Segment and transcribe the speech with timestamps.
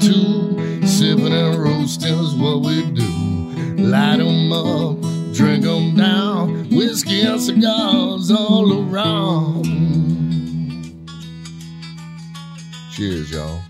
[0.00, 0.86] too.
[0.86, 3.10] Sipping and roasting is what we do.
[3.82, 4.96] Light 'em up,
[5.32, 6.68] drink 'em down.
[6.70, 9.64] Whiskey and cigars all around.
[12.92, 13.69] Cheers, y'all.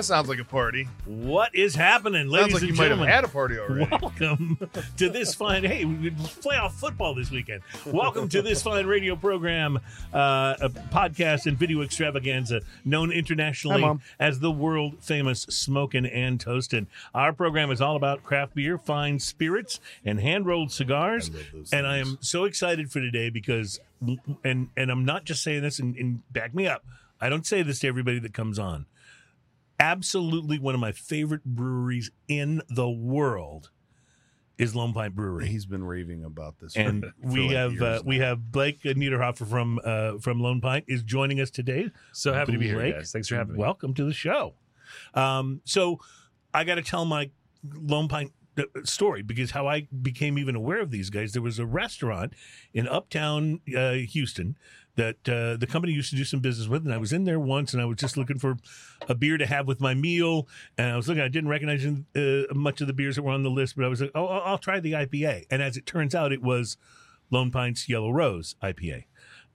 [0.00, 0.88] That sounds like a party.
[1.04, 3.08] What is happening, ladies Sounds like and you might have gentlemen?
[3.12, 3.86] had a party already.
[4.00, 4.58] Welcome
[4.96, 5.62] to this fine.
[5.62, 7.60] Hey, we playoff football this weekend.
[7.84, 9.78] Welcome to this fine radio program,
[10.14, 14.00] uh, a podcast and video extravaganza known internationally Hi, Mom.
[14.18, 16.86] as the world famous Smokin' and Toastin'.
[17.14, 21.30] Our program is all about craft beer, fine spirits, and hand rolled cigars.
[21.74, 23.80] And I am so excited for today because,
[24.42, 26.86] and and I'm not just saying this and, and back me up.
[27.20, 28.86] I don't say this to everybody that comes on
[29.80, 33.70] absolutely one of my favorite breweries in the world
[34.58, 35.48] is Lone Pint Brewery.
[35.48, 36.76] He's been raving about this.
[36.76, 40.84] and for we like have uh, we have Blake Niederhofer from uh, from Lone Pint
[40.86, 41.90] is joining us today.
[42.12, 43.10] So happy to be here, Blake, guys.
[43.10, 43.58] Thanks for having me.
[43.58, 44.54] Welcome to the show.
[45.14, 45.98] Um, so
[46.52, 47.30] I got to tell my
[47.74, 51.32] Lone Pint uh, story because how I became even aware of these guys.
[51.32, 52.34] There was a restaurant
[52.74, 54.56] in Uptown uh, Houston
[55.00, 57.40] that uh, the company used to do some business with, and I was in there
[57.40, 58.58] once, and I was just looking for
[59.08, 61.22] a beer to have with my meal, and I was looking.
[61.22, 63.88] I didn't recognize uh, much of the beers that were on the list, but I
[63.88, 66.76] was like, "Oh, I'll, I'll try the IPA." And as it turns out, it was
[67.30, 69.04] Lone Pint's Yellow Rose IPA.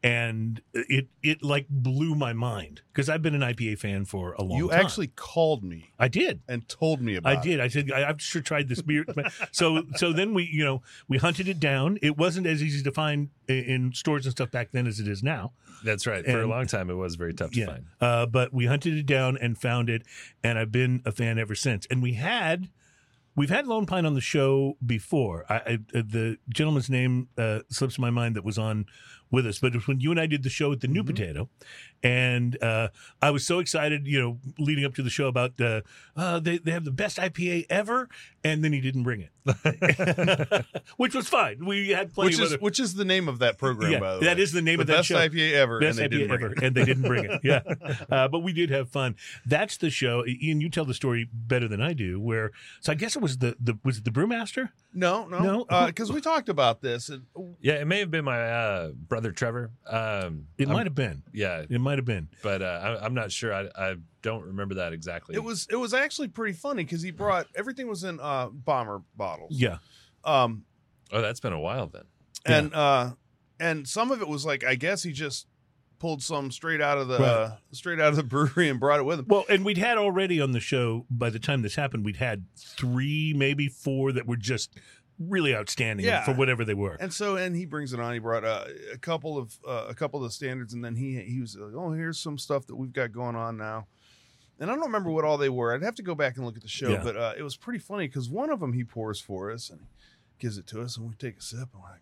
[0.06, 4.42] And it it like blew my mind because I've been an IPA fan for a
[4.44, 4.58] long time.
[4.60, 4.80] You time.
[4.80, 6.42] actually called me I did.
[6.48, 7.60] and told me about I did.
[7.60, 9.04] I said I, I've sure tried this beer.
[9.52, 11.98] so so then we you know we hunted it down.
[12.04, 15.08] It wasn't as easy to find i- in stores and stuff back then as it
[15.08, 15.54] is now.
[15.84, 16.24] That's right.
[16.24, 17.86] For a long time, it was very tough to find.
[18.00, 20.04] Uh, but we hunted it down and found it,
[20.44, 21.88] and I've been a fan ever since.
[21.90, 22.70] And we had.
[23.38, 25.44] We've had Lone Pint on the show before.
[25.50, 28.86] I, I, uh, the gentleman's name uh, slips my mind that was on
[29.32, 31.04] with us, but it was when you and I did the show at the New
[31.04, 31.50] Potato,
[32.04, 32.90] and uh,
[33.22, 35.82] I was so excited, you know, leading up to the show about uh,
[36.16, 38.08] uh, they they have the best IPA ever,
[38.44, 40.66] and then he didn't bring it,
[40.98, 41.66] which was fine.
[41.66, 43.92] We had plenty which of is other, which is the name of that program.
[43.92, 44.44] yeah, by the that way.
[44.44, 45.18] is the name the of that best show.
[45.18, 46.64] IPA ever, Best and they IPA didn't bring ever, it.
[46.64, 47.32] and they didn't bring it.
[47.44, 47.62] Yeah,
[48.10, 49.16] uh, but we did have fun.
[49.46, 50.26] That's the show.
[50.26, 52.20] Ian, you tell the story better than I do.
[52.20, 54.70] Where so I guess it was the the was it the brewmaster?
[54.94, 55.66] No, No?
[55.70, 57.10] no, because we talked about this.
[57.10, 57.24] And
[57.62, 59.72] Yeah, it may have been my uh, brother Trevor.
[59.88, 61.24] Um, It might have been.
[61.34, 62.28] Yeah, It might have been.
[62.44, 63.54] but uh, I, I'm not sure.
[63.54, 65.36] I, I don't remember that exactly.
[65.36, 69.02] it was it was actually pretty funny because he brought everything was in uh, bomber
[69.16, 69.52] bottles.
[69.54, 69.78] Yeah.
[70.26, 70.66] Um,
[71.12, 72.04] Oh, that's been a while then.
[72.46, 73.12] and uh,
[73.60, 75.48] and some of it was like I guess he just
[76.00, 77.28] pulled some straight out of the Right.
[77.30, 79.26] uh, straight out of the brewery and brought it with him.
[79.30, 82.44] Well, and we'd had already on the show by the time this happened, we'd had
[82.58, 84.74] three, maybe four that were just
[85.20, 86.24] really outstanding Yeah.
[86.26, 86.96] for whatever they were.
[86.96, 88.14] And so, and he brings it on.
[88.14, 91.20] He brought uh, a couple of uh, a couple of the standards, and then he
[91.22, 93.88] he was like, "Oh, here's some stuff that we've got going on now."
[94.60, 95.74] And I don't remember what all they were.
[95.74, 97.02] I'd have to go back and look at the show, Yeah.
[97.04, 99.82] but uh, it was pretty funny because one of them he pours for us and
[99.82, 99.86] he
[100.40, 101.70] gives it to us, and we take a sip.
[101.74, 102.02] And we're like,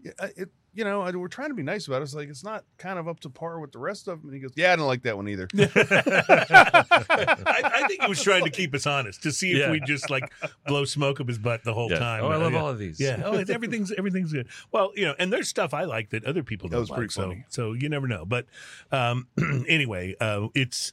[0.00, 2.04] "Yeah, it." You know, I- we're trying to be nice about it.
[2.04, 4.28] It's like it's not kind of up to par with the rest of them.
[4.30, 6.84] And he goes, "Yeah, I don't like that one either." I,
[7.74, 9.70] I think he was trying to keep us honest to see if Yeah.
[9.70, 10.32] we just like
[10.66, 11.98] blow smoke up his butt the whole Yeah.
[11.98, 12.24] time.
[12.24, 12.60] Oh, I love yeah.
[12.60, 13.00] all of these.
[13.00, 13.22] Yeah.
[13.24, 14.48] Oh, it's, everything's everything's good.
[14.72, 16.98] Well, you know, and there's stuff I like that other people That don't was like.
[16.98, 18.24] pretty so, so you never know.
[18.24, 18.46] But
[18.92, 19.28] um,
[19.68, 20.92] anyway, uh, it's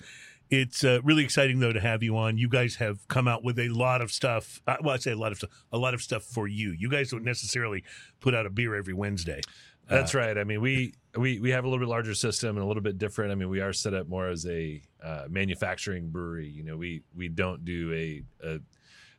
[0.50, 2.38] it's uh, really exciting though to have you on.
[2.38, 4.62] You guys have come out with a lot of stuff.
[4.68, 5.50] Uh, well, I say a lot of stuff.
[5.72, 6.72] A lot of stuff for you.
[6.72, 7.84] You guys don't necessarily
[8.20, 9.42] put out a beer every Wednesday.
[9.88, 10.38] That's right.
[10.38, 12.98] I mean, we, we we have a little bit larger system and a little bit
[12.98, 13.32] different.
[13.32, 16.50] I mean, we are set up more as a uh, manufacturing brewery.
[16.50, 18.60] You know, we we don't do a, a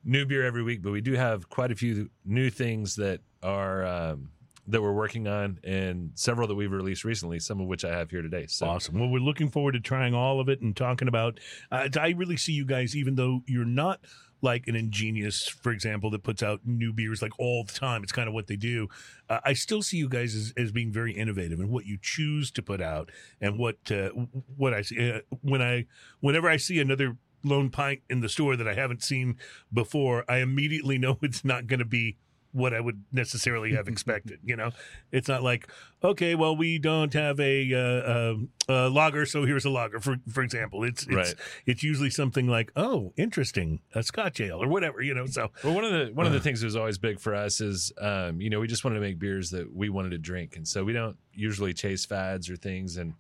[0.05, 3.85] new beer every week, but we do have quite a few new things that are
[3.87, 4.31] um,
[4.69, 7.39] that we're working on, and several that we've released recently.
[7.39, 8.47] Some of which I have here today.
[8.47, 8.99] So Awesome.
[8.99, 11.39] Well, we're looking forward to trying all of it and talking about.
[11.71, 14.01] Uh, I really see you guys, even though you're not
[14.43, 18.03] like an Ingenious, for example, that puts out new beers like all the time.
[18.03, 18.89] It's kind of what they do.
[19.29, 22.51] Uh, I still see you guys as, as being very innovative in what you choose
[22.53, 23.11] to put out
[23.41, 24.11] and what uh,
[24.57, 25.87] what I see uh, when I
[26.21, 29.37] whenever I see another lone pint in the store that I haven't seen
[29.73, 32.17] before, I immediately know it's not going to be
[32.57, 34.41] what I would necessarily have expected.
[34.43, 34.71] You know,
[35.13, 35.69] it's not like
[36.05, 38.35] okay, well, we don't have a, uh, uh,
[38.69, 39.99] a lager, so here's a lager.
[40.01, 41.35] For for example, it's it's Right.
[41.67, 45.03] it's usually something like oh, interesting, a Scotch ale or whatever.
[45.03, 46.37] You know, so Well, one of the one of Uh.
[46.37, 48.97] the things that was always big for us is, um, you know, we just wanted
[48.97, 52.49] to make beers that we wanted to drink, and so we don't usually chase fads
[52.51, 52.97] or things.
[52.97, 53.15] And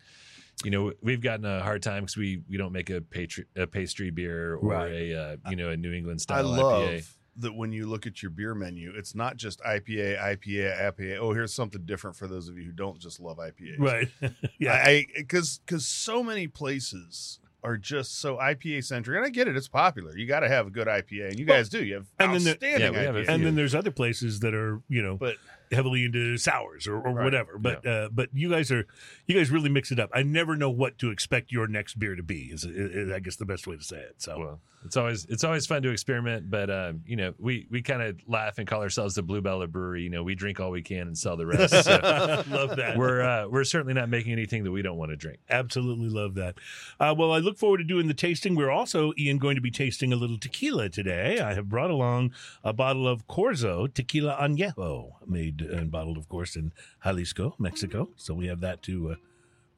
[0.64, 3.66] you know, we've gotten a hard time because we we don't make a, patri- a
[3.66, 4.90] pastry beer or Right.
[4.92, 7.08] a uh, you know a New England I style love IPA.
[7.38, 11.18] That when you look at your beer menu, it's not just IPA, IPA, IPA.
[11.18, 13.78] Oh, here's something different for those of you who don't just love IPAs.
[13.78, 14.08] Right.
[14.58, 14.72] yeah.
[14.72, 19.56] I because because so many places are just so IPA centric, and I get it.
[19.56, 20.16] It's popular.
[20.16, 21.84] You got to have a good IPA, and you Well, guys do.
[21.84, 23.28] You have and then the- outstanding Yeah, we have IPAs.
[23.28, 25.34] and then there's other places that are, you know, but
[25.72, 27.24] heavily into sours or, or Right.
[27.24, 27.58] whatever.
[27.58, 28.86] But uh, but you guys are
[29.26, 30.10] you guys really mix it up.
[30.14, 32.50] I never know what to expect your next beer to be.
[32.52, 34.14] Is, is I guess the best way to say it.
[34.18, 37.82] So Well, it's always it's always fun to experiment, but um, you know, we we
[37.82, 40.02] kind of laugh and call ourselves the Bluebella Brewery.
[40.02, 41.84] You know, we drink all we can and sell the rest.
[41.84, 41.90] So
[42.48, 42.96] love that.
[42.96, 45.40] we're uh, we're certainly not making anything that we don't want to drink.
[45.50, 46.56] Absolutely love that.
[47.00, 48.54] Uh, well, I look forward to doing the tasting.
[48.54, 51.40] We're also, Ian, going to be tasting a little tequila today.
[51.40, 52.32] I have brought along
[52.62, 58.10] a bottle of Corzo Tequila Añejo, made and bottled, of course, in Jalisco, Mexico.
[58.16, 59.15] So we have that to uh,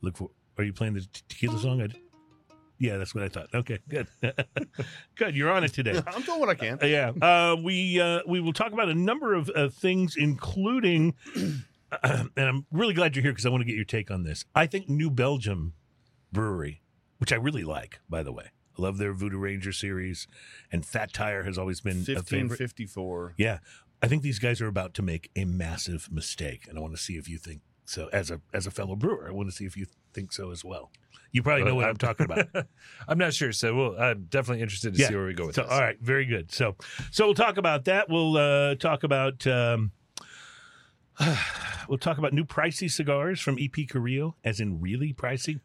[0.01, 0.31] look for.
[0.57, 1.83] Are you playing the te- tequila song?
[1.83, 1.89] I,
[2.79, 3.49] yeah, that's what I thought.
[3.55, 4.07] Okay, good.
[5.17, 5.35] good.
[5.35, 6.01] You're on it today.
[6.07, 6.79] I'm doing what I can.
[6.81, 11.15] Uh, yeah, uh, we uh, we will talk about a number of uh, things, including,
[12.03, 14.45] and I'm really glad you're here because I want to get your take on this.
[14.55, 15.75] I think New Belgium
[16.33, 16.83] Brewery,
[17.19, 20.29] which I really like, by the way, I love their Voodoo Ranger series,
[20.71, 22.59] and Fat Tire has always been a favorite.
[22.59, 23.35] fifty four.
[23.37, 23.59] Yeah,
[24.01, 27.03] I think these guys are about to make a massive mistake, and I want to
[27.03, 28.09] see if you think so.
[28.13, 30.65] As a as a fellow brewer, I want to see if you think so as
[30.65, 30.91] well.
[31.31, 32.47] You probably know what I'm talking about.
[33.09, 35.09] I'm not sure, so we'll, I'm definitely interested to Yeah.
[35.09, 35.71] see where we go with So, this.
[35.71, 36.51] all right, very good.
[36.51, 36.75] So,
[37.11, 38.09] so we'll talk about that.
[38.09, 39.91] We'll uh, talk about um,
[41.89, 45.61] we'll talk about new pricey cigars from EP Carrillo, as in really pricey.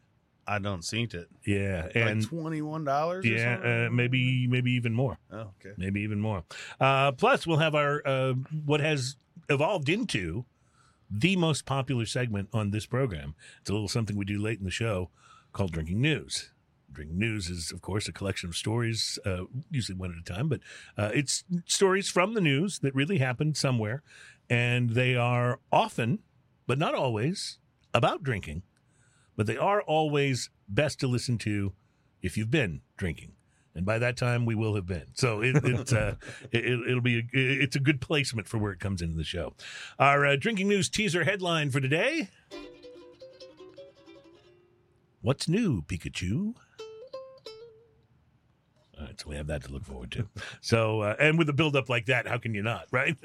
[0.46, 1.28] I don't seen it.
[1.46, 3.24] Yeah, Like and twenty one dollars.
[3.24, 5.16] yeah, uh, maybe maybe even more.
[5.32, 5.72] Oh, okay.
[5.78, 6.44] Maybe even more.
[6.78, 8.34] Uh, plus, we'll have our uh,
[8.66, 9.16] what has
[9.48, 10.44] evolved into
[11.10, 13.34] the most popular segment on this program.
[13.60, 15.10] It's a little something we do late in the show
[15.52, 16.50] called Drinking News.
[16.92, 20.48] Drinking News is, of course, a collection of stories, uh, usually one at a time,
[20.48, 20.60] but
[20.96, 24.02] uh, it's stories from the news that really happened somewhere,
[24.48, 26.20] and they are often,
[26.66, 27.58] but not always,
[27.92, 28.62] about drinking,
[29.36, 31.72] but they are always best to listen to
[32.22, 33.32] if you've been drinking
[33.74, 35.06] and by that time we will have been.
[35.14, 36.16] So it, it's uh,
[36.52, 39.54] it, it'll be a, it's a good placement for where it comes into the show.
[39.98, 42.28] Our uh, drinking news teaser headline for today:
[45.22, 46.54] What's new, Pikachu?
[48.96, 50.28] All right, so we have that to look forward to.
[50.60, 53.16] So, uh, and with a build up like that, how can you not, right?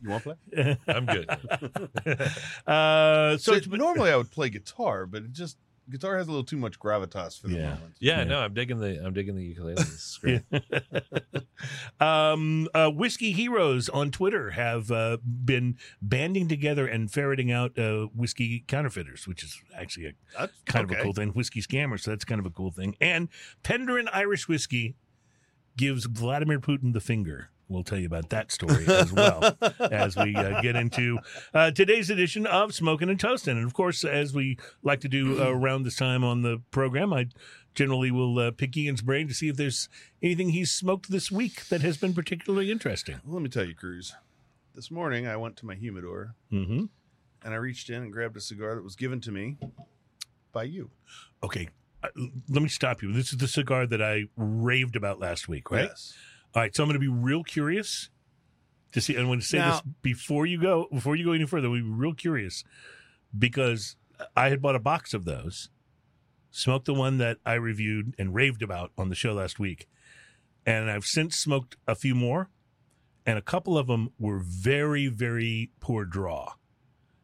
[0.00, 0.78] You want to play?
[0.88, 1.28] I'm good.
[2.66, 5.58] uh, so So it's normally I would play guitar, but it just
[5.90, 7.74] guitar has a little too much gravitas for the Yeah.
[7.74, 7.94] moment.
[8.00, 8.24] Yeah, Yeah.
[8.24, 9.74] no, I'm digging the I'm digging the ukulele.
[9.74, 10.42] This great.
[12.00, 18.06] um, uh, whiskey heroes on Twitter have uh, been banding together and ferreting out uh,
[18.14, 21.30] whiskey counterfeiters, which is actually a That's kind of a cool thing.
[21.30, 22.96] Whiskey scammers, so that's kind of a cool thing.
[23.00, 23.28] And
[23.62, 24.96] Penderyn Irish whiskey
[25.76, 27.50] gives Vladimir Putin the finger.
[27.70, 31.20] We'll tell you about that story as well as we uh, get into
[31.54, 33.56] uh, today's edition of Smoking and Toasting.
[33.56, 37.12] And of course, as we like to do uh, around this time on the program,
[37.12, 37.28] I
[37.76, 39.88] generally will uh, pick Ian's brain to see if there's
[40.20, 43.20] anything he's smoked this week that has been particularly interesting.
[43.24, 44.14] Let me tell you, Cruz.
[44.74, 46.86] This morning I went to my humidor Mm-hmm.
[47.44, 49.58] and I reached in and grabbed a cigar that was given to me
[50.52, 50.90] by you.
[51.44, 51.68] Okay,
[52.02, 52.08] uh,
[52.48, 53.12] let me stop you.
[53.12, 55.84] This is the cigar that I raved about last week, right?
[55.88, 56.14] Yes.
[56.54, 58.10] All right, so I'm going to be real curious
[58.92, 59.16] to see.
[59.16, 60.88] I'm going to say Now- this before you go.
[60.92, 62.64] Before you go any further, we'll be real curious
[63.36, 63.96] because
[64.36, 65.70] I had bought a box of those,
[66.50, 69.88] smoked the one that I reviewed and raved about on the show last week,
[70.66, 72.50] and I've since smoked a few more,
[73.24, 76.54] and a couple of them were very, very poor draw,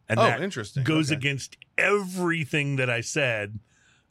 [0.08, 0.84] and oh, that interesting.
[0.84, 1.18] goes Okay.
[1.18, 3.58] against everything that I said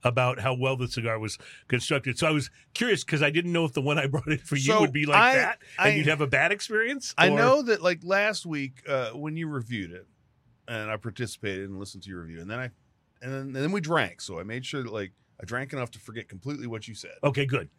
[0.05, 2.17] about how well the cigar was constructed.
[2.17, 4.55] So I was curious because I didn't know if the one I brought in for
[4.55, 7.13] you So would be like I- that and I- you'd have a bad experience.
[7.17, 10.05] I or- know that like last week uh, when you reviewed it,
[10.67, 12.69] and I participated and listened to your review, and then I,
[13.21, 14.21] and then, and then we drank.
[14.21, 17.11] So I made sure that like I drank enough to forget completely what you said.
[17.23, 17.69] Okay, good.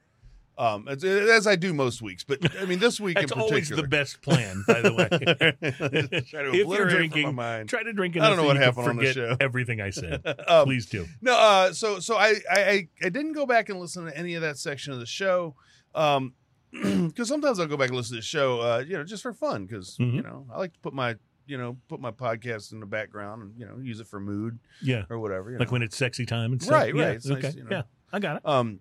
[0.59, 3.69] Um, as, as I do most weeks, but I mean this week That's in always
[3.69, 3.83] particular.
[3.83, 5.09] the best plan, by the way.
[6.31, 7.37] Try to If you're drinking.
[7.67, 9.37] Try to drink I don't know what happened on the show.
[9.39, 10.23] everything I said.
[10.49, 11.07] Um, Please do.
[11.21, 14.43] No, uh, so so I, I I didn't go back and listen to any of
[14.43, 15.55] that section of the show,
[15.95, 16.33] um,
[16.73, 19.33] because sometimes I'll go back and listen to the show, uh, you know, just for
[19.33, 20.15] fun, because Mhm.
[20.15, 23.43] you know I like to put my you know put my podcast in the background
[23.43, 25.05] and you know use it for mood Yeah.
[25.11, 25.51] or whatever.
[25.59, 25.73] Like know.
[25.73, 26.73] when it's sexy time and stuff.
[26.81, 27.17] Right, Yeah, right.
[27.17, 27.57] It's nice, okay.
[27.57, 27.71] you know.
[27.71, 27.83] Yeah,
[28.13, 28.43] I got it.
[28.47, 28.81] um,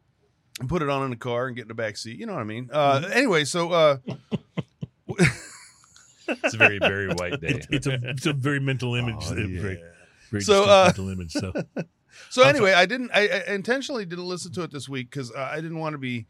[0.59, 2.17] and put it on in the car and get in the back seat.
[2.19, 2.69] You know what I mean?
[2.71, 3.11] Uh, Mm-hmm.
[3.13, 3.97] Anyway, so uh,
[6.27, 7.49] It's a very very white day.
[7.49, 9.15] It, it's a it's a very mental image.
[9.27, 9.79] oh, uh, very,
[10.31, 11.31] very So, distinct uh, mental image.
[11.33, 11.53] So
[12.29, 13.11] So I'm anyway, I didn't.
[13.13, 15.97] I, I intentionally didn't listen to it this week because uh, I didn't want to
[15.99, 16.25] be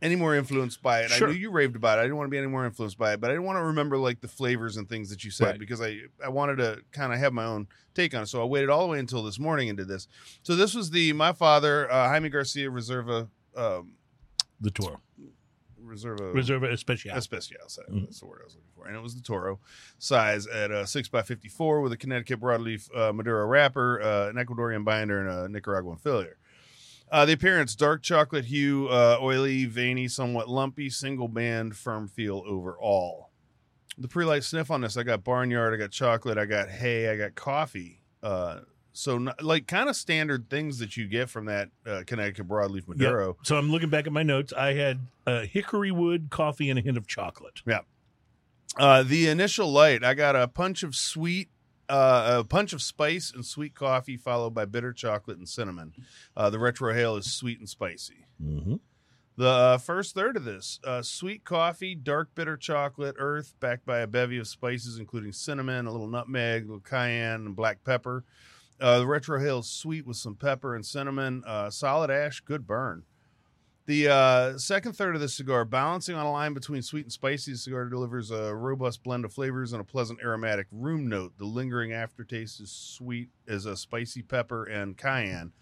[0.00, 1.10] any more influenced by it.
[1.10, 1.28] Sure.
[1.28, 2.02] I knew you raved about it.
[2.02, 3.62] I didn't want to be any more influenced by it, but I didn't want to
[3.64, 5.58] remember like the flavors and things that you said Right.
[5.58, 8.26] because I I wanted to kind of have my own take on it.
[8.26, 10.06] So I waited all the way until this morning and did this.
[10.42, 13.94] So this was the my father uh, Jaime Garcia Reserva um,
[14.60, 15.00] The Toro.
[15.84, 17.12] Reserva Reserva Especial.
[17.16, 17.56] Especial.
[17.90, 18.02] Mhm.
[18.04, 18.86] That's the word I was looking for.
[18.86, 19.58] And it was the Toro
[19.98, 25.20] size at a 6x54 with a Connecticut broadleaf uh, Maduro wrapper, uh, an Ecuadorian binder,
[25.20, 26.36] and a Nicaraguan filler.
[27.10, 32.42] Uh, the appearance dark chocolate hue, uh, oily, veiny, somewhat lumpy, single band, firm feel
[32.46, 33.30] overall.
[33.98, 37.08] The pre light sniff on this I got barnyard, I got chocolate, I got hay,
[37.10, 38.00] I got coffee.
[38.94, 43.38] So, like, kind of standard things that you get from that uh, Connecticut broadleaf Maduro.
[43.42, 44.52] So I'm looking back at my notes.
[44.52, 47.62] I had uh, hickory wood, coffee, and a hint of chocolate.
[47.66, 47.80] Yeah.
[48.76, 51.48] Uh, the initial light, I got a punch of sweet,
[51.88, 55.92] uh, a punch of spice and sweet coffee, followed by bitter chocolate and cinnamon.
[56.36, 58.26] Uh, the retrohale is sweet and spicy.
[58.42, 58.76] Mm-hmm.
[59.36, 64.00] The uh, first third of this, uh, sweet coffee, dark bitter chocolate, earth, backed by
[64.00, 68.24] a bevy of spices, including cinnamon, a little nutmeg, a little cayenne, and black pepper.
[68.82, 71.44] Uh, the retrohale is sweet with some pepper and cinnamon.
[71.46, 73.04] Uh, solid ash, good burn.
[73.86, 77.52] The uh, second third of the cigar, balancing on a line between sweet and spicy,
[77.52, 81.32] the cigar delivers a robust blend of flavors and a pleasant aromatic room note.
[81.38, 85.52] The lingering aftertaste is sweet as a spicy pepper and cayenne.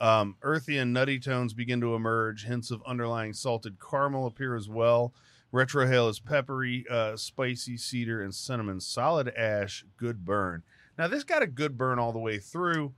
[0.00, 2.44] Um, earthy and nutty tones begin to emerge.
[2.44, 5.12] Hints of underlying salted caramel appear as well.
[5.52, 8.80] Retrohale is peppery, uh, spicy cedar, and cinnamon.
[8.80, 10.62] Solid ash, good burn.
[10.98, 12.94] Now this got a good burn all the way through.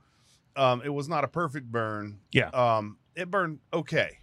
[0.55, 2.19] Um, it was not a perfect burn.
[2.31, 2.49] Yeah.
[2.49, 4.17] Um, it burned okay.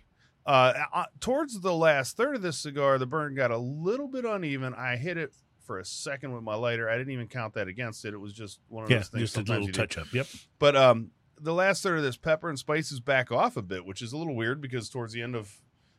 [0.45, 4.25] Uh, uh, towards the last third of this cigar, the burn got a little bit
[4.25, 4.75] uneven.
[4.75, 5.33] I hit it
[5.64, 6.88] for a second with my lighter.
[6.88, 8.14] I didn't even count that against it.
[8.14, 9.21] It was just one of Yeah, those things.
[9.33, 9.73] just a little do.
[9.73, 10.12] touch up.
[10.12, 10.26] Yep.
[10.61, 14.02] But um, the last third of this pepper and spices back off a bit, which
[14.02, 15.52] is a little weird because towards the end of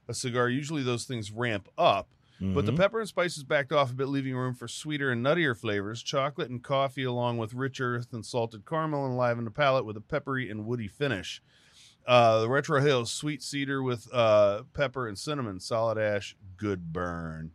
[0.08, 2.08] a cigar, usually those things ramp up.
[2.40, 2.78] But the Mhm.
[2.78, 6.04] pepper and spices backed off a bit, leaving room for sweeter and nuttier flavors.
[6.04, 10.02] Chocolate and coffee, along with rich earth and salted caramel, enliven the palate with a
[10.02, 11.42] peppery and woody finish.
[12.06, 17.52] Uh, the Retrohale sweet cedar with uh, pepper and cinnamon, solid ash, good burn.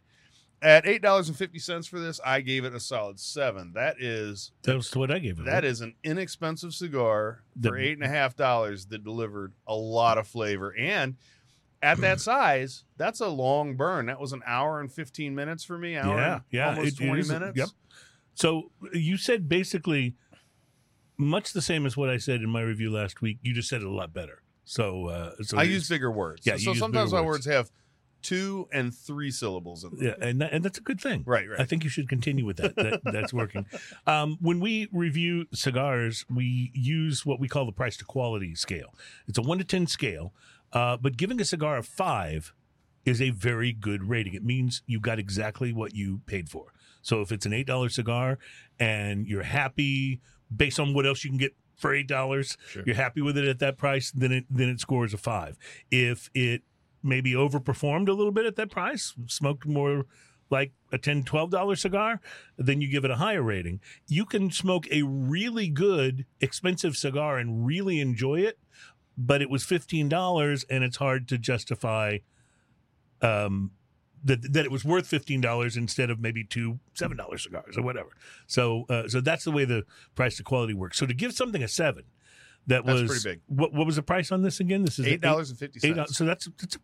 [0.60, 3.72] At eight dollars and fifty cents for this, I gave it a solid seven.
[3.74, 5.44] That is that was what I gave it.
[5.46, 9.74] that is an inexpensive cigar The- for eight and a half dollars that delivered a
[9.74, 10.72] lot of flavor.
[10.76, 11.16] And
[11.82, 14.06] at that size, that's a long burn.
[14.06, 15.96] That was an hour and fifteen minutes for me.
[15.96, 17.56] Hour Yeah, yeah, almost it- it twenty is minutes.
[17.58, 17.68] yep.
[18.34, 20.14] So you said basically
[21.18, 23.38] much the same as what I said in my review last week.
[23.42, 24.42] You just said it a lot better.
[24.64, 26.46] So, uh, so I use bigger words.
[26.46, 27.46] Yeah, so sometimes my words.
[27.46, 27.70] words have
[28.22, 29.98] two and three syllables in them.
[30.00, 31.24] yeah, and that, and that's a good thing.
[31.26, 31.60] Right, right.
[31.60, 32.76] I think you should continue with that.
[32.76, 33.66] that that's working.
[34.06, 38.94] Um, when we review cigars, we use what we call the price to quality scale.
[39.28, 40.32] It's a one to ten scale,
[40.72, 42.52] uh, but giving a cigar a five
[43.04, 44.34] is a very good rating.
[44.34, 46.72] It means you got exactly what you paid for.
[47.02, 48.38] So if it's an eight dollar cigar
[48.78, 50.20] and you're happy
[50.54, 52.84] based on what else you can get for eight dollars, Sure.
[52.86, 55.58] you're happy with it at that price, then it then it scores a five.
[55.90, 56.62] If it
[57.02, 60.06] maybe overperformed a little bit at that price, smoked more
[60.50, 62.20] like a 10 12 dollar cigar
[62.58, 67.38] then you give it a higher rating you can smoke a really good expensive cigar
[67.38, 68.58] and really enjoy it
[69.16, 72.18] but it was $15 and it's hard to justify
[73.20, 73.70] um
[74.24, 77.82] that, that it was worth fifteen dollars instead of maybe two seven dollar cigars or
[77.82, 78.10] whatever.
[78.46, 80.96] So uh, so that's the way the price to quality works.
[80.96, 82.04] So to give something a seven,
[82.66, 83.40] that That's was pretty big.
[83.46, 84.84] What what was the price on this again?
[84.84, 86.78] This is eight dollars and fifty so that's that's a,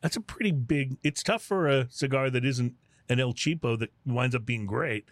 [0.00, 0.96] that's a pretty big.
[1.02, 2.74] It's tough for a cigar that isn't
[3.08, 5.04] an El Cheapo that winds up being great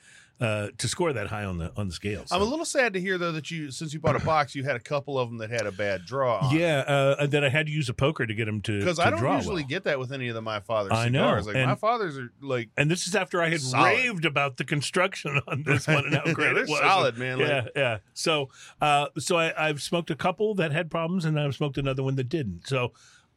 [0.43, 2.25] uh, to score that high on the on the scale.
[2.27, 2.35] So.
[2.35, 4.65] I'm a little sad to hear though that you, since you bought a box, you
[4.65, 6.39] had a couple of them that had a bad draw.
[6.41, 6.57] on.
[6.57, 9.11] yeah, uh, that I had to use a poker to get them to because I
[9.11, 9.69] don't usually well.
[9.69, 11.47] get that with any of the my father's I know, cigars.
[11.47, 13.87] Like and- my father's are like And this is after I had Solid.
[13.95, 16.81] raved about the construction on this one and how great they're it was.
[16.81, 17.39] solid, man.
[17.39, 17.99] Like- Yeah, yeah.
[18.15, 18.49] So,
[18.81, 22.17] uh, so I, I've smoked a couple that had problems, and I've smoked another one
[22.17, 22.67] that didn't.
[22.67, 22.93] So,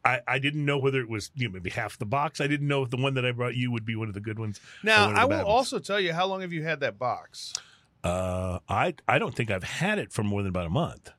[0.06, 2.40] I, I didn't know whether it was you know maybe half the box.
[2.40, 4.20] I didn't know if the one that I brought you would be one of the
[4.20, 4.60] good ones.
[4.82, 5.06] now.
[5.06, 7.52] one of the I will also tell you how long have you had that box?
[8.04, 11.10] Uh, I I don't think I've had it for more than about a month.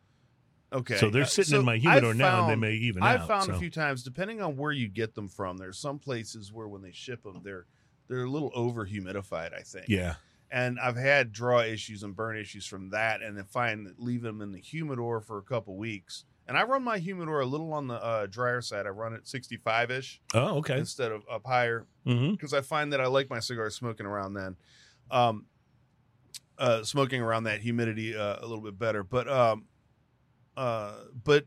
[0.72, 3.01] Okay, So they're Uh, sitting so in my humidor I've now, and they may even
[3.01, 3.27] I've out.
[3.27, 3.53] found so.
[3.53, 5.58] a few times, depending on where you get them from.
[5.58, 7.65] There's some places where when they ship them, they're
[8.08, 9.53] they're a little over humidified.
[9.53, 9.88] I think.
[9.88, 10.15] Yeah,
[10.51, 14.22] and I've had draw issues and burn issues from that, and then find that leave
[14.22, 16.25] them in the humidor for a couple weeks.
[16.48, 18.86] And I run my humidor a little on the uh, drier side.
[18.86, 20.77] I run it 65 ish Oh, okay.
[20.77, 24.56] instead of up higher because I find that I like my cigars smoking around then,
[25.12, 25.46] um,
[26.58, 29.04] uh, smoking around that humidity uh, a little bit better.
[29.04, 29.66] But um,
[30.56, 31.46] uh, but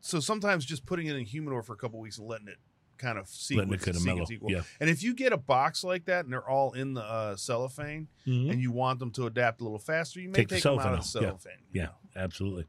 [0.00, 2.58] so sometimes just putting it in humidor for a couple weeks and letting it
[2.98, 4.50] kind of Letting it sequence, kind of sequence equal.
[4.50, 4.62] Yeah.
[4.80, 8.08] And if you get a box like that and they're all in the uh, cellophane,
[8.26, 8.50] Mhm.
[8.52, 10.78] and you want them to adapt a little faster, you may Take take, the them
[10.78, 11.64] out of the cellophane cellophane.
[11.72, 12.66] Yeah, absolutely.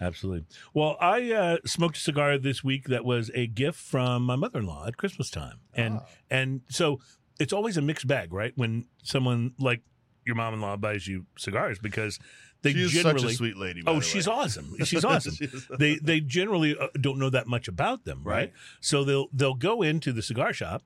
[0.00, 0.44] Absolutely.
[0.74, 4.86] Well, I uh, smoked a cigar this week that was a gift from my mother-in-law
[4.86, 6.06] at Christmas time, and Ah.
[6.30, 7.00] and so
[7.38, 8.52] it's always a mixed bag, right?
[8.56, 9.82] When someone like
[10.26, 12.18] your mom-in-law buys you cigars because
[12.62, 13.82] they she generally such a sweet lady.
[13.86, 15.34] oh she's awesome she's awesome
[15.78, 18.36] they they generally uh, don't know that much about them right?
[18.36, 18.52] Right.
[18.80, 20.82] so they'll they'll go into the cigar shop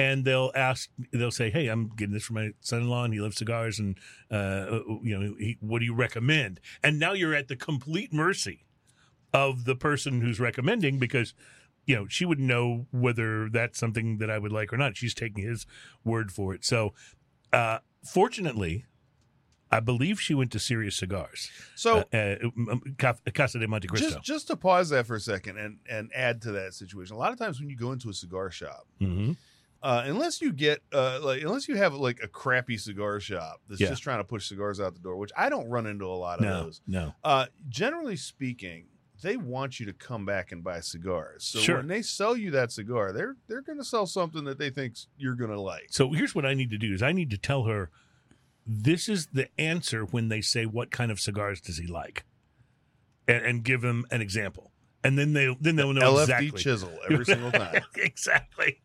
[0.00, 3.36] and they'll ask they'll say hey i'm getting this for my son-in-law and he loves
[3.36, 3.98] cigars and
[4.30, 8.64] uh you know he, what do you recommend and now you're at the complete mercy
[9.34, 11.34] of the person who's recommending because
[11.86, 15.14] you know she wouldn't know whether that's something that i would like or not she's
[15.14, 15.66] taking his
[16.04, 16.94] word for it so
[17.52, 18.84] uh fortunately
[19.72, 24.00] I believe she went to Serious Cigars, so uh, uh, Casa de Montecristo.
[24.00, 27.14] just just to pause that for a second and and add to that situation.
[27.14, 29.34] A lot of times when you go into a cigar shop, hmm
[29.82, 33.80] uh, unless you get uh, like unless you have like a crappy cigar shop that's
[33.80, 33.88] Yeah.
[33.88, 36.38] just trying to push cigars out the door, which I don't run into a lot
[36.40, 36.80] of No, those.
[36.86, 37.14] no.
[37.24, 38.86] Uh, generally speaking,
[39.22, 41.44] they want you to come back and buy cigars.
[41.44, 41.76] So Sure.
[41.78, 44.96] when they sell you that cigar, they're they're going to sell something that they think
[45.16, 45.88] you're going to like.
[45.90, 47.90] So here's what I need to do: is I need to tell her
[48.66, 52.24] this is the answer when they say what kind of cigars does he like,
[53.26, 54.69] and, and give him an example,
[55.02, 56.60] and then they then they'll know LFD exactly.
[56.60, 57.82] chisel every single time.
[57.96, 58.80] exactly.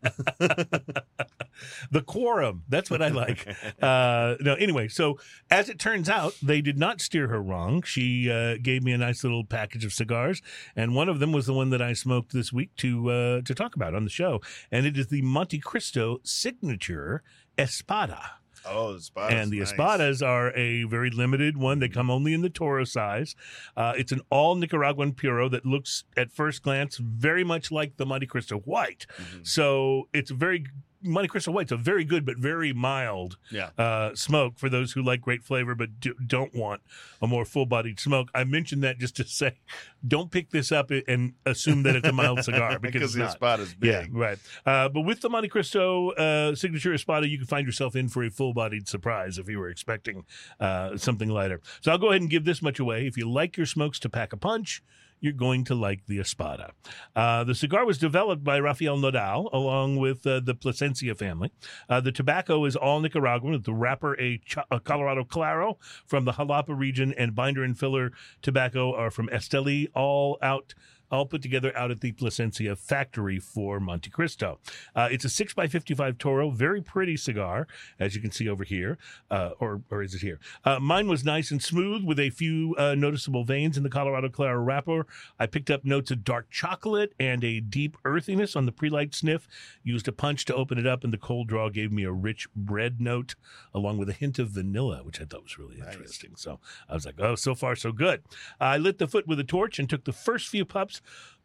[1.90, 2.64] the quorum.
[2.68, 3.46] That's what I like.
[3.82, 5.18] Uh, no, anyway, so
[5.50, 7.82] as it turns out, they did not steer her wrong.
[7.82, 10.42] She uh, gave me a nice little package of cigars,
[10.74, 13.54] and one of them was the one that I smoked this week to uh, to
[13.54, 17.22] talk about on the show, and it is the Montecristo Signature
[17.58, 18.36] Espada.
[18.68, 19.30] Oh, the Espadas.
[19.30, 19.72] and the nice.
[19.72, 21.78] Espadas are a very limited one.
[21.78, 23.34] They come only in the Toro size.
[23.76, 28.04] Uh, it's an all Nicaraguan Puro that looks at first glance very much like the
[28.06, 29.06] Montecristo White.
[29.18, 29.46] Mhm.
[29.46, 30.66] So it's a very
[31.04, 33.70] Montecristo White's a very good but very mild Yeah.
[33.78, 36.80] uh, smoke for those who like great flavor but do, don't want
[37.22, 38.28] a more full bodied smoke.
[38.34, 39.58] I mentioned that just to say,
[40.06, 43.60] don't pick this up and assume that it's a mild cigar because the not.
[43.60, 43.90] is big.
[43.90, 44.38] Yeah, right.
[44.64, 48.30] Uh, but with the Montecristo uh, signature Espada, you can find yourself in for a
[48.30, 50.24] full-bodied surprise if you were expecting
[50.60, 51.60] uh, something lighter.
[51.80, 53.06] So I'll go ahead and give this much away.
[53.06, 54.82] If you like your smokes to pack a punch,
[55.20, 56.72] you're going to like the Espada.
[57.14, 61.50] Uh, the cigar was developed by Rafael Nodal along with uh, the Plasencia family.
[61.88, 66.24] Uh, the tobacco is all Nicaraguan, with the wrapper a, Ch- a Colorado Claro from
[66.24, 70.74] the Jalapa region, and binder and filler tobacco are from Esteli, all out
[71.10, 74.58] all put together out at the Plasencia factory for Montecristo.
[74.94, 77.66] Uh, it's a 6 by 55 Toro, very pretty cigar,
[77.98, 78.98] as you can see over here.
[79.30, 80.38] Uh, or, or is it here?
[80.64, 84.28] Uh, mine was nice and smooth with a few uh, noticeable veins in the Colorado
[84.28, 85.06] Claro wrapper.
[85.38, 89.46] I picked up notes of dark chocolate and a deep earthiness on the pre-light sniff.
[89.82, 92.48] Used a punch to open it up, and the cold draw gave me a rich
[92.54, 93.34] bread note
[93.74, 95.94] along with a hint of vanilla, which I thought was really Nice.
[95.94, 96.32] interesting.
[96.36, 98.22] So I was like, oh, so far so good.
[98.60, 100.95] I lit the foot with a torch and took the first few puffs,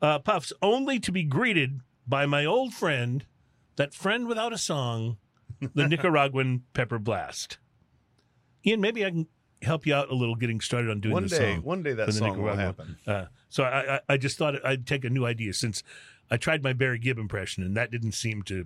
[0.01, 3.25] uh, puffs, only to be greeted by my old friend,
[3.75, 5.17] that friend without a song,
[5.73, 7.57] the Nicaraguan Pepper Blast.
[8.65, 9.27] Ian, maybe I can
[9.61, 11.63] help you out a little getting started on doing one the day, song.
[11.63, 12.57] one day that song will Nicaraguan.
[12.65, 12.97] happen.
[13.07, 15.83] Uh, so I, I, I just thought I'd take a new idea since
[16.29, 18.65] I tried my Barry Gibb impression and that didn't seem to,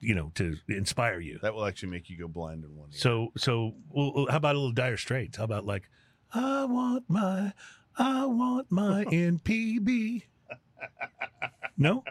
[0.00, 1.38] you know, to inspire you.
[1.42, 2.98] That will actually make you go blind in one ear.
[2.98, 5.36] So, so well, how about a little Dire Straits?
[5.36, 5.88] How about like,
[6.32, 7.52] I want my,
[7.96, 10.22] I want my NPB.
[11.76, 12.04] No.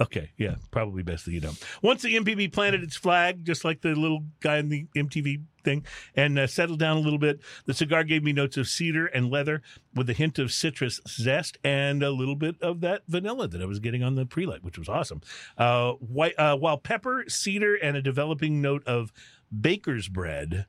[0.00, 1.58] Okay, yeah, probably best that you don't.
[1.82, 5.84] Once the NPB planted its flag, just like the little guy in the MTV thing,
[6.14, 9.30] and uh, settled down a little bit, the cigar gave me notes of cedar and
[9.30, 9.62] leather
[9.94, 13.66] with a hint of citrus zest and a little bit of that vanilla that I
[13.66, 15.22] was getting on the prelight, which was awesome.
[15.56, 19.12] Uh, white, uh, while pepper, cedar, and a developing note of
[19.60, 20.66] baker's bread.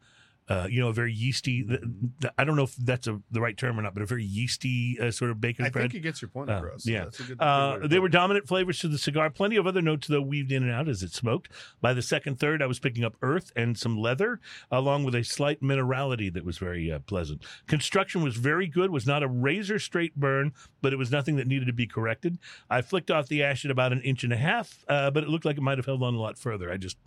[0.48, 1.64] Uh, you know, a very yeasty.
[1.64, 1.82] th-
[2.22, 4.24] th- I don't know if that's a, the right term or not, but a very
[4.24, 5.86] yeasty uh, sort of baker's I bread.
[5.92, 6.86] think it gets your point Uh, across.
[6.86, 7.06] yeah.
[7.06, 9.32] That's a good, Uh, good way they were dominant flavors to the cigar.
[9.32, 11.52] Plenty of other notes, though, weaved in and out as it smoked.
[11.82, 15.24] By the second third, I was picking up earth and some leather, along with a
[15.24, 17.44] slight minerality that was very uh, pleasant.
[17.66, 21.48] Construction was very good, was not a razor straight burn, but it was nothing that
[21.48, 22.38] needed to be corrected.
[22.70, 25.30] I flicked off the ash at about an inch and a half, uh, but it
[25.30, 26.72] looked like it might have held on a lot further.
[26.72, 26.98] I just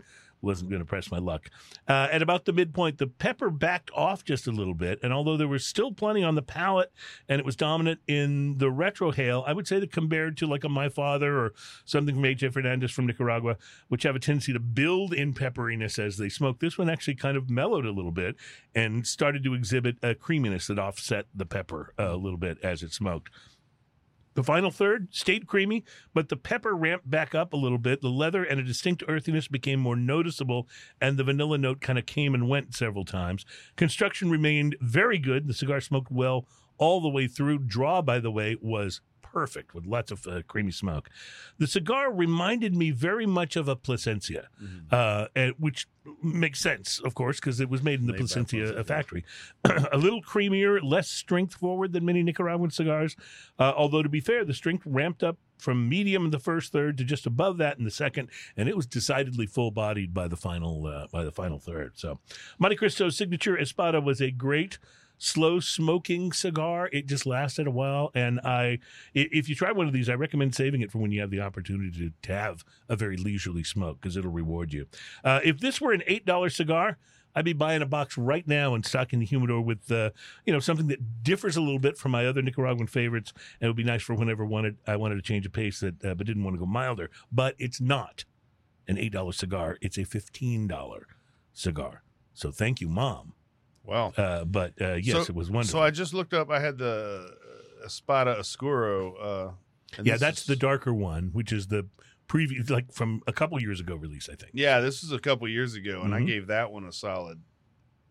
[0.40, 1.50] wasn't going to press my luck.
[1.86, 5.36] Uh, at about the midpoint, the pepper backed off just a little bit, and although
[5.36, 6.92] there was still plenty on the palate
[7.28, 10.68] and it was dominant in the retrohale, I would say that compared to like a
[10.68, 13.56] My Father or something from AJ Fernandez from Nicaragua,
[13.88, 17.36] which have a tendency to build in pepperiness as they smoke, this one actually kind
[17.36, 18.36] of mellowed a little bit
[18.74, 22.92] and started to exhibit a creaminess that offset the pepper a little bit as it
[22.92, 23.30] smoked.
[24.38, 28.02] The final third stayed creamy, but the pepper ramped back up a little bit.
[28.02, 30.68] The leather and a distinct earthiness became more noticeable,
[31.00, 33.44] and the vanilla note kind of came and went several times.
[33.74, 35.48] Construction remained very good.
[35.48, 36.46] The cigar smoked well
[36.76, 37.58] all the way through.
[37.58, 39.00] Draw, by the way, was
[39.32, 41.08] perfect with lots of uh, creamy smoke.
[41.58, 44.48] The cigar reminded me very much of a Plasencia,
[44.90, 45.86] uh, and, which
[46.22, 48.84] makes sense, of course, because it was made in the Made by Plasencia, Plasencia.
[48.84, 49.24] factory.
[49.92, 53.16] a little creamier, less strength forward than many Nicaraguan cigars.
[53.58, 56.96] Uh, although, to be fair, the strength ramped up from medium in the first third
[56.98, 60.36] to just above that in the second, and it was decidedly full bodied by the
[60.36, 61.92] final uh, by the final third.
[61.96, 62.20] So,
[62.60, 64.78] Montecristo's signature Espada was a great
[65.18, 66.88] slow smoking cigar.
[66.92, 68.78] It just lasted a while, and I,
[69.14, 71.40] if you try one of these, I recommend saving it for when you have the
[71.40, 74.86] opportunity to, to have a very leisurely smoke because it'll reward you.
[75.24, 76.98] Uh, if this were an eight dollar cigar.
[77.34, 80.10] I'd be buying a box right now and stocking the humidor with, uh,
[80.44, 83.70] you know, something that differs a little bit from my other Nicaraguan favorites, and it
[83.70, 86.26] would be nice for whenever wanted I wanted to change a pace that, uh, but
[86.26, 87.10] didn't want to go milder.
[87.30, 88.24] But it's not
[88.88, 91.06] an eight dollar cigar; it's a fifteen dollar
[91.52, 92.02] cigar.
[92.34, 93.34] So thank you, Mom.
[93.88, 94.12] Wow.
[94.16, 95.80] Uh, but uh, yes, So- it was wonderful.
[95.80, 96.50] So I just looked up.
[96.50, 97.30] I had the
[97.82, 99.14] uh, Espada Oscuro.
[99.16, 99.52] Uh,
[100.02, 101.86] yeah, that's is- the darker one, which is the
[102.26, 104.52] previous, like from a couple years ago release, I think.
[104.54, 106.26] Yeah, this is a couple years ago, and I Mhm.
[106.26, 107.40] gave that one a solid,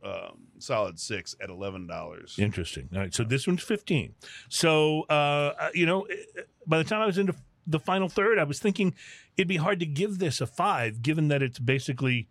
[0.04, 2.36] um, solid six at eleven dollars.
[2.40, 2.90] Interesting.
[2.94, 4.16] All right, so this one's fifteen.
[4.50, 5.14] So uh,
[5.60, 6.08] uh, you know,
[6.66, 7.36] by the time I was into
[7.68, 8.96] the final third, I was thinking
[9.38, 12.28] it'd be hard to give this a five, given that it's basically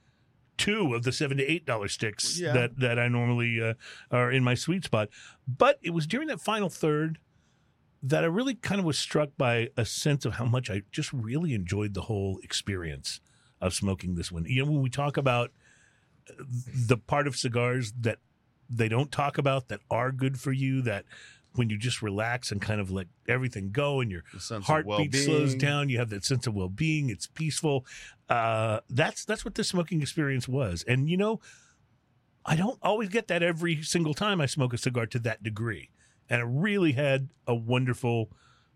[0.57, 2.53] two of the seven to eight dollar sticks Yeah.
[2.53, 3.75] that that I normally uh,
[4.11, 5.09] are in my sweet spot.
[5.47, 7.19] But it was during that final third
[8.03, 11.13] that I really kind of was struck by a sense of how much I just
[11.13, 13.21] really enjoyed the whole experience
[13.61, 14.45] of smoking this one.
[14.47, 15.51] You know, when we talk about
[16.31, 16.45] uh,
[16.87, 18.19] the part of cigars that
[18.69, 21.05] they don't talk about that are good for you, that
[21.57, 24.23] when you just relax and kind of let everything go and your
[24.63, 27.85] heartbeat slows down, you have that sense of well-being, it's peaceful.
[28.29, 30.85] Uh, that's that's what the smoking experience was.
[30.87, 31.41] And you know,
[32.45, 35.91] I don't always get that every single time I smoke a cigar to that degree.
[36.29, 38.31] And I really had a wonderful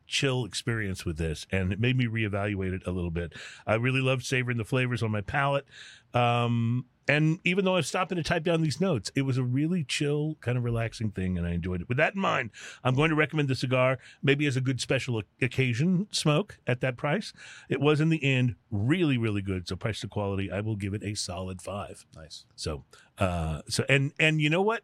[0.07, 3.33] chill experience with this and it made me reevaluate it a little bit.
[3.65, 5.67] I really loved savoring the flavors on my palate.
[6.13, 9.43] Um, and even though I was stopping to type down these notes, it was a
[9.43, 11.89] really chill, kind of relaxing thing, and I enjoyed it.
[11.89, 12.51] With that in mind,
[12.85, 16.97] I'm going to recommend the cigar maybe as a good special occasion smoke at that
[16.97, 17.33] price.
[17.69, 19.67] It was in the end really, really good.
[19.69, 22.07] So price to quality, I will give it a solid five.
[22.15, 22.45] Nice.
[22.57, 22.85] So,
[23.19, 24.83] uh, so and and you know what?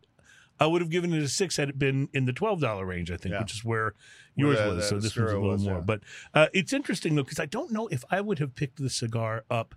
[0.59, 3.11] I would have given it a six had it been in the twelve dollar range.
[3.11, 3.41] I think, Yeah.
[3.43, 3.93] which is where
[4.35, 4.77] yours that- was.
[4.79, 5.75] that So this one's a little was, more.
[5.75, 5.81] yeah.
[5.81, 6.01] But
[6.33, 9.45] uh, it's interesting though because I don't know if I would have picked the cigar
[9.51, 9.75] up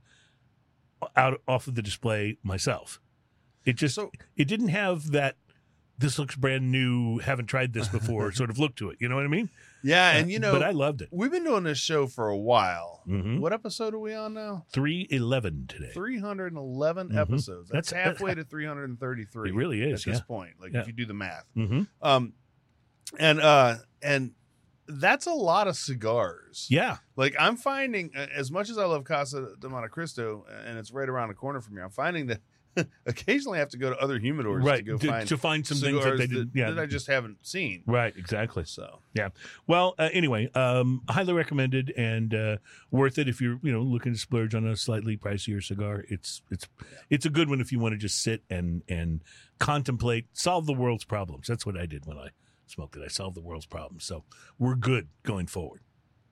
[1.16, 3.00] out off of the display myself.
[3.66, 5.36] It just So- it didn't have that.
[5.98, 7.18] This looks brand new.
[7.20, 8.32] Haven't tried this before.
[8.32, 8.98] sort of look to it.
[9.02, 9.50] You know what I mean?
[9.84, 11.10] Yeah, and Uh, you know, but I loved it.
[11.12, 13.02] we've been doing this show for a while.
[13.06, 13.40] Mhm.
[13.40, 14.66] What episode are we on now?
[14.72, 15.92] Three eleven today.
[15.94, 17.18] Three hundred and eleven Mhm.
[17.18, 17.70] episodes.
[17.70, 19.50] That's, That's- halfway to three hundred and thirty-three.
[19.50, 20.54] It really is, at this point.
[20.62, 20.82] Like Yeah.
[20.82, 21.46] if you do the math.
[21.54, 22.32] hmm Um,
[23.18, 24.32] and uh, and
[24.90, 26.68] that's a lot of cigars.
[26.70, 26.98] Yeah.
[27.16, 31.30] Like I'm finding, as much as I love Casa de Montecristo, and it's right around
[31.30, 32.42] the corner from me, I'm finding that
[33.06, 34.78] occasionally I have to go to other humidors right.
[34.78, 36.52] to go to, find to find some things that they did.
[36.54, 36.72] Yeah.
[36.72, 37.84] that I just haven't seen.
[37.86, 38.14] right.
[38.16, 38.64] Exactly.
[38.66, 39.30] So yeah,
[39.68, 42.58] Well, uh, anyway, um, highly recommended and uh,
[42.92, 46.06] worth it if you're you know looking to splurge on a slightly pricier cigar.
[46.10, 46.68] It's it's
[47.10, 49.22] it's a good one if you want to just sit and and
[49.60, 51.48] contemplate, solve the world's problems.
[51.48, 52.30] That's what I did when I
[52.70, 53.04] smoked it.
[53.04, 54.06] I solved the world's problems.
[54.06, 54.24] So
[54.58, 55.82] we're good going forward.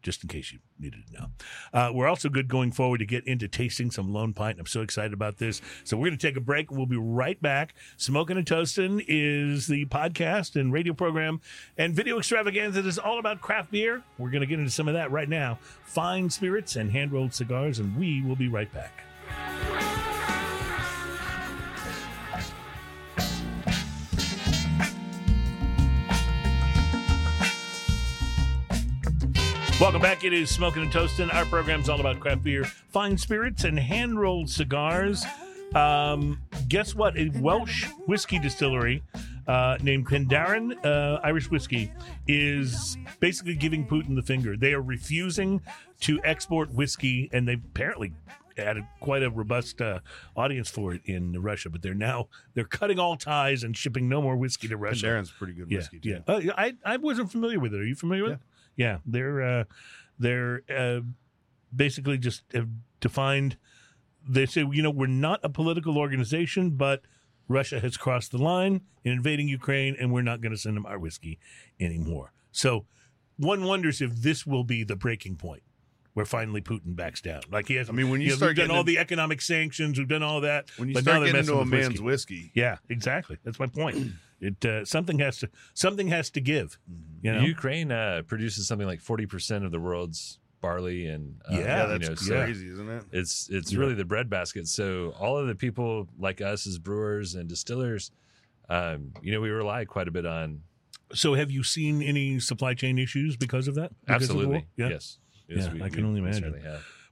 [0.04, 1.28] Just in case you needed to know,
[1.74, 4.58] uh, we're also good going forward to get into tasting some Lone Pint.
[4.58, 5.60] I'm so excited about this.
[5.84, 6.72] So we're going to take a break.
[6.72, 7.74] We'll be right back.
[7.98, 11.42] Smoking and Toasting is the podcast and radio program
[11.78, 14.04] and video extravaganza that is all about craft beer.
[14.18, 15.60] We're going to get into some of that right now.
[15.84, 20.07] Fine spirits and hand rolled cigars, and we will be right back.
[29.80, 30.24] Welcome back.
[30.24, 31.30] It is Smoking and Toasting.
[31.30, 35.24] Our program's all about craft beer, fine spirits, and hand rolled cigars.
[35.76, 37.16] Um, guess what?
[37.16, 39.04] A Welsh whiskey distillery
[39.48, 41.92] uh, named Penderyn uh, Irish Whiskey
[42.28, 44.58] is basically giving Putin the finger.
[44.58, 45.62] They are refusing
[46.02, 48.14] to export whiskey, and they apparently
[48.58, 50.00] had a, quite a robust uh,
[50.36, 51.70] audience for it in Russia.
[51.70, 55.06] But they're now they're cutting all ties and shipping no more whiskey to Russia.
[55.06, 56.10] Darren's pretty good Yeah, whiskey too.
[56.10, 56.20] yeah.
[56.28, 57.80] Uh, I I wasn't familiar with it.
[57.80, 58.40] Are you familiar with it?
[58.78, 59.64] Yeah, they're uh,
[60.18, 61.02] they're uh,
[61.76, 62.70] basically just have
[63.02, 63.58] defined.
[64.30, 67.02] They say, you know, we're not a political organization, but
[67.48, 70.86] Russia has crossed the line in invading Ukraine, and we're not going to send them
[70.86, 71.40] our whiskey
[71.80, 72.34] anymore.
[72.52, 72.86] So
[73.38, 75.64] one wonders if this will be the breaking point
[76.14, 77.42] where finally Putin backs down.
[77.52, 77.90] Like he has.
[77.90, 80.24] I mean, when you know, start done getting all in- the economic sanctions, we've done
[80.24, 80.70] all that.
[80.78, 82.04] When you but start getting into a man's whiskey.
[82.04, 83.38] whiskey, Yeah, exactly.
[83.44, 84.14] That's my point.
[84.40, 86.78] It uh, something has to something has to give.
[86.90, 87.26] Mm-hmm.
[87.26, 87.42] You know.
[87.42, 91.84] Ukraine uh, produces something like forty percent of the world's barley, and uh, Yeah, yeah,
[91.94, 93.04] you that's know, so crazy, isn't it?
[93.12, 93.80] it's it's Yeah.
[93.80, 94.68] really the breadbasket.
[94.68, 98.12] So all of the people like us as brewers and distillers,
[98.70, 100.62] um, you know, we rely quite a bit on
[101.14, 103.92] so have you seen any supply chain issues because of that?
[104.06, 104.90] Because of absolutely, Yeah.
[104.90, 106.54] yes, yes, Yeah, I can only imagine.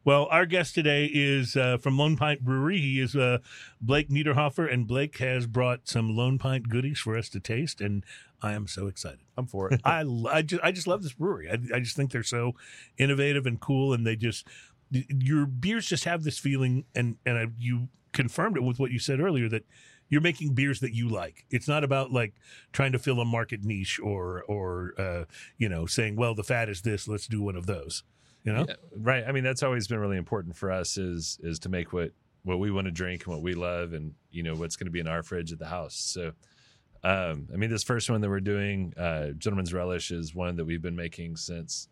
[0.06, 2.80] Well, our guest today is uh, from Lone Pint Brewery.
[2.80, 3.40] He is uh,
[3.82, 8.06] Blake Niederhofer, and Blake has brought some Lone Pint goodies for us to taste, and
[8.40, 9.22] I am so excited.
[9.36, 9.82] I'm for it.
[9.84, 11.50] I, I just I just love this brewery.
[11.50, 12.54] I, I just think they're so
[13.00, 14.48] innovative and cool, and they just
[14.92, 19.00] your beers just have this feeling, and and I, you confirmed it with what you
[19.00, 19.66] said earlier that
[20.08, 21.46] you're making beers that you like.
[21.50, 22.36] It's not about like
[22.72, 25.26] trying to fill a market niche or or uh,
[25.58, 28.04] you know saying, well, the fat is this, let's do one of those.
[28.46, 29.24] You know, Yeah, right.
[29.28, 32.12] I mean, that's always been really important for us is is to make what
[32.44, 34.92] what we want to drink and what we love, and you know what's going to
[34.92, 35.96] be in our fridge at the house.
[35.96, 36.32] So,
[37.04, 40.66] um, I mean, this first one that we're doing, uh, Gentleman's Relish, is one that
[40.66, 41.90] we've been making since,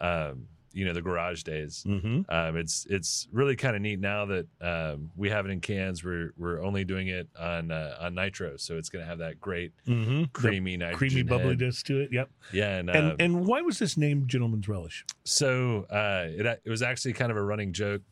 [0.00, 1.84] um, you know, the garage days.
[1.86, 2.22] mm-hmm.
[2.28, 6.04] Um, it's it's really kind of neat now that um, we have it in cans.
[6.04, 9.40] We're we're only doing it on uh, on nitro, so it's going to have that
[9.40, 10.24] great Mm-hmm.
[10.32, 12.10] creamy creamy nitrogen bubbliness to it.
[12.12, 12.30] Yep.
[12.52, 15.04] Yeah, and And um, and why was this named Gentleman's Relish?
[15.24, 18.02] so uh, it it was actually kind of a running joke.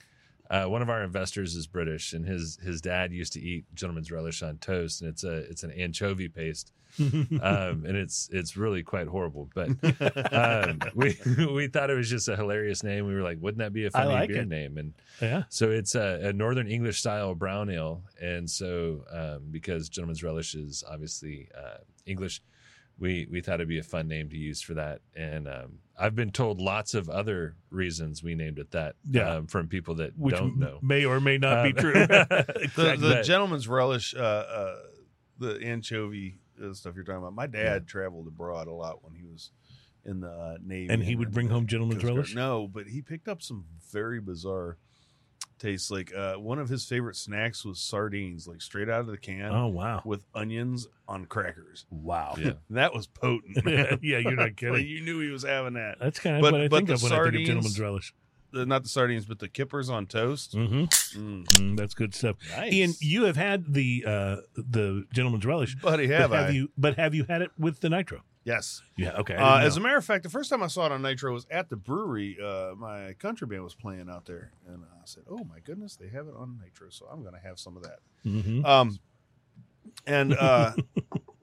[0.51, 4.11] Uh, one of our investors is British, and his his dad used to eat gentleman's
[4.11, 8.83] relish on toast, and it's a it's an anchovy paste, um, and it's it's really
[8.83, 9.51] quite horrible.
[9.55, 9.69] But
[10.33, 11.19] um, we
[11.53, 13.07] we thought it was just a hilarious name.
[13.07, 14.49] We were like, wouldn't that be a funny like beer it.
[14.49, 14.79] name?
[14.79, 15.43] And yeah.
[15.51, 20.55] so it's a, a northern English style brown ale, and so um, because gentleman's relish
[20.55, 22.41] is obviously uh, English,
[22.99, 25.03] we we thought it'd be a fun name to use for that.
[25.15, 29.37] And um, I've been told lots of other reasons we named it that Yeah.
[29.37, 30.79] um, from people that Which don't know.
[30.83, 31.93] may or may not be Um, true.
[31.93, 33.09] The, Exactly.
[33.09, 34.77] the gentleman's relish, uh, uh,
[35.39, 37.35] the anchovy uh, stuff you're talking about.
[37.35, 39.51] My dad traveled abroad a lot when he was
[40.05, 42.35] in the uh, Navy, and he would bring home Gentleman's Relish.
[42.35, 44.79] No, but he picked up some very bizarre
[45.59, 45.91] tastes.
[45.91, 49.51] Like uh, one of his favorite snacks was sardines, like straight out of the can
[49.53, 50.03] Oh wow!
[50.05, 51.87] with onions on crackers.
[51.91, 52.35] Wow.
[52.39, 52.53] Yeah.
[52.71, 53.59] That was potent.
[54.03, 54.87] yeah, you're not Like, kidding.
[54.87, 55.99] you knew he was having that.
[56.01, 57.81] That's kind of But- what I but think the of when I think of Gentleman's
[57.81, 58.15] Relish.
[58.51, 60.55] The, not the sardines, but the kippers on toast.
[60.57, 60.85] Mm-hmm.
[61.21, 62.37] Mm, Mm, that's good stuff.
[62.57, 62.73] nice.
[62.73, 66.49] Ian, you have had the uh, the Gentleman's Relish, buddy, have but I?
[66.51, 66.71] you?
[66.79, 68.23] But have you had it with the nitro?
[68.49, 68.83] Yes.
[68.97, 69.13] Yeah.
[69.21, 69.35] Okay.
[69.37, 71.47] Uh, as a matter of fact, the first time I saw it on Nitro was
[71.51, 72.37] at the brewery.
[72.43, 76.09] Uh, my country band was playing out there, and I said, "Oh my goodness, they
[76.09, 78.65] have it on Nitro, so I'm going to have some of that." Mhm.
[78.65, 78.99] Um,
[80.07, 80.73] and uh,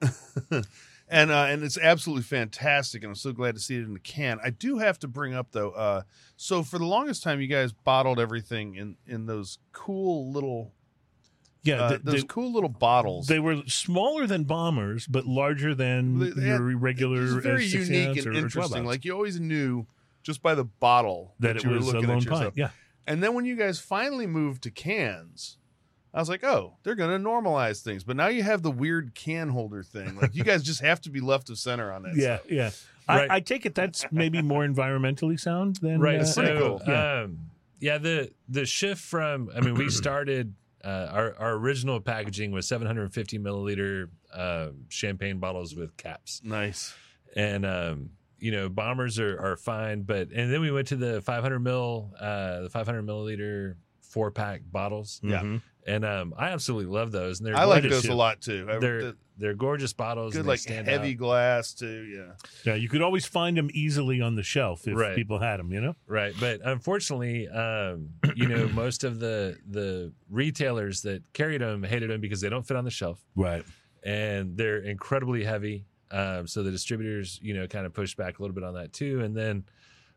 [1.08, 4.00] and uh, and it's absolutely fantastic, and I'm so glad to see it in the
[4.00, 4.38] can.
[4.42, 5.70] I do have to bring up though.
[5.70, 6.02] Uh,
[6.36, 10.72] so for the longest time, you guys bottled everything in in those cool little
[11.66, 13.26] yeah, uh, th- those they, cool little bottles.
[13.26, 17.18] they were smaller than bombers, but larger than They- they had- your regular.
[17.18, 18.78] It was uh, very six unique and or, or 12 interesting.
[18.78, 18.86] ounce.
[18.86, 19.86] Like you always knew
[20.22, 22.42] just by the bottle that it you were was a looking lone at yourself.
[22.42, 22.54] pint.
[22.56, 22.70] Yeah.
[23.06, 25.58] And then when you guys finally moved to cans,
[26.12, 28.02] I was like, oh, they're going to normalize things.
[28.02, 30.16] But now you have the weird can holder thing.
[30.16, 32.16] Like you guys just have to be left of center on that.
[32.16, 32.50] Yeah, stuff.
[32.50, 32.70] yeah.
[33.08, 33.30] Right.
[33.30, 36.82] I, I take it that's maybe more environmentally sound than right Uh, so cool.
[36.92, 37.20] Yeah.
[37.22, 37.38] um
[37.78, 42.66] yeah the the shift from i mean we started uh, our, our original packaging was
[42.68, 46.94] 750 milliliter um, champagne bottles with caps Nice.
[47.34, 51.20] and um, you know bombers are, are fine but and then we went to the
[51.22, 55.40] 500 mil uh, the 500 milliliter four pack bottles Yeah.
[55.42, 55.62] Mhm.
[55.86, 58.12] And um, i absolutely love those and they're I like those too.
[58.12, 58.66] a lot too.
[58.70, 61.18] I, they're the- they're gorgeous bottles good, and like stand heavy out.
[61.18, 62.04] glass too.
[62.04, 62.32] Yeah.
[62.64, 65.14] Yeah, you could always find them easily on the shelf if Right.
[65.14, 65.70] people had them.
[65.70, 65.94] You know.
[66.06, 72.08] Right, but unfortunately, um, you know, most of the the retailers that carried them hated
[72.08, 73.62] them because they don't fit on the shelf Right.
[74.02, 75.84] and they're incredibly heavy.
[76.10, 78.94] Um, so the distributors, you know, kind of pushed back a little bit on that
[78.94, 79.20] too.
[79.20, 79.64] And then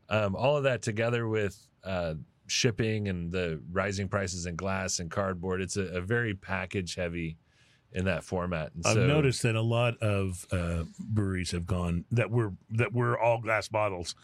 [0.07, 2.13] um, all of that together with uh,
[2.49, 7.37] shipping and the rising prices in glass and cardboard, it's a, a very package heavy
[7.91, 8.71] in that format.
[8.75, 12.93] And I've so, noticed that a lot of uh, breweries have gone that were that
[12.93, 14.15] were all glass bottles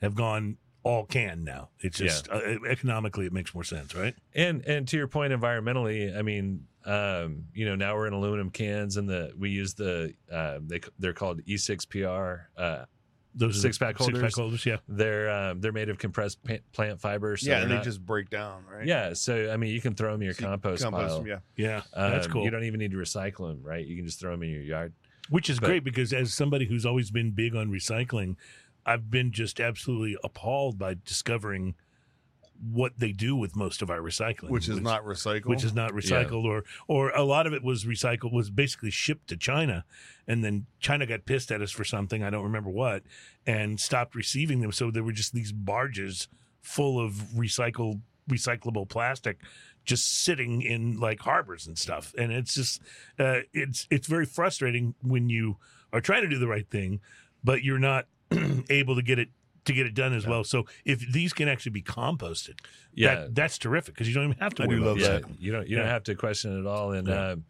[0.00, 1.70] have gone all can now.
[1.80, 4.14] It's just uh, economically it makes more sense, right?
[4.34, 8.50] And and to your point, environmentally, I mean, um, you know, now we're in aluminum
[8.50, 12.86] cans, and the we use the uh, they they're called E6PR.
[13.34, 14.34] Uh, Those Six the pack Six pack holders.
[14.36, 14.76] holders, yeah.
[14.88, 17.36] they're um, they're made of compressed pa- plant fiber.
[17.36, 18.86] So yeah, they're and they not- just break down, right?
[18.86, 19.12] yeah.
[19.12, 21.18] So I mean, you can throw them in your So you compost, compost pile.
[21.18, 21.38] them, yeah.
[21.56, 22.44] Yeah, that's Um, cool.
[22.44, 23.86] You don't even need to recycle them, right?
[23.86, 24.92] You can just throw them in your yard.
[25.28, 28.36] Which is but- great because as somebody who's always been big on recycling,
[28.86, 31.74] I've been just absolutely appalled by discovering
[32.60, 35.46] what they do with most of our recycling, which is not recycled.
[35.46, 39.28] which is not recycled or or a lot of it was recycled was basically shipped
[39.28, 39.84] to China
[40.26, 43.02] and then China got pissed at us for something I don't remember what
[43.46, 44.72] and stopped receiving them.
[44.72, 46.28] So there were just these barges
[46.60, 49.38] full of recycled recyclable plastic
[49.84, 52.12] just sitting in like harbors and stuff.
[52.18, 52.82] And it's just
[53.18, 55.56] uh, it's it's very frustrating when you
[55.92, 57.00] are trying to do the right thing
[57.42, 58.06] but you're not
[58.70, 59.28] able to get it
[59.64, 62.58] to get it done as well so if these can actually be composted
[62.94, 65.22] Yeah, that, that's terrific because you don't even have to I do about love that.
[65.22, 65.36] recycling.
[65.38, 66.92] you don't you don't have to question it at all.
[66.92, 67.30] And Yeah.
[67.32, 67.44] um,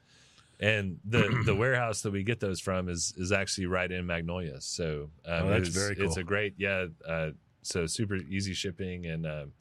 [0.61, 4.61] and the the warehouse that we get those from is is actually right in Magnolia.
[4.61, 6.87] So um, Oh, that's it's, very It's a great yeah.
[7.07, 7.31] Uh,
[7.63, 9.53] so super easy shipping and um,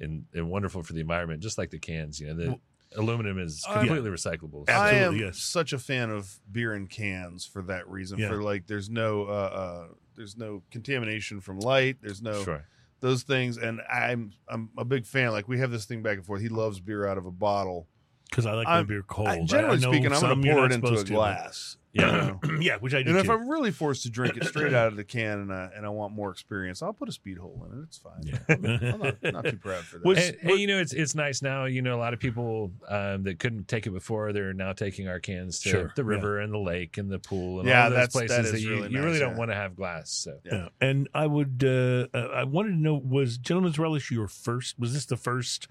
[0.00, 2.18] and and wonderful for the environment, just like the cans.
[2.20, 2.58] You know, the
[2.96, 4.68] aluminum is I'm- completely recyclable.
[4.68, 5.38] I am yes.
[5.38, 8.18] such a fan of beer in cans for that reason.
[8.18, 8.28] Yeah.
[8.28, 11.96] For like, there's no, uh, uh, there's no contamination from light.
[12.02, 12.64] There's no Sure.
[13.00, 15.30] those things, and I'm I'm a big fan.
[15.32, 16.40] Like we have this thing back and forth.
[16.42, 17.88] He loves beer out of a bottle.
[18.30, 19.28] because I like I'm- beer cold.
[19.28, 21.12] I- I- generally I know speaking, I'm going to pour it into a supposed to,
[21.12, 21.76] glass.
[21.92, 22.36] Yeah.
[22.60, 23.32] yeah, which I do And if too.
[23.32, 25.90] I'm really forced to drink it straight out of the can and I, and I
[25.90, 27.82] want more experience, I'll put a speed hole in it.
[27.84, 28.22] It's fine.
[28.22, 28.38] Yeah.
[28.48, 30.04] I'm not, not too proud for that.
[30.06, 31.66] Was- and, and, you know it's it's nice now.
[31.66, 35.06] You know a lot of people um, that couldn't take it before they're now taking
[35.08, 36.08] our cans to Sure, the yeah.
[36.08, 38.54] river and the lake and the pool and Yeah, all those that's- places that that,
[38.54, 39.38] is you, really you nice, really don't yeah.
[39.38, 40.10] want to have glass.
[40.10, 40.68] So yeah.
[40.80, 41.62] and I would.
[41.62, 44.78] Uh, uh, I wanted to know: was Gentleman's Relish your first?
[44.78, 45.68] Was this the first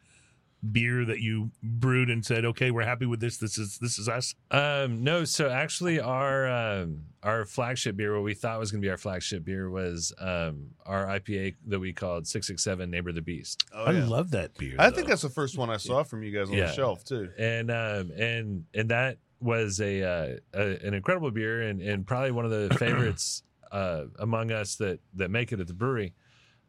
[0.72, 3.38] beer that you brewed and said, "Okay, we're happy with this.
[3.38, 8.24] This is this is us." Um, no, so actually, our um, our flagship beer, what
[8.24, 11.94] we thought was going to be our flagship beer, was um, our IPA that we
[11.94, 14.06] called Six Six Seven Neighbor the Beast, Oh, I yeah.
[14.08, 14.76] love that beer.
[14.80, 14.96] I though.
[14.98, 16.68] think that's the first one I saw from you guys on Yeah.
[16.68, 17.30] the shelf too.
[17.38, 22.32] and um, and and that was a, uh, a an incredible beer, and, and probably
[22.32, 26.14] one of the favorites uh, among us that that make it at the brewery.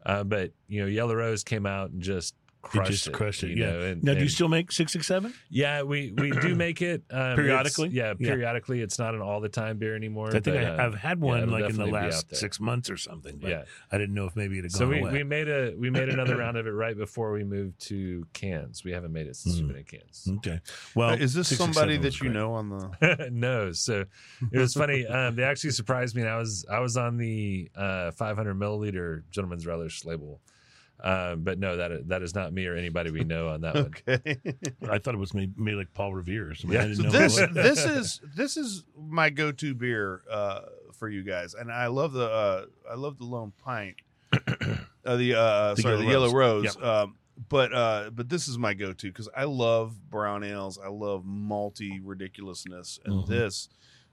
[0.06, 3.12] Uh, but you know, Yellow Rose came out and just It crushed just it.
[3.12, 3.50] crushed it.
[3.50, 3.70] you yeah.
[3.72, 5.34] know, and, now, do you still make six six seven?
[5.50, 7.88] Yeah, we we do make it um, Periodically?
[7.88, 8.32] it's- Yeah, Yeah.
[8.34, 8.80] periodically.
[8.80, 10.28] It's not an all the time beer anymore.
[10.28, 12.88] I think but, I, um, I've had one it'll like in the last six months
[12.88, 13.38] or something.
[13.38, 13.62] But yeah.
[13.90, 15.12] I didn't know if maybe it had gone So we, away.
[15.12, 18.84] we made a we made another round of it right before we moved to cans.
[18.84, 19.58] We haven't made it since Mhm.
[19.58, 20.28] we've been in cans.
[20.38, 20.60] okay.
[20.94, 22.32] Well, Uh, is this somebody that you great.
[22.34, 23.28] know on the?
[23.32, 24.04] no, so
[24.52, 25.04] it was funny.
[25.12, 26.22] Um, they actually surprised me.
[26.22, 30.40] And I was I was on the uh, 500 milliliter Gentleman's Relish label,
[31.02, 33.74] um, but no, that that is not me or anybody we know on that
[34.80, 34.90] one.
[34.90, 36.76] I thought it was made, made like Paul Revere or something.
[36.78, 36.84] Yeah.
[36.84, 40.60] I didn't So know this this is this is my go-to beer uh,
[40.94, 43.96] for you guys, and I love the uh, I love the Lone Pint,
[44.32, 46.76] uh, the uh, The sorry the Yellow Rose.
[46.76, 46.82] Rose.
[46.82, 47.16] Um,
[47.48, 50.78] but uh, but this is my go-to because I love brown ales.
[50.78, 53.26] I love malty ridiculousness, and Mhm.
[53.26, 53.68] this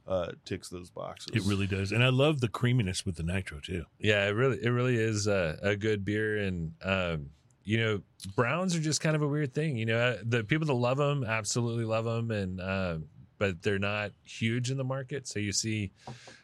[0.09, 1.35] uh, ticks those boxes.
[1.35, 3.85] It really does, and I love the creaminess with the nitro too.
[3.99, 7.27] Yeah, it really it really is a, a good beer, and um,
[7.63, 8.01] you know
[8.35, 9.77] browns are just kind of a weird thing.
[9.77, 13.05] You know, uh, the people that love them absolutely love them, and um,
[13.37, 15.27] but they're not huge in the market.
[15.27, 15.91] So you see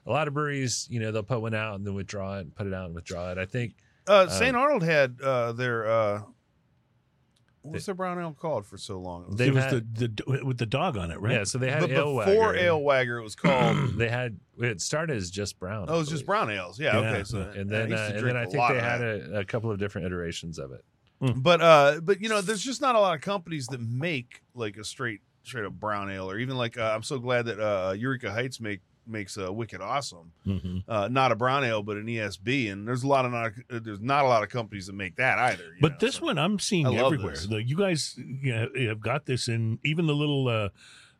[0.05, 2.55] a lot of breweries, you know, they'll put one out and then withdraw it, and
[2.55, 3.37] put it out and withdraw it.
[3.37, 3.73] I think
[4.07, 4.55] Uh, St.
[4.55, 6.21] Arnold had uh, their uh,
[7.65, 9.23] what's They- their brown ale called for so long?
[9.23, 11.33] It was They've it was had- the, the with the dog on it, right?
[11.33, 11.43] yeah.
[11.43, 12.55] So they had but ale before Wagger.
[12.57, 13.89] Ale Wagger, it was called.
[13.97, 15.89] they had it started as just brown.
[15.89, 16.47] I oh, it was just believe.
[16.47, 16.79] brown ales.
[16.79, 17.09] Yeah, Yeah.
[17.11, 17.23] okay.
[17.23, 18.77] So and I then used uh, to and drink then I a think lot they
[18.77, 19.31] of had that.
[19.33, 20.83] a, a couple of different iterations of it.
[21.37, 24.75] but uh but you know there's just not a lot of companies that make like
[24.77, 27.93] a straight straight up brown ale or even like uh, i'm so glad that uh
[27.93, 32.05] eureka heights make makes a wicked awesome hmm uh not a brown ale but an
[32.07, 35.15] esb and there's a lot of not there's not a lot of companies that make
[35.15, 37.35] that either But know, this so- one I'm seeing everywhere.
[37.35, 40.69] The, you guys you know, have got this in even the little uh,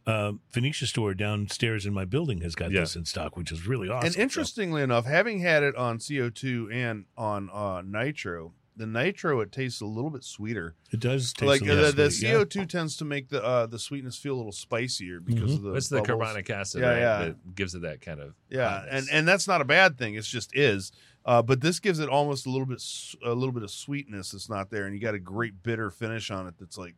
[0.08, 2.82] uh, Phoenicia store downstairs in my building has got Yeah.
[2.82, 4.08] this in stock, which is really awesome.
[4.08, 9.52] and interestingly enough having had it on co2 and on uh nitro the nitro it
[9.52, 12.30] tastes a little bit sweeter it does taste like a uh, little the, the sweet,
[12.30, 15.56] co2 tends to make the uh the sweetness feel a little spicier because Mhm.
[15.58, 17.00] of the It's the carbonic acid, Yeah, right?
[17.00, 17.20] yeah.
[17.26, 19.10] That gives it that kind of Yeah, and hotness.
[19.12, 20.16] and that's not a bad thing.
[20.16, 20.92] It's just is.
[21.26, 22.84] Uh, but this gives it almost a little bit
[23.24, 26.30] a little bit of sweetness that's not there, and you got a great bitter finish
[26.30, 26.96] on it that's like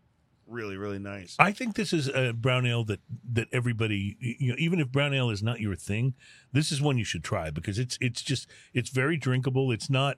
[0.47, 1.36] really really nice.
[1.39, 3.01] I think this is a brown ale that
[3.34, 6.13] that everybody, you know, even if brown ale is not your thing,
[6.51, 9.71] this is one you should try because it's it's just it's very drinkable.
[9.71, 10.17] It's not,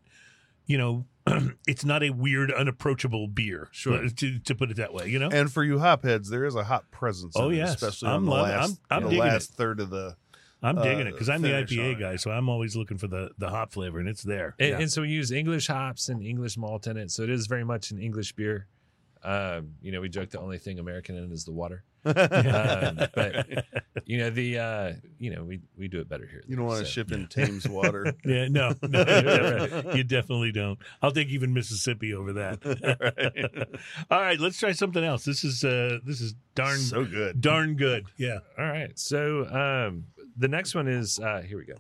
[0.70, 1.05] you know,
[1.67, 3.67] it's not a weird, unapproachable beer.
[3.72, 4.07] Sure.
[4.07, 5.30] to to put it that way, you know.
[5.30, 7.34] And for you hopheads, there is a hot presence.
[7.36, 9.89] Oh, yeah, especially I'm on the loving- last, I'm- I'm the digging last third of
[9.89, 10.15] the.
[10.61, 12.97] I'm digging it uh, because I'm the finish on IPA guy, so I'm always looking
[12.97, 14.55] for the the hop flavor, and it's there.
[14.59, 14.80] And, Yeah.
[14.80, 17.11] and so we use English hops and English malt in it.
[17.11, 18.67] So it is very much an English beer.
[19.22, 21.84] Um, you know, we joke the only thing American in is the water.
[22.05, 22.15] um,
[23.13, 23.65] but
[24.05, 26.41] you know the uh, you know we we do it better here.
[26.47, 28.13] You don't want to So- ship in Thames water.
[28.26, 30.80] Yeah, no, no, you definitely- you definitely don't.
[31.01, 33.67] I'll take even Mississippi over that.
[34.09, 35.26] All right, let's try something else.
[35.26, 37.41] This is uh this is darn so good.
[37.41, 38.05] darn good.
[38.15, 38.39] Yeah.
[38.57, 38.97] All right.
[38.97, 40.05] So um,
[40.38, 41.76] the next one is uh, here we go.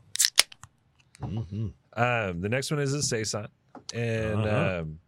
[1.21, 1.73] Mhm.
[1.93, 3.47] Um, the next one is a saison,
[3.93, 4.79] and Uh-huh.
[4.81, 4.99] um,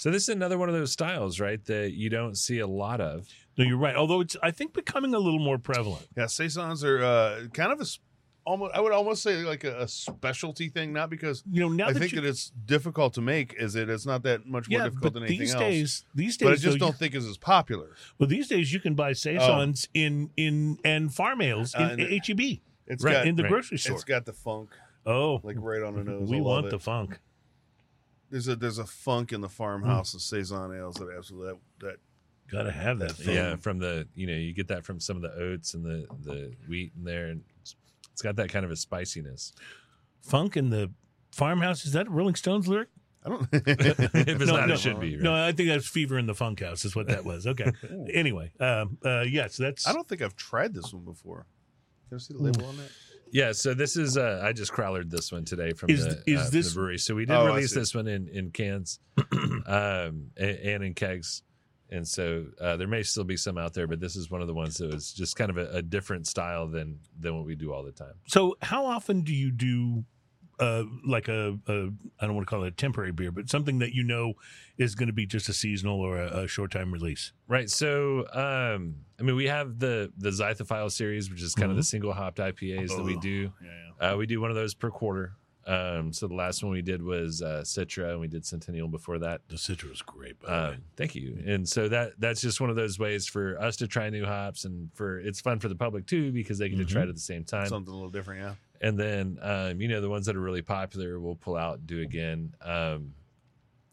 [0.00, 1.64] so this is another one of those styles, right?
[1.66, 3.28] That you don't see a lot of.
[3.58, 3.94] No, you're right.
[3.96, 6.06] Although it's I think becoming a little more prevalent.
[6.16, 7.98] Yeah, saisons are uh, kind of a s-
[8.46, 8.74] almost.
[8.74, 11.92] I would almost say like a, a specialty thing, not because You know, now I
[11.92, 13.54] that think you, that it's difficult to make.
[13.58, 13.90] Is it?
[13.90, 15.60] It's not that much more yeah, difficult than anything these else.
[15.62, 17.88] days, these days, but I just though, don't think it's as popular.
[17.88, 21.88] You, well, these days you can buy saisons in in and farm ales in Uh,
[21.98, 23.50] and- HEB It's Right, got in the right.
[23.52, 23.96] grocery store.
[23.96, 24.70] it's got the funk
[25.06, 26.30] oh, like right on the nose.
[26.30, 26.70] we I love want it.
[26.70, 27.20] the funk.
[28.30, 31.48] There's a there's a funk in the farmhouse of saison ales that absolutely
[31.80, 31.96] that, that
[32.50, 33.08] Got to have that.
[33.10, 33.34] That thing.
[33.36, 36.06] Yeah, from the you know you get that from some of the oats and the
[36.24, 37.74] the wheat in there, and it's-
[38.12, 39.52] it's got that kind of a spiciness.
[40.22, 40.90] Funk in the
[41.32, 41.86] farmhouse.
[41.86, 42.88] Is that a Rolling Stones lyric?
[43.24, 43.48] I don't.
[43.52, 44.74] if it's No, not, no.
[44.74, 45.14] it should be.
[45.14, 45.22] Right?
[45.22, 46.84] No, I think that's Fever in the Funk House.
[46.84, 47.46] Is what that was.
[47.46, 47.70] Okay.
[48.12, 49.86] anyway, um, uh, yes, that's.
[49.86, 51.46] I don't think I've tried this one before.
[52.08, 52.90] Can I see the label on that?
[53.32, 56.40] Yeah, so this is uh, I just crowlered this one today from Is- the, is
[56.40, 56.98] uh, from this- the brewery.
[56.98, 58.98] So we did Oh, release this one in in cans,
[59.66, 61.42] um, and, and in kegs,
[61.90, 64.46] and so uh, there may still be some out there, but this is one of
[64.46, 67.54] the ones that was just kind of a, a different style than than what we
[67.54, 68.14] do all the time.
[68.26, 70.04] So, how often do you do
[70.60, 71.88] uh, like a, a
[72.20, 74.34] I don't want to call it a temporary beer, but something that you know
[74.78, 77.32] is going to be just a seasonal or a, a short time release?
[77.48, 77.68] Right.
[77.70, 81.82] So, um, I mean, we have the the Zythophile series, which is kind of the
[81.82, 83.52] single hopped IPAs that we Oh, do.
[83.62, 84.12] Yeah.
[84.12, 85.32] Uh, we do one of those per quarter.
[85.66, 89.18] Um, so the last one we did was uh, Citra, and we did Centennial before
[89.18, 89.42] that.
[89.48, 90.40] The Citra is great.
[90.40, 90.74] By the way.
[90.76, 91.38] Um, thank you.
[91.46, 94.64] And so that that's just one of those ways for us to try new hops,
[94.64, 97.14] and for it's fun for the public too because they get to try it at
[97.14, 97.66] the same time.
[97.66, 98.54] Something a little different, yeah.
[98.80, 101.86] And then um, you know the ones that are really popular, we'll pull out and
[101.86, 102.54] do again.
[102.62, 103.14] Um,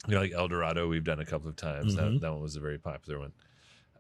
[0.07, 1.95] you know, like El Dorado, we've done a couple of times.
[1.95, 1.97] Mhm.
[1.97, 3.33] That that one was a very popular one.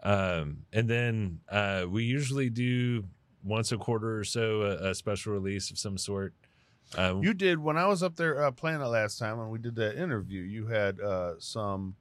[0.03, 3.03] Um, and then uh, we usually do
[3.43, 6.33] once a quarter or so a, a special release of some sort.
[6.95, 9.59] Um, You did when I was up there uh, playing it last time when we
[9.59, 10.41] did that interview.
[10.41, 11.95] You had uh, some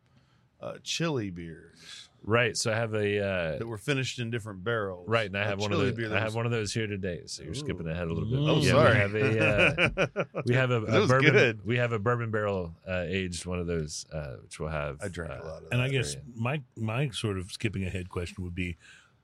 [0.60, 2.54] uh, chili beers right.
[2.56, 5.08] So I have a uh, that were finished in different barrels.
[5.08, 6.12] Right, and I A have one of those.
[6.12, 7.22] I have one of those here today.
[7.26, 8.38] So you're skipping ahead a little bit.
[8.38, 8.92] Oh, yeah, sorry.
[8.94, 11.32] We have a uh, we have a, a bourbon.
[11.32, 11.66] good.
[11.66, 14.98] We have a bourbon barrel uh, aged one of those, uh, which we'll have.
[15.00, 15.92] I drank uh, a lot of and I that.
[15.92, 18.76] guess my my sort of skipping ahead question would be: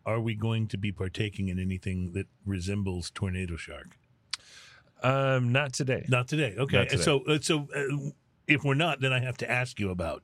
[0.06, 3.98] Are we going to be partaking in anything that resembles Tornado Shark?
[5.02, 6.04] Um, not today.
[6.08, 6.54] Not today.
[6.56, 6.76] Okay.
[6.78, 7.02] Not today.
[7.02, 8.10] So uh, so uh,
[8.46, 10.22] if we're not, then I have to ask you about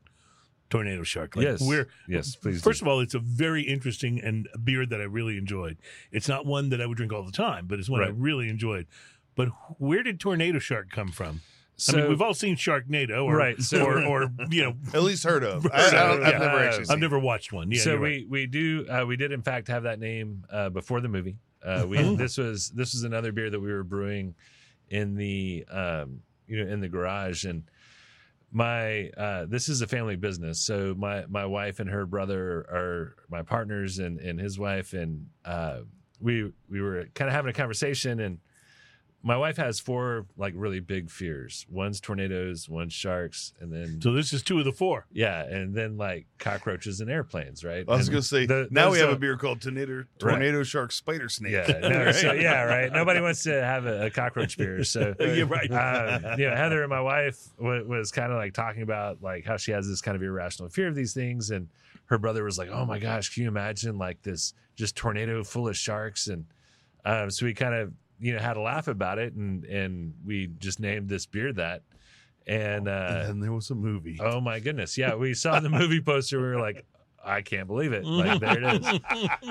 [0.71, 1.35] Tornado Shark.
[1.37, 2.63] Like, yes, We're yes, please.
[2.63, 2.85] First do.
[2.85, 5.79] of all, it's a very interesting and a beer that I really enjoyed.
[6.13, 8.49] It's not one that I would drink all the time, but it's one I really
[8.49, 8.87] enjoyed.
[9.35, 9.49] But
[9.79, 11.41] where did Tornado Shark come from?
[11.77, 15.03] so, I mean, we've all seen Sharknado, or, Right, so- or, or you know, At
[15.05, 15.65] least heard of.
[15.67, 16.39] I, I, I've Yeah.
[16.39, 17.71] never actually I've never watched one.
[17.71, 18.29] Yeah, so we right.
[18.29, 21.37] we do uh, we did in fact have that name uh, before the movie.
[21.65, 22.17] Uh, we Oh.
[22.17, 24.35] this was this was another beer that we were brewing
[24.91, 27.63] in the um, you know in the garage and
[28.51, 30.61] my uh, this is a family business.
[30.61, 34.93] So my my wife and her brother are my partners and and his wife.
[34.93, 35.81] And uh,
[36.21, 38.39] we we were kind of having a conversation and
[39.23, 44.13] my wife has four like really big fears one's tornadoes one's sharks and then So
[44.13, 45.07] this is two of the four.
[45.13, 48.69] yeah and then like cockroaches and airplanes right I was And going to say, the-
[48.71, 51.53] now we have a don't- beer called Tornado, Tornado Shark Spider Snake.
[51.53, 52.93] Yeah, no, so, yeah, right.
[52.93, 54.85] Nobody wants to have a, a cockroach beer.
[54.85, 55.71] So You're right.
[55.73, 59.45] um, you know, Heather and my wife w- was kind of like talking about like
[59.45, 61.69] how she has this kind of irrational fear of these things, and
[62.07, 65.67] her brother was like, "Oh my gosh, can you imagine like this just tornado full
[65.69, 66.45] of sharks?" And
[67.05, 70.47] um, so we kind of you know had a laugh about it, and and we
[70.59, 71.83] just named this beer that.
[72.47, 74.19] And uh, and there was a movie.
[74.23, 76.41] oh my goodness, yeah, we saw the movie poster.
[76.41, 76.87] We were like,
[77.23, 78.07] I can't believe it.
[78.07, 79.01] Like there it is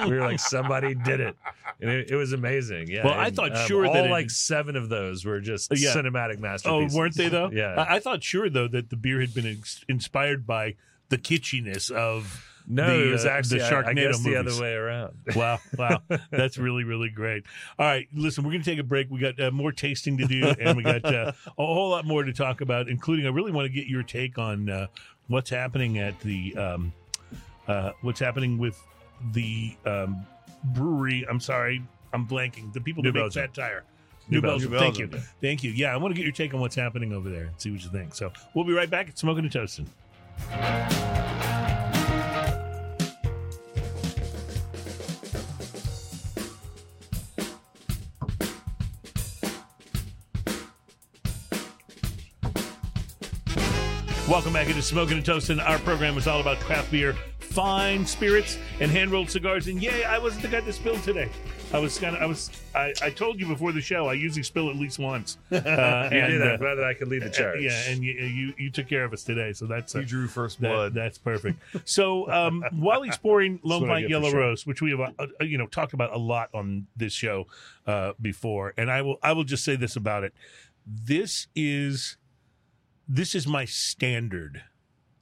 [0.10, 1.36] we were like, somebody did it,
[1.80, 2.88] and it, it was amazing.
[2.90, 3.06] Yeah.
[3.06, 5.94] Well, I thought um, sure all that it- like seven of those were just Yeah.
[5.94, 6.96] cinematic masterpieces.
[6.96, 7.52] Oh, weren't they though?
[7.54, 7.76] Yeah.
[7.78, 10.74] I, I thought sure though that the beer had been ex- inspired by
[11.10, 12.44] the kitschiness of.
[12.68, 15.14] No, the, it was uh, actually the I- I, Sharknado guess the other way around.
[15.36, 16.02] Wow, wow,
[16.32, 17.46] that's really, really great.
[17.80, 19.10] All right, listen, we're going to take a break.
[19.10, 22.24] We got uh, more tasting to do, and we got uh, a whole lot more
[22.24, 24.88] to talk about, including I really want to get your take on uh,
[25.28, 26.94] what's happening at the um,
[27.68, 28.82] uh, what's happening with
[29.34, 30.26] the um,
[30.64, 31.26] brewery.
[31.30, 31.82] I'm sorry,
[32.14, 32.74] I'm blanking.
[32.74, 33.34] The people New that make.
[33.34, 33.84] Fat Tire.
[34.30, 34.72] New New Belgium.
[34.72, 35.10] Belgium.
[35.10, 35.28] Thank you.
[35.42, 35.72] Thank you.
[35.72, 37.82] Yeah, I want to get your take on what's happening over there and see what
[37.82, 38.14] you think.
[38.14, 39.88] So we'll be right back at Smoking and Toasting.
[54.38, 55.60] Welcome back into Smoking and Toasting.
[55.60, 59.66] Our program is all about craft beer, fine spirits, and hand rolled cigars.
[59.66, 61.28] And yay, I wasn't the guy that spilled today.
[61.74, 64.44] I was kind of, I was, I, I told you before the show, I usually
[64.44, 65.40] spill at least once.
[65.52, 65.62] Uh, You
[66.22, 66.52] did and, that.
[66.54, 67.62] uh, Glad that I could lead the charge.
[67.62, 70.28] yeah, and you, you you took care of us today, so that's uh, You drew
[70.28, 70.94] first that- blood.
[70.94, 71.60] that's perfect.
[71.86, 74.40] So um, while exploring Lone Pint Yellow sure.
[74.42, 77.48] Rose, which we have uh, uh, you know talked about a lot on this show
[77.88, 80.36] uh, before, and I will I will just say this about it:
[80.86, 82.18] this is
[83.08, 84.64] this is my standard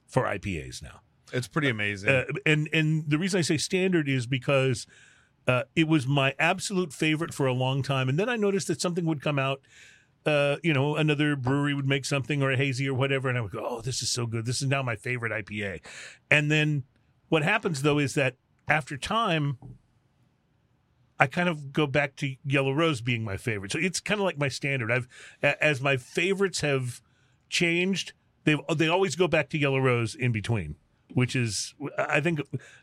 [0.06, 1.00] for IPAs now.
[1.32, 2.10] it's pretty amazing.
[2.10, 4.86] Uh, and and the reason I say standard is because
[5.46, 8.80] uh, it was my absolute favorite for a long time, and then I noticed that
[8.80, 9.60] something would come out.
[10.24, 13.40] Uh, you know, another brewery would make something or a hazy or whatever, and I
[13.40, 14.44] would go, "Oh, this is so good!
[14.44, 15.80] This is now my favorite IPA."
[16.30, 16.82] And then
[17.28, 18.34] what happens though is that
[18.66, 19.58] after time,
[21.18, 23.72] I kind of go back to Yellow Rose being my favorite.
[23.72, 24.90] So it's kind of like my standard.
[24.90, 25.08] I've
[25.42, 27.00] as my favorites have
[27.48, 28.12] changed,
[28.44, 30.76] they they always go back to Yellow Rose in between,
[31.14, 32.40] which is I think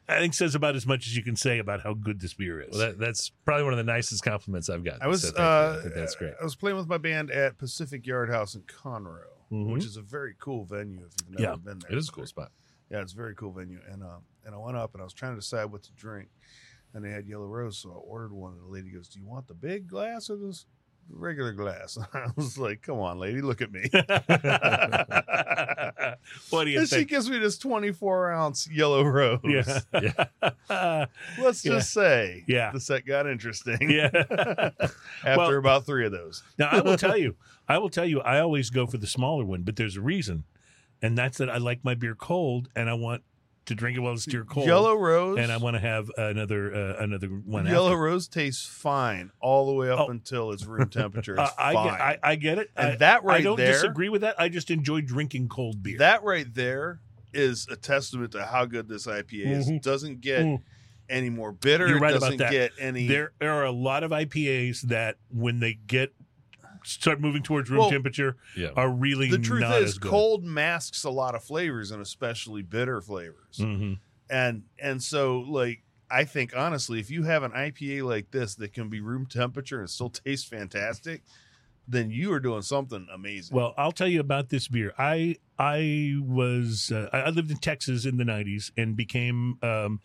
[0.08, 2.62] I think says about as much as you can say about how good this beer
[2.62, 2.70] is.
[2.72, 5.02] Well, that, that's probably one of the nicest compliments I've gotten.
[5.02, 6.34] I was so uh, I think that's great.
[6.40, 9.20] I was playing with my band at Pacific Yard House in Conroe,
[9.52, 9.72] Mhm.
[9.74, 11.56] which is a very cool venue if you've never Yeah.
[11.58, 11.92] been there.
[11.92, 12.52] It is a cool spot.
[12.90, 13.80] Yeah, it's a very cool venue.
[13.90, 16.28] And uh, and I went up and I was trying to decide what to drink,
[16.94, 18.54] and they had Yellow Rose, so I ordered one.
[18.54, 20.66] And the lady goes, "Do you want the big glass or this
[21.10, 23.90] regular glass?" I was like, "Come on, lady, look at me."
[26.50, 29.40] what do you and she gives me this 24 ounce Yellow Rose.
[29.44, 29.80] Yeah.
[30.70, 31.06] Yeah.
[31.40, 31.72] Let's Yeah.
[31.74, 32.72] just say, Yeah.
[32.72, 33.90] the set got interesting.
[33.90, 34.10] yeah.
[35.24, 36.44] after Well- about three of those.
[36.58, 37.36] Now I will tell you,
[37.68, 40.44] I will tell you, I always go for the smaller one, but there's a reason,
[41.02, 43.24] and that's that I like my beer cold, and I want
[43.66, 44.66] to drink it while it's still cold.
[44.68, 45.40] Yellow Rose.
[45.40, 47.66] and I want to have another uh, another one.
[47.66, 47.98] Yellow after.
[48.02, 50.08] Rose tastes fine all the way up Oh.
[50.10, 51.40] until it's room temperature.
[51.40, 52.72] Uh, It's I, get, I, I get it.
[52.76, 53.40] and I, that right there.
[53.40, 54.40] I don't there, disagree with that.
[54.40, 55.98] I just enjoy drinking cold beer.
[56.00, 57.00] that right there
[57.34, 59.70] is a testament to how good this IPA is.
[59.70, 59.78] Mhm.
[59.78, 60.62] It doesn't get Mm.
[61.10, 61.88] any more bitter.
[61.88, 62.52] You're it right about doesn't that.
[62.52, 63.08] get any.
[63.08, 66.14] There, there are a lot of IPAs that when they get
[66.84, 68.70] start moving towards room Well, temperature Yeah.
[68.76, 70.10] are really the truth not is, as good.
[70.10, 73.58] cold masks a lot of flavors and especially bitter flavors.
[73.60, 74.00] Mhm.
[74.30, 78.72] and and so like I think honestly, if you have an IPA like this that
[78.74, 81.24] can be room temperature and still taste fantastic,
[81.88, 83.56] then you are doing something amazing.
[83.56, 84.94] Well, I'll tell you about this beer.
[84.98, 90.02] I I was uh, I I lived in Texas in the '90s and became um,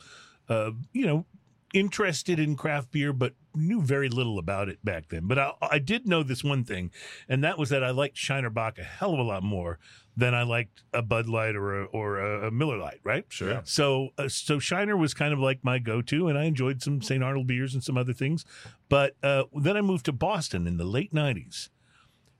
[0.48, 1.26] uh, you know
[1.74, 5.26] interested in craft beer, but knew very little about it back then.
[5.26, 6.90] But I, I did know this one thing,
[7.28, 9.78] and that was that I liked Shiner Bock a hell of a lot more
[10.16, 13.24] than I liked a Bud Light or a, or a, a Miller Light, right?
[13.28, 13.50] Sure.
[13.50, 13.60] Yeah.
[13.64, 17.22] So, uh, so Shiner was kind of like my go-to, and I enjoyed some St.
[17.22, 18.44] Arnold beers and some other things.
[18.88, 21.68] But uh, then I moved to Boston in the late '90s,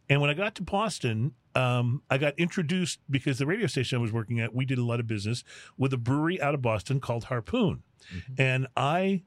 [0.08, 4.00] and when I got to Boston, um, I got introduced because the radio station I
[4.00, 5.44] was working at, we did a lot of business
[5.76, 7.82] with a brewery out of Boston called Harpoon,
[8.38, 9.22] and I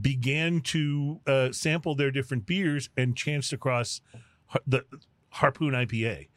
[0.00, 4.00] began to uh, sample their different beers and chanced across
[4.46, 4.84] har- the
[5.30, 6.28] Harpoon IPA.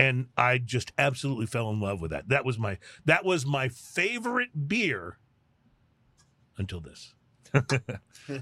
[0.00, 2.28] And I just absolutely fell in love with that.
[2.28, 5.18] That was my that was my favorite beer
[6.56, 7.14] until this.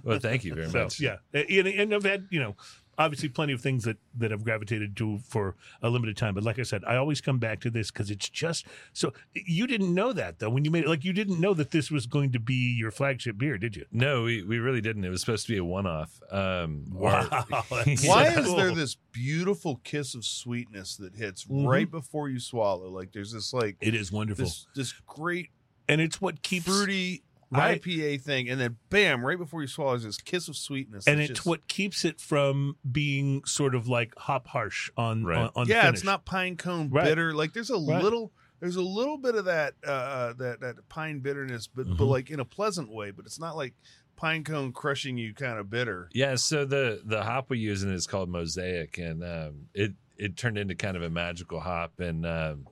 [0.02, 0.98] Well, thank you very So much.
[0.98, 2.56] yeah, and, and I've had you know
[2.98, 6.34] obviously plenty of things that that I've gravitated to for a limited time.
[6.34, 9.12] But like I said, I always come back to this because it's just so.
[9.34, 10.88] You didn't know that though when you made it.
[10.88, 13.84] Like you didn't know that this was going to be your flagship beer, did you?
[13.92, 15.04] No, we, we really didn't.
[15.04, 16.20] It was supposed to be a one off.
[16.30, 21.66] Um, Wow, or- Why so is there this beautiful kiss of sweetness that hits Mhm.
[21.66, 22.88] right before you swallow?
[22.88, 25.50] Like there's this like It is wonderful, this this great
[25.88, 27.80] and it's what keeps fruity Right.
[27.80, 31.06] IPA thing, and then bam, right before you swallow, there's this kiss of sweetness.
[31.06, 35.24] and that's it's just- what keeps it from being sort of like hop harsh on
[35.24, 35.38] Right.
[35.38, 35.98] on, on yeah, finish.
[35.98, 37.04] it's not pine cone Right.
[37.04, 37.34] bitter.
[37.34, 38.02] Like there's a Right.
[38.02, 42.08] little there's a little bit of that uh that that pine bitterness, but but Mhm.
[42.10, 43.10] like in a pleasant way.
[43.12, 43.74] But it's not like
[44.16, 46.08] pine cone crushing you kind of bitter.
[46.12, 49.92] Yeah, so the the hop we use in it is called Mosaic, and um, it
[50.16, 52.66] it turned into kind of a magical hop, and um,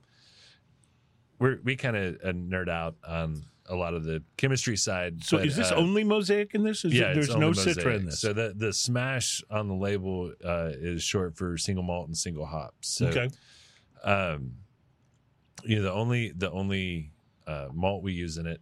[1.38, 5.24] we're we kind of uh, nerd out on a lot of the chemistry side.
[5.24, 6.84] So but, is this uh, only mosaic in this?
[6.84, 8.20] Is yeah, it, there's no only citra in this.
[8.20, 12.46] So the the smash on the label uh, is short for single malt and single
[12.46, 12.74] hop.
[12.80, 13.30] So okay,
[14.02, 14.52] um,
[15.64, 17.12] you know the only the only
[17.46, 18.60] uh, malt we use in it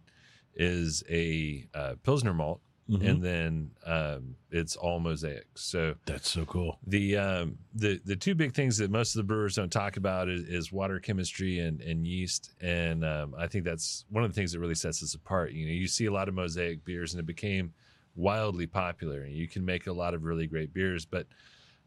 [0.55, 3.09] is a uh, pilsner malt, Mhm.
[3.09, 5.47] and then um, it's all mosaic.
[5.55, 6.79] So that's so cool.
[6.85, 10.27] the um, the the two big things that most of the brewers don't talk about
[10.27, 14.35] is, is water chemistry and, and yeast, and um, I think that's one of the
[14.35, 15.53] things that really sets us apart.
[15.53, 17.73] You know, you see a lot of mosaic beers, and it became
[18.15, 21.25] wildly popular, and you can make a lot of really great beers, but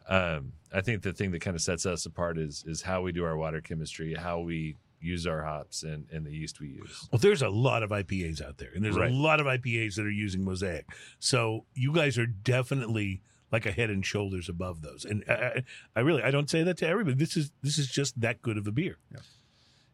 [0.08, 3.12] um, I think the thing that kind of sets us apart is is how we
[3.12, 7.08] do our water chemistry, how we use our hops and, and the yeast we use.
[7.12, 9.10] Well, there's a lot of IPAs out there, and there's Right.
[9.10, 10.86] a lot of IPAs that are using Mosaic.
[11.18, 13.22] So you guys are definitely
[13.52, 15.04] like a head and shoulders above those.
[15.04, 15.62] And I, I,
[15.96, 17.16] I really, I don't say that to everybody.
[17.16, 18.96] This is this is just that good of a beer.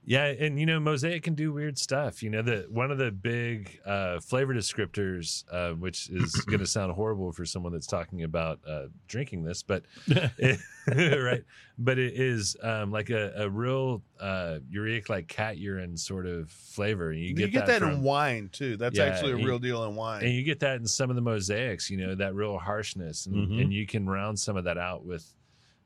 [0.05, 2.25] Yeah, and you know, Mosaic can do weird stuff.
[2.25, 6.67] You know, the one of the big uh, flavor descriptors, uh, which is going to
[6.67, 10.59] sound horrible for someone that's talking about uh, drinking this, but it,
[11.23, 11.45] right,
[11.79, 16.51] but it is um, like a, a real uh, uric like cat urine sort of
[16.51, 17.13] flavor.
[17.13, 18.77] You You get, get, that, that, from, in wine too.
[18.77, 20.25] That's Yeah, actually a you- real deal in wine.
[20.25, 21.89] and you get that in some of the mosaics.
[21.89, 23.63] You know, that real harshness, and, Mhm.
[23.63, 25.33] and you can round some of that out with.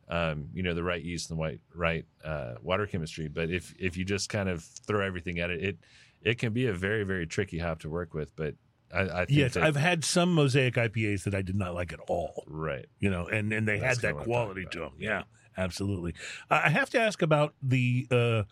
[0.08, 3.74] Um, you know the right yeast and the right right uh, water chemistry, but if
[3.78, 5.78] if you just kind of throw everything at it, it
[6.22, 8.34] it can be a very very tricky hop to work with.
[8.36, 8.54] But
[8.94, 11.92] I, I think Yes, that- I've had some Mosaic IPAs that I did not like
[11.92, 12.44] at all.
[12.46, 12.86] right.
[13.00, 14.92] You know, and and they That's had that kinda what I'm quality to them.
[14.98, 15.22] Yeah,
[15.56, 16.14] absolutely.
[16.50, 18.42] I I have to ask about the uh,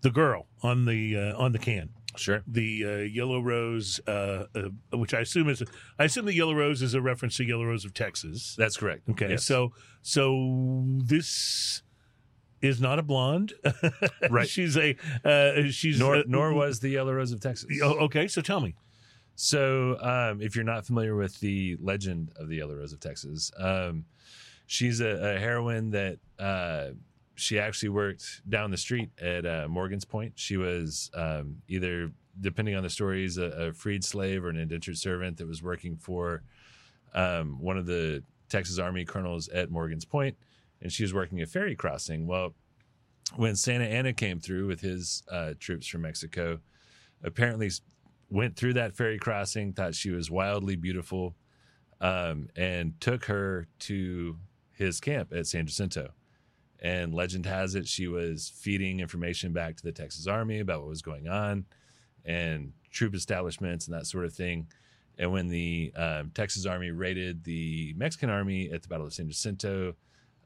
[0.00, 1.90] the girl on the uh, on the can.
[2.18, 2.42] Sure.
[2.46, 5.62] the uh, yellow rose, uh, uh, which I assume is,
[5.98, 8.54] I assume the yellow rose is a reference to Yellow Rose of Texas.
[8.58, 9.08] That's correct.
[9.10, 9.44] Okay, Yes.
[9.44, 11.82] so so this
[12.60, 13.52] is not a blonde,
[14.30, 14.48] Right.
[14.48, 17.68] she's a uh, she's nor uh, nor was the Yellow Rose of Texas.
[17.82, 18.74] Oh, okay, so tell me.
[19.40, 23.52] So, um, if you're not familiar with the legend of the Yellow Rose of Texas,
[23.56, 24.04] um,
[24.66, 26.88] she's a, a heroine that uh,
[27.38, 30.32] she actually worked down the street at uh, Morgan's Point.
[30.36, 32.10] She was um, either,
[32.40, 35.96] depending on the stories, a, a freed slave or an indentured servant that was working
[35.96, 36.42] for
[37.14, 40.36] um, one of the Texas Army colonels at Morgan's Point,
[40.82, 42.26] and she was working a ferry crossing.
[42.26, 42.54] Well,
[43.36, 46.60] when Santa Anna came through with his uh, troops from Mexico,
[47.22, 47.70] apparently
[48.30, 51.36] went through that ferry crossing, thought she was wildly beautiful,
[52.00, 54.36] um, and took her to
[54.72, 56.10] his camp at San Jacinto.
[56.80, 60.88] And legend has it she was feeding information back to the Texas Army about what
[60.88, 61.64] was going on
[62.24, 64.68] and troop establishments and that sort of thing.
[65.18, 69.28] And when the um, Texas Army raided the Mexican Army at the Battle of San
[69.28, 69.96] Jacinto,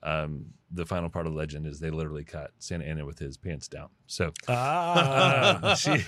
[0.03, 3.37] um, the final part of the legend is they literally cut Santa Anna with his
[3.37, 3.89] pants down.
[4.07, 6.05] So Ah, uh, she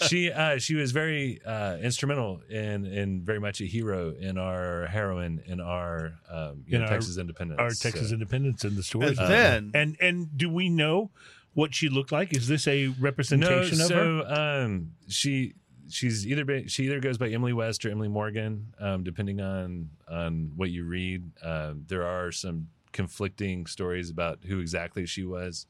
[0.06, 4.86] she uh, she was very uh, instrumental and and very much a hero in our
[4.86, 7.58] heroine in our um, you In know, our- Texas independence.
[7.60, 9.08] our Texas So, independence and the story.
[9.08, 11.10] and then and and do we know
[11.54, 12.34] what she looked like?
[12.36, 14.62] Is this a no, representation of her?
[14.64, 15.54] um, she
[15.88, 19.90] she's either been, she either goes by Emily West or Emily Morgan, um, depending on
[20.08, 21.30] on what you read.
[21.42, 25.66] Um, there are some conflicting stories about who exactly she was,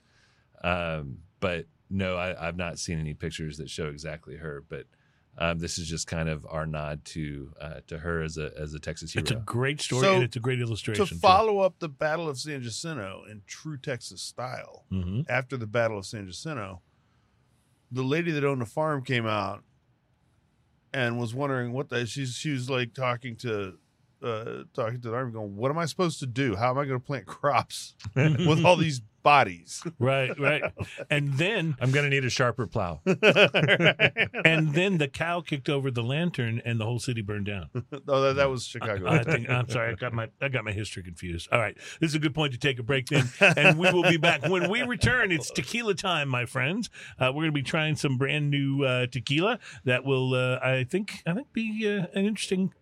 [0.62, 4.62] um, but no, I, I've not seen any pictures that show exactly her.
[4.68, 4.84] But
[5.36, 8.72] um, this is just kind of our nod to uh, to her as a as
[8.74, 9.22] a Texas hero.
[9.22, 11.06] It's a great story So, and it's a great illustration.
[11.06, 15.66] to follow up the Battle of San Jacinto in true Texas style, hmm after the
[15.66, 16.82] Battle of San Jacinto,
[17.90, 19.64] the lady that owned the farm came out
[20.92, 23.76] and was wondering what the she's she was like talking to
[24.24, 26.56] uh talking to the army going, What am I supposed to do?
[26.56, 29.82] How am I gonna plant crops with all these bodies?
[29.98, 30.62] Right, right.
[31.10, 33.00] And then I'm gonna need a sharper plow.
[33.06, 37.68] and then the cow kicked over the lantern and the whole city burned down.
[38.08, 39.08] oh, that, that was Chicago.
[39.08, 41.48] I think I'm sorry, I got my I got my history confused.
[41.50, 41.76] All right.
[42.00, 43.28] This is a good point to take a break then.
[43.40, 44.46] And we will be back.
[44.48, 46.90] When we return, it's tequila time, my friends.
[47.18, 51.22] Uh, we're gonna be trying some brand new uh, tequila that will uh, I think
[51.26, 52.72] I think be uh, an interesting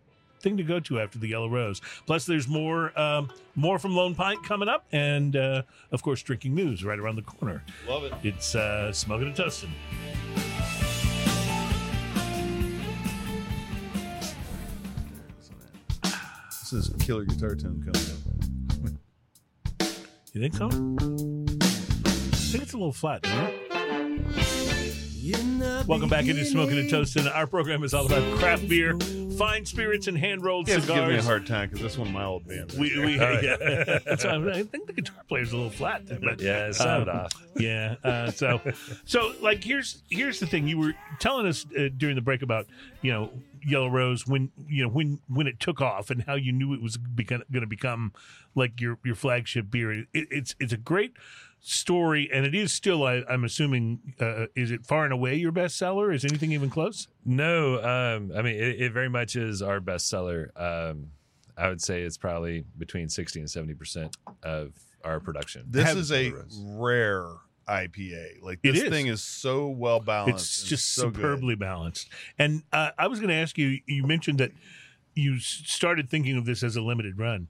[0.43, 4.13] thing to go to after the yellow rose plus there's more um, more from lone
[4.13, 8.13] pint coming up and uh, of course drinking news right around the corner Love it.
[8.23, 9.71] it's uh, smoking and toasting
[16.49, 19.89] This is killer guitar tone coming up.
[20.33, 20.69] you think so i
[22.51, 23.51] think it's a little flat don't
[24.37, 24.62] you?
[25.27, 27.27] Welcome back into Smoking and Toasting.
[27.27, 28.99] Our program is all about craft beer,
[29.37, 32.13] fine spirits, and hand rolled have give me a hard time because that's one of
[32.13, 32.77] my old bands.
[32.77, 33.41] We, we, right.
[33.41, 33.99] yeah.
[34.05, 37.19] That's I'm- I think the guitar player's a little flat, but Yeah, it sounded Um,
[37.19, 37.31] off.
[37.55, 37.95] yeah.
[38.03, 38.59] Uh, so,
[39.05, 40.67] so like here's here's the thing.
[40.67, 42.67] You were telling us uh, during the break about
[43.01, 43.29] you know
[43.65, 46.81] Yellow Rose when you know when when it took off and how you knew it
[46.81, 48.11] was going to become
[48.55, 49.93] like your your flagship beer.
[49.93, 51.13] It, it's it's a great
[51.63, 53.03] story, and it is still.
[53.03, 56.13] I, I'm assuming, uh, is it far and away your bestseller?
[56.13, 57.07] Is anything even close?
[57.25, 60.49] No, um, I mean it, it very much is our bestseller.
[60.59, 61.07] Um,
[61.57, 65.65] I would say it's probably between sixty and seventy percent of our production.
[65.67, 66.61] This Have- is a Rose.
[66.65, 67.27] rare
[67.67, 68.41] IPA.
[68.43, 68.89] Like this is.
[68.89, 70.61] thing is so well balanced.
[70.61, 71.15] it's just so good.
[71.15, 72.09] superbly balanced.
[72.37, 73.79] And uh, I was going to ask you.
[73.87, 74.51] You mentioned that
[75.15, 77.47] you started thinking of this as a limited run.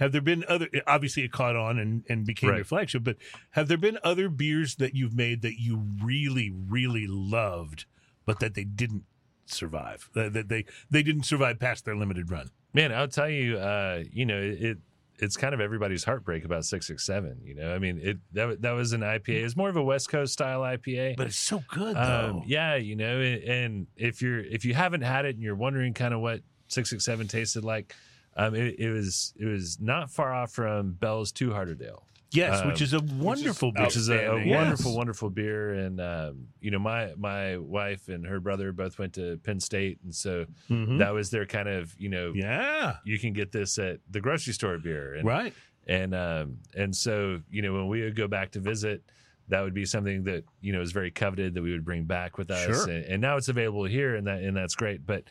[0.00, 0.68] Have there been other?
[0.86, 3.04] Obviously, it caught on and and became your flagship.
[3.04, 3.16] But
[3.50, 7.84] have there been other beers that you've made that you really, really loved,
[8.26, 9.04] but that they didn't
[9.46, 10.08] survive?
[10.14, 12.50] That, that they they didn't survive past their limited run.
[12.72, 14.78] Man, I'll tell you, uh, you know, it
[15.18, 17.40] it's kind of everybody's heartbreak about six six seven.
[17.44, 19.44] You know, I mean, it that that was an IPA.
[19.44, 21.16] It's more of a West Coast style IPA.
[21.16, 22.42] But it's so good Um, though.
[22.46, 26.14] yeah, you know, and if you're if you haven't had it and you're wondering kind
[26.14, 27.94] of what six six seven tasted like,
[28.36, 32.06] um, it, it was it was not far off from Bell's Two Hearted Ale.
[32.32, 33.84] yes, um, which is a wonderful beer.
[33.86, 34.50] which is a, a Outstanding.
[34.54, 35.74] wonderful, wonderful beer.
[35.74, 39.98] And um, you know, my my wife and her brother both went to Penn State,
[40.04, 40.98] and so Mhm.
[40.98, 44.52] that was their kind of you know, yeah, you can get this at the grocery
[44.52, 45.52] store beer, and right.
[45.88, 49.02] and um, and so you know, when we would go back to visit.
[49.48, 52.38] That would be something that you know is very coveted that we would bring back
[52.38, 52.88] with us, Sure.
[52.88, 55.04] and, and now it's available here, and that and that's great.
[55.04, 55.24] But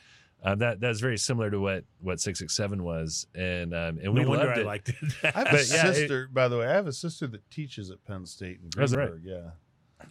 [0.43, 4.13] um, that that's very similar to what what six six seven was, and um, and
[4.13, 4.65] we no wonder loved I it.
[4.65, 4.95] liked it.
[5.23, 6.67] I have a But, yeah, it- sister, by the way.
[6.67, 9.09] I have a sister that teaches at Penn State in That's right.
[9.09, 9.23] Greensburg.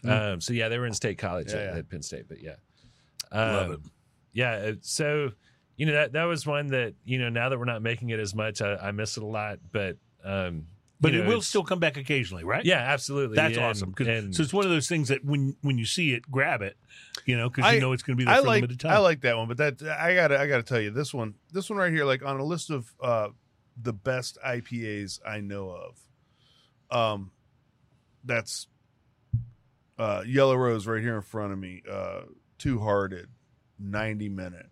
[0.05, 0.33] Yeah.
[0.33, 1.79] Um, so yeah, they were in state college Yeah, at, yeah.
[1.79, 2.57] at Penn State, but yeah,
[3.33, 3.81] Love Um, it.
[4.35, 5.31] Yeah, uh, so
[5.77, 8.21] you know that that was one that you know now that we're not making it
[8.21, 10.67] as much, I, I miss it a lot, but um,
[11.01, 12.65] But you it will still come back occasionally, right?
[12.65, 13.37] yeah, absolutely.
[13.37, 13.95] That's and, awesome.
[13.95, 16.61] 'Cause- And so it's one of those things that when when you see it, grab
[16.61, 16.77] it,
[17.29, 18.93] you know, because you know it's going to be there I for a limited time.
[18.93, 21.69] I like that one, but that I gotta I gotta tell you this one this
[21.69, 23.29] one right here, like on a list of uh
[23.81, 26.01] the best IPAs I know of.
[26.91, 27.33] Um
[28.25, 28.67] that's
[29.99, 31.83] uh Yellow Rose right here in front of me.
[31.89, 32.23] Uh
[32.57, 33.29] two hearted,
[33.79, 34.71] ninety minute.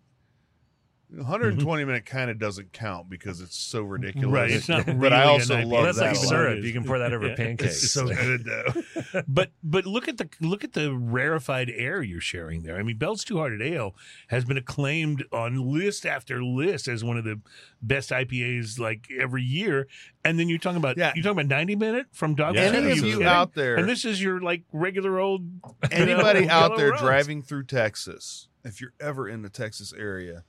[1.09, 4.25] 120 minute kind of doesn't count because it's so ridiculous.
[4.25, 4.33] Mm-hmm.
[4.33, 5.61] Right, it's not but really I an also IPA.
[5.63, 6.27] love well, that's that like one.
[6.27, 6.63] syrup.
[6.63, 7.35] You can pour that over Yeah.
[7.35, 7.83] pancakes.
[7.83, 9.21] It's so good though.
[9.27, 12.77] but but look at the look at the rarefied air you're sharing there.
[12.77, 13.95] I mean, Bell's Two Hearted Ale
[14.27, 17.39] has been acclaimed on list after list as one of the
[17.81, 19.87] best IPAs like every year.
[20.25, 21.13] And then you're talking about Yeah.
[21.15, 22.65] you're talking about 90 minute from Dog Yeah.
[22.71, 22.75] Pound?
[22.75, 23.27] Any of you you kidding?
[23.27, 25.47] out there and this is your like regular old
[25.89, 26.99] anybody you know, out there Rose.
[26.99, 30.43] driving through Texas, if you're ever in the Texas area,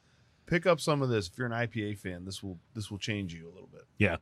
[0.49, 1.29] pick up some of this.
[1.29, 3.83] If you're an IPA fan, this will this will change you a little bit.
[3.99, 4.17] Yeah.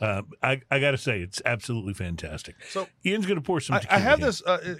[0.00, 2.56] Uh, I I got to say it's absolutely fantastic.
[2.68, 3.76] So Ian's going to pour some.
[3.76, 4.26] I, I have here.
[4.26, 4.74] this uh,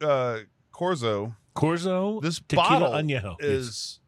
[0.00, 0.38] uh,
[0.72, 1.34] Corzo.
[1.56, 2.20] Corzo.
[2.22, 3.36] This tequila bottle añejo.
[3.40, 3.48] Yes.
[3.50, 4.00] is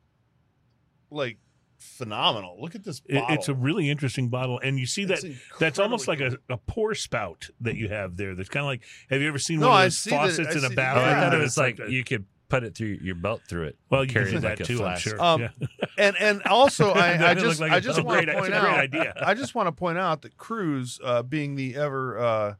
[1.10, 1.38] like
[1.78, 2.58] phenomenal.
[2.60, 3.26] Look at this bottle.
[3.30, 5.24] it's a really interesting bottle, and you see that
[5.58, 8.34] that's almost like a, a pour spout that you have there.
[8.34, 10.56] That's kind of like have you ever seen No, one of those see that- faucets
[10.56, 11.20] in a see- Oh, I bathroom?
[11.20, 13.76] Thought it was it's like you could put it through your belt through it.
[13.88, 14.74] well, you can carry do it that like a too.
[14.74, 15.02] I'm flask.
[15.02, 15.22] sure.
[15.22, 15.48] Um, yeah.
[15.98, 18.52] and and also I, I just look like I a- just want great- to point
[18.54, 19.14] out idea.
[19.24, 22.54] I just want to point out that Cruz, uh, being the ever uh,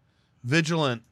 [0.45, 1.03] vigilant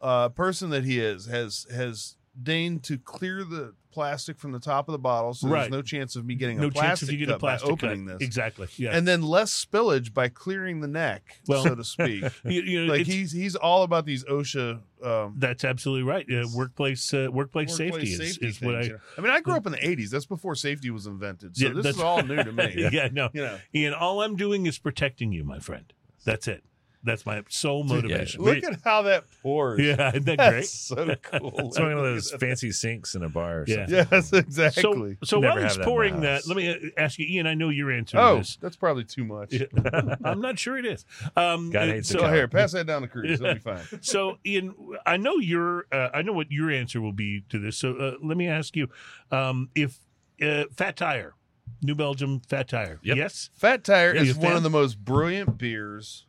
[0.00, 4.88] uh, person that he is, has has deigned to clear the plastic from the top
[4.88, 5.60] of the bottle, so Right.
[5.62, 7.68] there's no chance of me getting no a chance plastic if you get a plastic
[7.68, 8.18] by opening cut.
[8.18, 8.68] this, Exactly.
[8.76, 8.96] Yeah.
[8.96, 12.24] and then less spillage by clearing the neck, Well, so to speak.
[12.44, 14.80] you, you know, like he's he's all about these OSHA.
[15.02, 16.26] Um, that's absolutely right.
[16.30, 18.90] Uh, workplace uh, workplace, workplace safety, is, safety is what I.
[19.18, 20.10] I mean, I grew up in the '80s.
[20.10, 21.56] That's before safety was invented.
[21.56, 22.88] So Yeah, this is all new to me.
[22.90, 23.08] yeah.
[23.12, 23.94] No, You know, Ian.
[23.94, 25.92] All I'm doing is protecting you, my friend.
[26.24, 26.64] That's it.
[27.04, 28.42] That's my sole motivation.
[28.42, 29.80] look at how that pours.
[29.80, 30.64] Yeah, isn't that That's great?
[30.66, 31.68] so cool.
[31.68, 33.60] It's one of those fancy sinks in a bar.
[33.60, 33.86] Or Yeah.
[33.86, 34.06] something.
[34.10, 34.82] Yes, exactly.
[35.22, 37.46] So, so Never while he's that pouring that, let me uh, ask you, Ian.
[37.46, 38.56] I know your answer to oh, this.
[38.60, 39.54] that's probably too much.
[40.24, 41.04] I'm not sure it is.
[41.36, 43.40] Um, God uh, hates so, a So here, pass that down to Cruz.
[43.40, 43.84] It'll be fine.
[44.00, 44.74] so Ian,
[45.04, 47.76] I know your, uh, I know what your answer will be to this.
[47.76, 48.88] So uh, let me ask you,
[49.30, 49.98] um, if
[50.42, 51.34] uh, Fat Tire,
[51.82, 53.16] New Belgium Fat Tire, Yep.
[53.16, 54.56] yes, Fat Tire Yeah, is one fan?
[54.56, 56.26] of the most brilliant beers.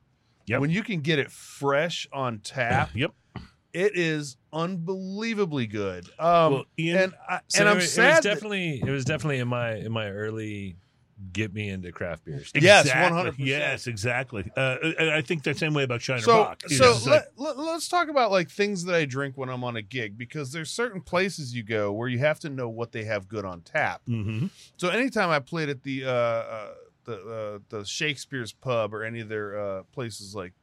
[0.48, 0.62] Yep.
[0.62, 3.12] When you can get it fresh on tap, yep.
[3.74, 6.06] it is unbelievably good.
[6.20, 8.16] Um, well, Ian, and I, So and I'm it, it sad.
[8.18, 10.78] was that- definitely it was definitely in my in my early
[11.32, 12.52] get me into craft beers.
[12.54, 13.32] Yes, exactly.
[13.32, 13.36] 100%.
[13.38, 14.52] Yes, exactly.
[14.56, 16.54] Uh, I think that same way about Shiner so.
[16.66, 19.82] It's so let, us talk about like things that I drink when I'm on a
[19.82, 23.28] gig because there's certain places you go where you have to know what they have
[23.28, 24.02] good on tap.
[24.08, 24.50] Mhm.
[24.78, 26.72] So anytime I played at the uh, uh
[27.06, 30.54] the uh, the Shakespeare's pub or any of their uh places like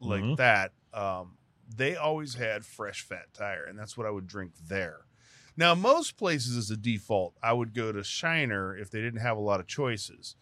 [0.00, 0.36] like Mhm.
[0.36, 1.36] that, um,
[1.74, 5.06] they always had fresh fat tire, and that's what I would drink there.
[5.56, 9.36] Now, most places as a default, I would go to Shiner if they didn't have
[9.36, 10.34] a lot of choices.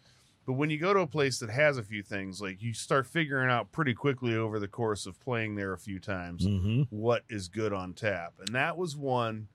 [0.45, 3.05] But when you go to a place that has a few things, like you start
[3.07, 6.87] figuring out pretty quickly over the course of playing there a few times Mhm.
[6.89, 8.33] what is good on tap.
[8.39, 9.47] And that was one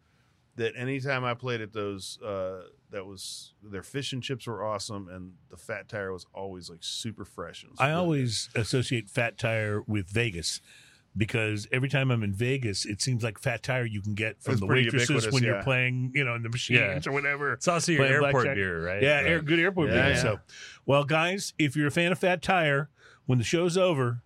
[0.59, 5.09] that anytime I played at those, uh, that was their fish and chips were awesome,
[5.09, 7.63] and the fat tire was always like super fresh.
[7.65, 10.61] And I really always associate Fat Tire with Vegas
[11.17, 14.53] because every time I'm in Vegas, it seems like Fat Tire you can get from
[14.53, 17.11] It's the waitresses ubiquitous, when you're playing, you know, in the machines Yeah.
[17.11, 17.53] or whatever.
[17.55, 18.55] It's also your airport blackjack.
[18.57, 19.03] beer, right?
[19.03, 19.27] Yeah, Right.
[19.27, 20.09] air, good airport Yeah, beer.
[20.11, 20.23] yeah.
[20.23, 20.41] So,
[20.87, 22.89] well, guys, if you're a fan of Fat Tire,
[23.27, 24.23] when the show's over,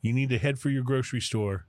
[0.00, 1.66] you need to head for your grocery store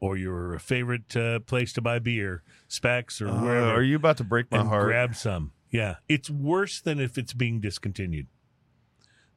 [0.00, 4.16] or your favorite uh, place to buy beer, Specs or Uh, wherever, are you about
[4.18, 4.86] to break my and heart?
[4.86, 5.52] grab some.
[5.70, 8.26] Yeah, it's worse than if it's being discontinued.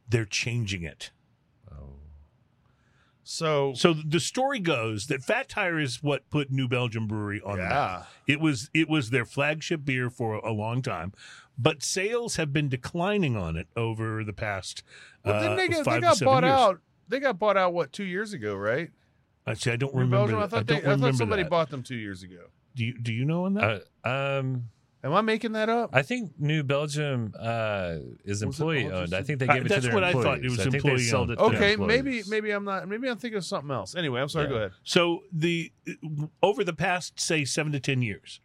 [0.07, 1.11] They're changing it.
[1.71, 1.93] Oh.
[3.23, 7.57] so So the story goes that Fat Tire is what put New Belgium Brewery on
[7.57, 7.71] the map.
[8.27, 8.33] yeah.
[8.33, 11.13] It was it was their flagship beer for a long time,
[11.57, 14.83] but sales have been declining on it over the past.
[15.23, 16.53] But uh, they got, five they got bought years.
[16.53, 16.79] out.
[17.07, 18.91] They got bought out what two years ago, right?
[19.47, 20.17] Actually, I don't New remember.
[20.33, 20.39] Belgium?
[20.39, 21.49] I thought, I they, don't I remember thought somebody that.
[21.49, 22.41] bought them two years ago.
[22.75, 23.83] Do you do you know on that?
[24.03, 24.09] Uh,
[24.39, 24.69] um,
[25.01, 25.91] Am I making that up?
[25.93, 29.13] I think New Belgium uh, is employee owned.
[29.13, 29.93] I think they Uh, gave it to their employees.
[29.93, 30.43] That's what I thought.
[30.43, 31.39] It was I employee they sold owned.
[31.39, 31.55] it.
[31.55, 32.85] Okay, their maybe maybe I'm not.
[32.87, 33.95] Maybe I'm thinking of something else.
[33.95, 34.45] Anyway, I'm sorry.
[34.45, 34.49] Yeah.
[34.49, 34.71] Go ahead.
[34.83, 35.71] So the
[36.43, 38.41] over the past say seven to ten years,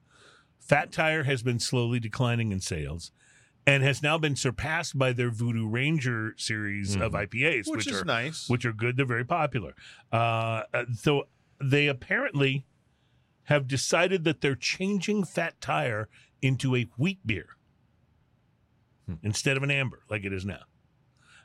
[0.60, 3.10] Fat Tire has been slowly declining in sales,
[3.66, 8.04] and has now been surpassed by their Voodoo Ranger series of IPAs, Which, is are
[8.04, 8.48] nice.
[8.48, 8.96] which are good.
[8.96, 9.74] They're very popular.
[10.12, 11.28] Uh, uh, so
[11.60, 12.66] they apparently
[13.44, 16.08] have decided that they're changing Fat Tire
[16.42, 17.46] into a wheat beer
[19.06, 19.14] Hmm.
[19.22, 20.60] instead of an amber like it is now.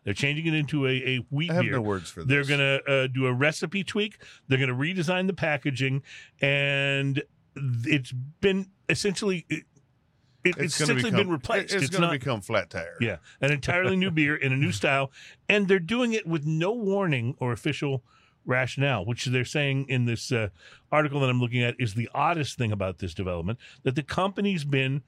[0.05, 1.74] They're changing it into a, a wheat I have beer.
[1.74, 2.30] no words for this.
[2.30, 4.17] They're going to uh, do a recipe tweak.
[4.47, 6.01] They're going to redesign the packaging,
[6.41, 7.22] and
[7.55, 9.45] it's been essentially
[10.50, 11.74] it, it- it's, gonna become, been replaced.
[11.74, 12.95] It's, It's, going to become flat tire.
[13.02, 15.12] yeah, an entirely new beer in a new style,
[15.47, 18.04] and they're doing it with no warning or official
[18.45, 20.47] rationale, which they're saying in this uh,
[20.91, 24.64] article that I'm looking at is the oddest thing about this development that the company's
[24.64, 25.04] been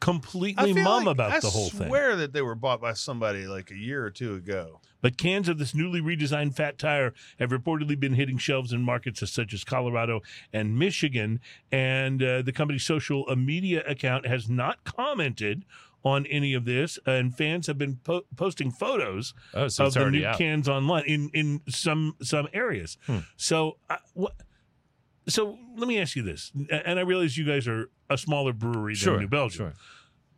[0.00, 1.82] completely mum like- about I the whole thing.
[1.82, 4.80] I swear that they were bought by somebody like a year or two ago.
[5.00, 9.28] But cans of this newly redesigned Fat Tire have reportedly been hitting shelves in markets
[9.30, 10.22] such as Colorado
[10.52, 11.40] and Michigan.
[11.70, 15.64] And uh, the company's social media account has not commented
[16.04, 16.98] on any of this.
[17.06, 20.38] And fans have been po- posting photos Oh, so of the new out.
[20.38, 22.98] cans online in in some some areas.
[23.06, 23.18] Hmm.
[23.36, 24.34] So uh, what?
[25.28, 28.94] So let me ask you this, and I realize you guys are a smaller brewery
[28.94, 29.74] sure, than New Belgium, Sure.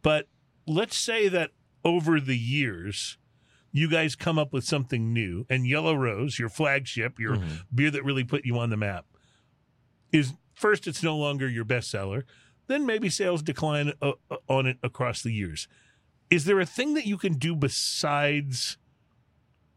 [0.03, 0.27] but
[0.67, 1.51] let's say that
[1.85, 3.17] over the years,
[3.73, 7.65] you guys come up with something new, and Yellow Rose, your flagship, your Mhm.
[7.75, 9.07] beer that really put you on the map,
[10.13, 12.25] is first it's no longer your bestseller.
[12.67, 15.69] Then maybe sales decline uh, uh, on it across the years.
[16.31, 18.77] Is there a thing that you can do besides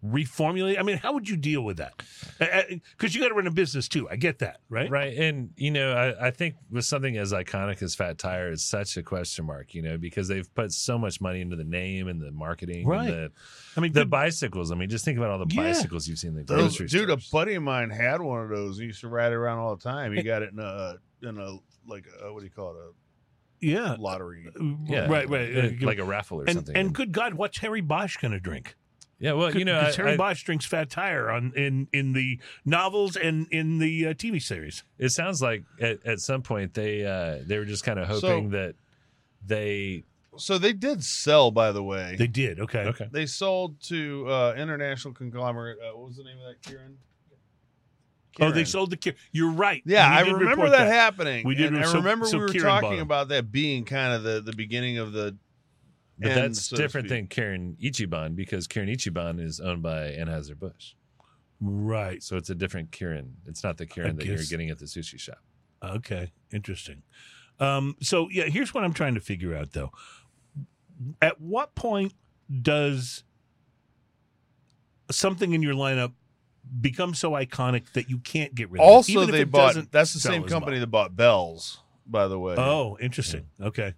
[0.05, 0.77] reformulate?
[0.79, 1.93] I mean, how would you deal with that?
[2.39, 4.09] Because you got to run a business too.
[4.09, 4.89] I get that, right?
[4.89, 5.17] Right.
[5.17, 8.97] And, you know, I, I think with something as iconic as Fat Tire, it's such
[8.97, 12.21] a question mark, you know, because they've put so much money into the name and
[12.21, 13.09] the marketing Right.
[13.09, 13.31] and the,
[13.77, 14.71] I mean, the good- bicycles.
[14.71, 15.63] I mean, just think about all the Yeah.
[15.63, 18.49] bicycles you've seen in the Those, grocery dude, a buddy of mine had one of
[18.49, 18.77] those.
[18.77, 20.13] He used to ride it around all the time.
[20.13, 23.65] He got it in a in a like a, what do you call it A,
[23.65, 24.45] yeah, lottery.
[24.85, 25.55] yeah, right, right.
[25.55, 26.75] uh, Uh, like a raffle or and something.
[26.75, 28.75] and good God, what's Harry Bosch going to drink?
[29.23, 32.11] Yeah, well, you know, I, because Harry I- Bosch drinks Fat Tire on in in
[32.11, 34.83] the novels and in the uh, TV series.
[34.99, 38.49] it sounds like at, at some point they uh, they were just kind of hoping
[38.49, 38.75] that
[39.45, 40.03] they
[40.35, 42.17] So they did sell, by the way.
[42.19, 42.79] They did okay.
[42.79, 43.07] okay.
[43.13, 45.77] They sold to uh, international conglomerate.
[45.79, 46.61] Uh, what was the name of that?
[46.61, 46.95] Kirin.
[48.41, 48.97] Oh, they sold the.
[48.97, 49.83] Ki- You're right.
[49.85, 51.47] Yeah, I remember report that, happening.
[51.47, 54.23] We did And I remember so we were Kirin talking about that being kind of
[54.23, 55.37] the the beginning of the.
[56.19, 60.57] But end, that's so different than Kirin Ichiban because Kirin Ichiban is owned by Anheuser
[60.57, 60.93] Busch,
[61.59, 62.21] Right.
[62.21, 63.31] so it's a different Kirin.
[63.47, 65.39] It's not the Kirin that you're getting at the sushi shop.
[65.83, 66.31] Okay.
[66.53, 67.01] Interesting.
[67.59, 69.91] Um, so yeah, here's what I'm trying to figure out though.
[71.21, 72.13] At what point
[72.61, 73.23] does
[75.11, 76.13] something in your lineup
[76.79, 78.89] become so iconic that you can't get rid of it?
[78.89, 79.67] Also, even if they it bought.
[79.67, 80.81] doesn't That's the same company well?
[80.81, 82.55] that bought Bell's, by the way.
[82.57, 83.47] Oh, interesting.
[83.61, 83.93] Okay.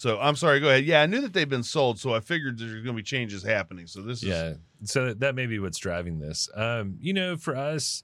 [0.00, 0.60] So I'm sorry.
[0.60, 0.86] Go ahead.
[0.86, 3.42] Yeah, I knew that they've been sold, so I figured there's going to be changes
[3.42, 3.86] happening.
[3.86, 4.54] So this is Yeah.
[4.84, 6.48] So that may be what's driving this.
[6.54, 8.02] Um, you know, for us,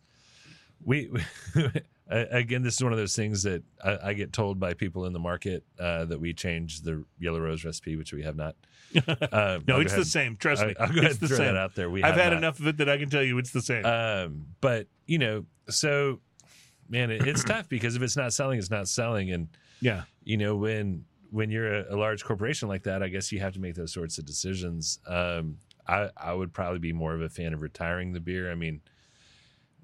[0.84, 1.10] we,
[2.10, 5.14] again, this is one of those things that I, I get told by people in
[5.14, 8.56] the market uh, that we changed the yellow rose recipe, which we have not.
[9.32, 10.36] Um, No, it's go the ahead- same.
[10.36, 10.74] Trust I- me.
[10.78, 11.46] I'll go ahead it's and the throw same.
[11.46, 11.88] that out there.
[11.88, 12.38] We I've have had not.
[12.38, 13.86] enough of it that I can tell you it's the same.
[13.86, 16.20] Um, but you know, so
[16.90, 19.48] man, it, it's tough because if it's not selling, it's not selling, and
[19.80, 20.02] yeah.
[20.24, 23.52] you know when when you're a, a large corporation like that, I guess you have
[23.54, 24.98] to make those sorts of decisions.
[25.06, 28.50] Um, I I would probably be more of a fan of retiring the beer.
[28.50, 28.80] I mean,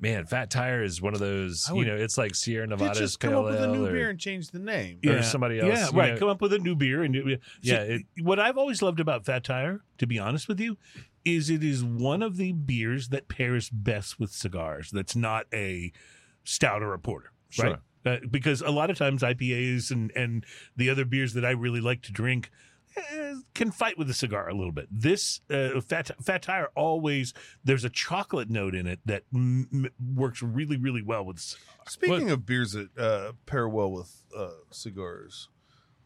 [0.01, 1.69] man, Fat Tire is one of those.
[1.71, 3.87] I you know, it's like Sierra They Nevada's just come Pale up with a new
[3.87, 4.99] or- beer and change the name.
[5.07, 6.15] or somebody else, Yeah, right.
[6.15, 6.19] know.
[6.19, 9.25] Come up with a new beer and do- Yeah, it- what I've always loved about
[9.25, 10.77] Fat Tire, to be honest with you,
[11.25, 14.91] is it is one of the beers that pairs best with cigars.
[14.91, 15.93] That's not a
[16.43, 17.79] stout or a porter, Sure.
[18.05, 18.23] Right?
[18.23, 20.45] Uh, because a lot of times IPAs and and
[20.77, 22.51] the other beers that I really like to drink
[22.97, 24.89] eh, can fight with a cigar a little bit.
[24.91, 27.33] This uh, fat fat tire always
[27.65, 31.39] there's a chocolate note in it that m- m- works really really well with.
[31.41, 31.67] cigar.
[31.89, 35.49] Speaking of beers that uh, pair well with uh, cigars,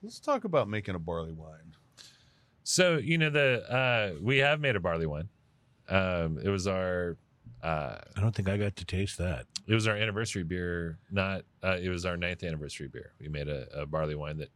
[0.02, 1.74] let's talk about making a barley wine.
[2.62, 5.28] So you know the uh, we have made a barley wine.
[5.88, 7.16] Um, it was our
[7.62, 9.46] uh, I don't think I got to taste that.
[9.66, 10.98] It was our anniversary beer.
[11.10, 13.12] Not uh, it was our ninth anniversary beer.
[13.20, 14.50] We made a, a barley wine that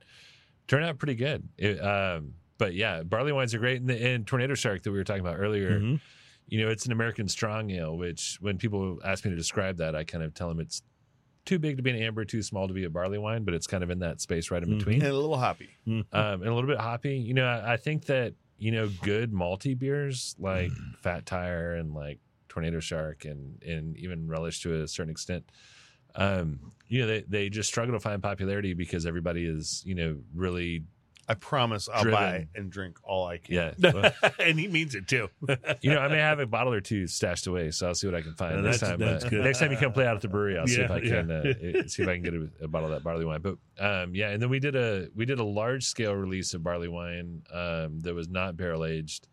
[0.68, 1.48] turned out pretty good.
[1.58, 3.80] It, um, but yeah, barley wines are great.
[3.80, 6.00] And, the, and Tornado Shark that we were talking about earlier, Mhm.
[6.48, 7.96] you know, it's an American strong ale.
[7.96, 10.82] Which when people ask me to describe that, I kind of tell them it's
[11.46, 13.66] too big to be an amber, too small to be a barley wine, but it's
[13.66, 14.78] kind of in that space right in Mhm.
[14.78, 15.02] between.
[15.02, 15.70] And a little hoppy.
[15.86, 17.16] um, and a little bit hoppy.
[17.16, 20.96] You know, I, I think that you know good malty beers like Mm.
[20.98, 22.18] Fat Tire and like
[22.51, 25.44] Tornado Shark and and even Relish to a certain extent.
[26.14, 30.18] Um, you know, they they just struggle to find popularity because everybody is you know
[30.34, 30.84] really
[31.28, 32.18] I promise I'll Driven.
[32.18, 33.55] buy and drink all I can.
[33.55, 34.11] yeah.
[34.40, 35.28] and he means it too.
[35.80, 38.16] you know, I may have a bottle or two stashed away, so I'll see what
[38.16, 38.98] I can find Uh, next time.
[38.98, 39.44] that's uh, good.
[39.44, 41.28] Next time you come play out at the brewery, I'll see if Yeah, I can
[41.28, 41.80] yeah.
[41.82, 43.42] uh, see if I can get a, a bottle of that barley wine.
[43.42, 46.64] But um, yeah, and then we did a we did a large scale release of
[46.64, 49.28] barley wine um, that was not barrel aged.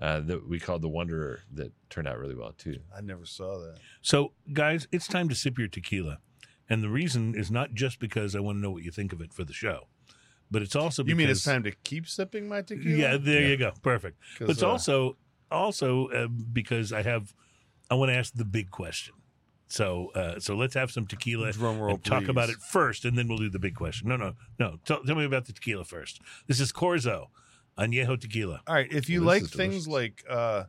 [0.00, 2.80] Uh, that we called the Wanderer that turned out really well too.
[2.94, 3.78] I never saw that.
[4.02, 6.18] So, guys, it's time to sip your tequila.
[6.68, 9.20] And the reason is not just because I want to know what you think of
[9.20, 9.86] it for the show,
[10.50, 12.96] but it's also because You mean it's time to keep sipping my tequila?
[12.96, 13.72] Yeah, there you go.
[13.82, 14.18] Perfect.
[14.36, 15.16] 'Cause, But it's uh, also
[15.50, 17.32] also uh, because I have
[17.88, 19.14] I want to ask the big question.
[19.68, 23.16] So uh, so let's have some tequila Drum roll, and talk about it first, and
[23.16, 24.08] then we'll do the big question.
[24.08, 24.78] No, no, no.
[24.84, 26.20] Tell, tell me about the tequila first.
[26.48, 27.28] This is Corzo
[27.78, 28.62] Añejo Tequila.
[28.66, 28.92] All right.
[28.92, 30.24] If you Well, this like is things delicious.
[30.28, 30.64] like uh,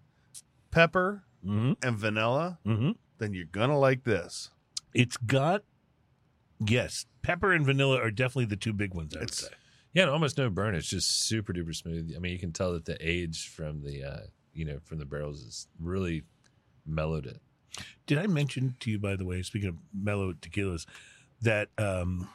[0.71, 1.73] pepper Mm-hmm.
[1.87, 2.91] and vanilla, Mm-hmm.
[3.19, 4.49] then you're gonna like this.
[4.95, 5.61] It's got
[6.65, 9.15] yes, pepper and vanilla are definitely the two big ones.
[9.15, 9.55] I would It's- say.
[9.93, 10.75] Yeah, and almost no burn.
[10.75, 12.11] It's just super duper smooth.
[12.15, 14.19] I mean, you can tell that the age from the uh,
[14.53, 16.23] you know from the barrels is really
[16.85, 17.39] mellowed it.
[18.05, 20.85] Did I mention to you, by the way, speaking of mellow tequilas,
[21.41, 22.27] that um,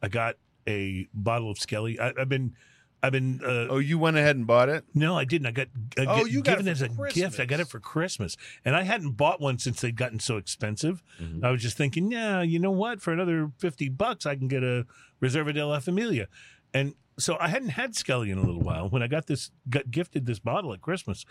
[0.00, 0.36] I got
[0.68, 1.98] a bottle of Skelly?
[1.98, 2.54] I, I've been,
[3.02, 3.40] I've been.
[3.44, 4.84] Uh, Oh, you went ahead and bought it?
[4.94, 5.46] No, I didn't.
[5.46, 7.40] I got I Oh, you got it given for as a gift.
[7.40, 11.02] I got it for Christmas, and I hadn't bought one since they'd gotten so expensive.
[11.20, 11.42] Mhm.
[11.44, 13.00] I was just thinking, yeah, you know what?
[13.00, 14.86] For another fifty bucks, I can get a
[15.20, 16.28] Reserva de la Familia,
[16.72, 18.88] and so I hadn't had Skelly in a little while.
[18.88, 21.24] When I got this, got gifted this bottle at Christmas,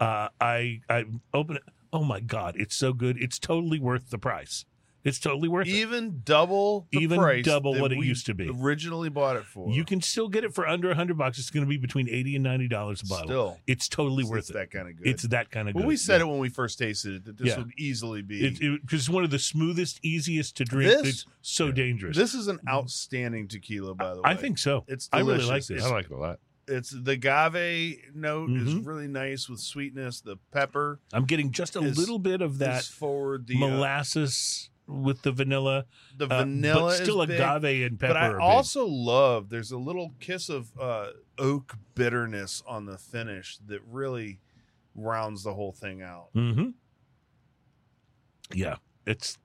[0.00, 1.64] uh, I I opened it.
[1.92, 3.16] Oh my god, it's so good!
[3.20, 4.64] It's totally worth the price.
[5.04, 5.70] It's totally worth it.
[5.72, 8.48] Even double the Even price double what it used to be.
[8.48, 9.68] Originally bought it for.
[9.70, 11.38] You can still get it for under a hundred bucks.
[11.40, 13.26] It's going to be between eighty and ninety dollars a bottle.
[13.26, 13.58] still.
[13.66, 14.52] It's totally It's worth it.
[14.52, 15.06] that kind of good.
[15.08, 15.80] It's that kind of good.
[15.80, 17.58] well, we said it when we first tasted it that this Yeah.
[17.58, 18.46] would easily be.
[18.46, 20.90] It, it, 'cause it's one of the smoothest, easiest to drink.
[21.02, 22.16] This- it's so dangerous.
[22.16, 24.30] this is an outstanding tequila, by the way.
[24.30, 24.84] I think so.
[24.86, 25.08] it's.
[25.12, 25.42] I Delicious.
[25.42, 25.76] really like this.
[25.78, 26.38] It's, I like it a lot.
[26.68, 28.86] it's the agave note is Mhm.
[28.86, 30.20] really nice with sweetness.
[30.20, 33.48] The pepper I'm getting just a is- little bit of that forward.
[33.48, 38.14] The uh, molasses with the vanilla, the uh, vanilla but still big, agave and pepper.
[38.14, 41.08] But I also love there's a little kiss of uh,
[41.38, 44.40] oak bitterness on the finish that really
[44.94, 46.28] rounds the whole thing out.
[46.34, 46.70] Mm-hmm.
[48.52, 48.76] Yeah,
[49.06, 49.38] it's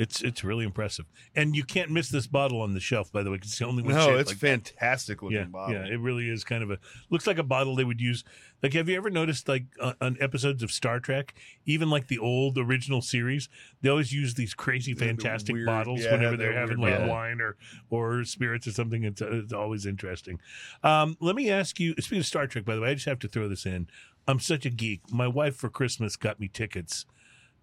[0.00, 1.04] it's it's really impressive,
[1.36, 3.12] and you can't miss this bottle on the shelf.
[3.12, 3.94] By the way, it's the only one.
[3.94, 5.74] No, it's like fantastic looking yeah, bottle.
[5.74, 6.78] yeah, it really is kind of a
[7.10, 8.24] looks like a bottle they would use.
[8.62, 11.34] Like, have you ever noticed, like uh, on episodes of Star Trek,
[11.66, 13.48] even like the old original series,
[13.80, 16.78] they always use these crazy, The- the fantastic weird- bottles yeah, whenever they're they're having
[16.78, 17.10] like bottles.
[17.10, 17.56] wine or
[17.90, 19.04] or spirits or something.
[19.04, 20.40] It's, uh, it's always interesting.
[20.82, 21.94] Um, let me ask you.
[22.00, 23.88] Speaking of Star Trek, by the way, I just have to throw this in.
[24.26, 25.00] I'm such a geek.
[25.12, 27.04] My wife for Christmas got me tickets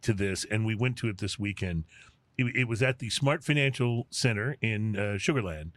[0.02, 1.84] to this, and we went to it this weekend.
[2.38, 5.72] It, it was at the Smart Financial Center in uh, Sugar Land,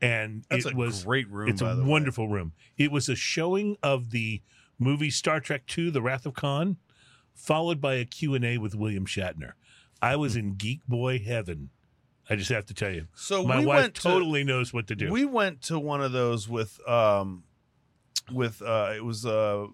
[0.00, 1.48] and That's it a was great room.
[1.48, 1.88] it's a the way.
[1.88, 2.52] wonderful room.
[2.76, 4.42] It was a showing of the
[4.78, 6.76] movie Star Trek II: The Wrath of Khan,
[7.34, 9.52] followed by a Q&A with William Shatner.
[10.00, 11.70] I was in geek boy heaven.
[12.30, 13.06] I just have to tell you.
[13.14, 15.10] So My we wife went to- totally knows what to do.
[15.10, 17.44] We went to one of those with um
[18.32, 19.66] with uh it was uh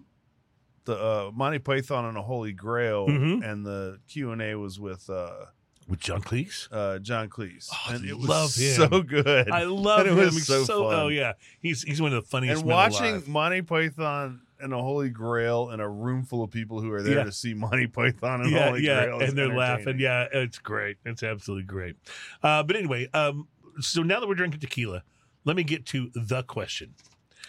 [0.85, 3.43] the uh Monty Python and the Holy Grail Mhm.
[3.49, 5.45] and the Q and A was with uh
[5.91, 6.67] with John Cleese.
[6.71, 7.69] uh John Cleese.
[7.71, 8.75] Oh, and it was love him.
[8.89, 9.51] so good.
[9.51, 10.25] I love And it him.
[10.25, 10.95] was He's so so, fun.
[10.99, 13.27] oh yeah, he's he's one of the funniest and watching alive.
[13.27, 17.17] Monty Python and the Holy Grail in a room full of people who are there
[17.17, 17.23] Yeah.
[17.25, 19.19] to see Monty Python and yeah, Holy yeah, Grail.
[19.21, 19.99] and they're laughing.
[19.99, 20.97] Yeah, it's great.
[21.05, 21.95] It's absolutely great.
[22.43, 23.47] Uh, but anyway, um,
[23.79, 25.03] so now that we're drinking tequila,
[25.45, 26.93] let me get to the question.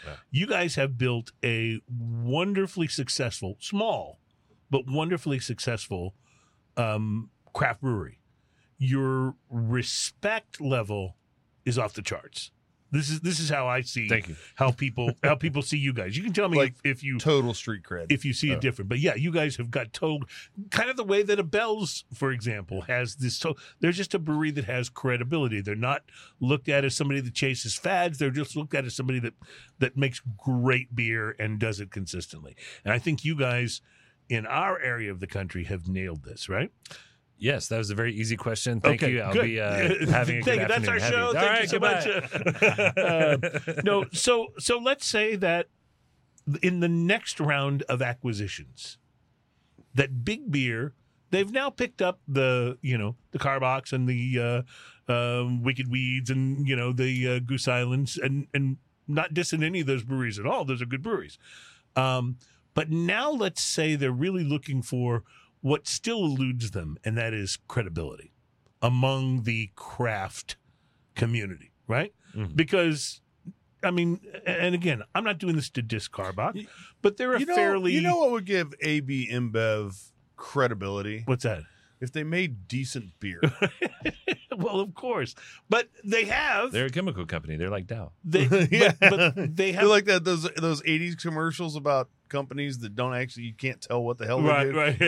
[0.06, 0.14] Yeah.
[0.30, 4.18] You guys have built a wonderfully successful, small
[4.70, 6.14] but wonderfully successful
[6.78, 8.18] um, craft brewery.
[8.82, 11.16] Your respect level
[11.64, 12.50] is off the charts.
[12.90, 14.36] This is this is how I see Thank you.
[14.56, 16.14] how people how people see you guys.
[16.14, 18.06] You can tell me Like, if, if you Total street cred.
[18.10, 18.54] if you see Oh.
[18.54, 18.90] it different.
[18.90, 20.28] But yeah, you guys have got told
[20.70, 23.34] kind of the way that a Bell's, for example, has this.
[23.36, 25.62] So they're just a brewery that has credibility.
[25.62, 26.02] They're not
[26.38, 28.18] looked at as somebody that chases fads.
[28.18, 29.34] They're just looked at as somebody that
[29.78, 32.56] that makes great beer and does it consistently.
[32.84, 33.80] And I think you guys
[34.28, 36.70] in our area of the country have nailed this, right?
[37.42, 38.80] Yes, that was a very easy question.
[38.80, 39.20] Thank Okay, you.
[39.20, 39.42] I'll good.
[39.42, 39.72] be uh,
[40.08, 40.68] having a good Thank you.
[40.68, 41.02] That's afternoon.
[41.02, 41.32] our show.
[41.32, 43.66] Thank right, you so goodbye.
[43.74, 43.84] much.
[43.84, 45.66] no, so so let's say that
[46.62, 48.96] in the next round of acquisitions,
[49.92, 50.94] that big beer
[51.32, 54.64] they've now picked up the you know the Karbachs and the
[55.08, 58.76] uh, um, Wicked Weeds and you know the uh, Goose Islands and and
[59.08, 60.64] not dissing any of those breweries at all.
[60.64, 61.38] Those are good breweries.
[61.96, 62.36] Um,
[62.72, 65.24] but now let's say they're really looking for
[65.62, 68.32] what still eludes them, and that is credibility
[68.82, 70.56] among the craft
[71.14, 72.12] community, right?
[72.36, 72.54] Mhm.
[72.54, 73.20] Because
[73.84, 76.66] I mean, and again, I'm not doing this to diss Karbach,
[77.00, 81.42] but they're a you know, fairly you know what would give AB InBev credibility what's
[81.44, 81.62] that?
[82.00, 83.40] if they made decent beer.
[84.56, 85.34] well, of course,
[85.68, 87.56] but they have They're a chemical company.
[87.56, 88.12] They're like Dow.
[88.24, 88.92] they, Yeah.
[89.00, 93.14] but, but they have They're like that those those '80s commercials about companies that don't
[93.14, 95.06] actually you can't tell what the hell right, they do.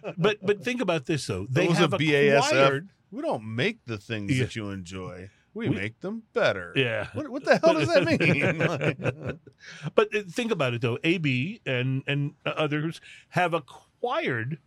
[0.00, 0.14] right.
[0.18, 2.38] but but think about this though, they a have BASF.
[2.38, 2.88] acquired.
[3.10, 4.44] we don't make the things Yeah.
[4.44, 5.28] that you enjoy.
[5.52, 6.72] We, We- make them better.
[6.76, 9.40] Yeah, What, what the hell does that mean?
[9.96, 10.98] But uh, think about it though.
[11.04, 13.00] AB and and others
[13.30, 14.58] have acquired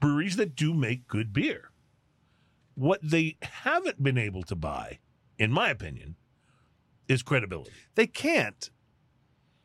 [0.00, 1.70] breweries that do make good beer.
[2.74, 5.00] What they haven't been able to buy,
[5.38, 6.16] in my opinion,
[7.08, 7.72] is credibility.
[7.96, 8.70] they can't.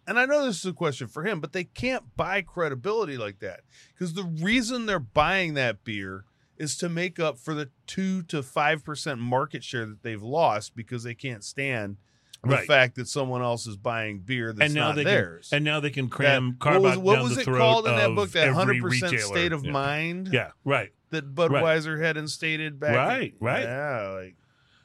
[0.07, 3.39] And I know this is a question for him, but they can't buy credibility like
[3.39, 3.61] that
[3.93, 6.23] because the reason they're buying that beer
[6.57, 10.75] is to make up for the two to five percent market share that they've lost
[10.75, 11.97] because they can't stand
[12.43, 12.67] the Right.
[12.67, 15.49] fact that someone else is buying beer that's and now not they theirs.
[15.49, 17.57] can and now they can cram That- what was, what down was the it throat
[17.57, 18.31] called in that book?
[18.31, 19.71] That hundred percent state of Yeah.
[19.71, 20.91] mind Yeah, right.
[21.09, 22.95] that Budweiser had instated back.
[22.95, 23.63] Right, right.
[23.63, 24.35] Yeah, like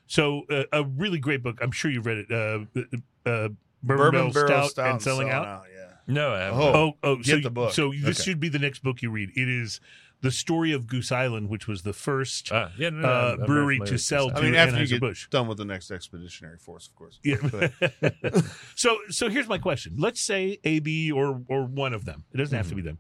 [0.08, 1.58] So uh, a really great book.
[1.62, 2.32] I'm sure you've read it.
[2.32, 3.48] Uh, uh,
[3.82, 5.64] Bourbon, bourbon Barrel barrel Stout, and selling out.
[5.74, 5.88] Yeah.
[6.06, 6.60] No, I haven't.
[6.60, 6.74] Oh.
[6.74, 7.72] Oh, oh, Get so, the book.
[7.72, 8.30] So this Okay.
[8.30, 9.30] should be the next book you read.
[9.36, 9.80] It is
[10.20, 13.30] the story of Goose Island, which was the first Ah, yeah, no, no, uh, I'm-
[13.32, 14.38] I'm very brewery to sell this.
[14.38, 15.24] I mean, after you Anheuser-Busch.
[15.26, 17.18] get done with the next expeditionary force, of course.
[17.24, 17.36] Yeah.
[18.76, 19.94] So so here's my question.
[19.98, 22.24] Let's say AB or or one of them.
[22.32, 22.98] It doesn't have to be them.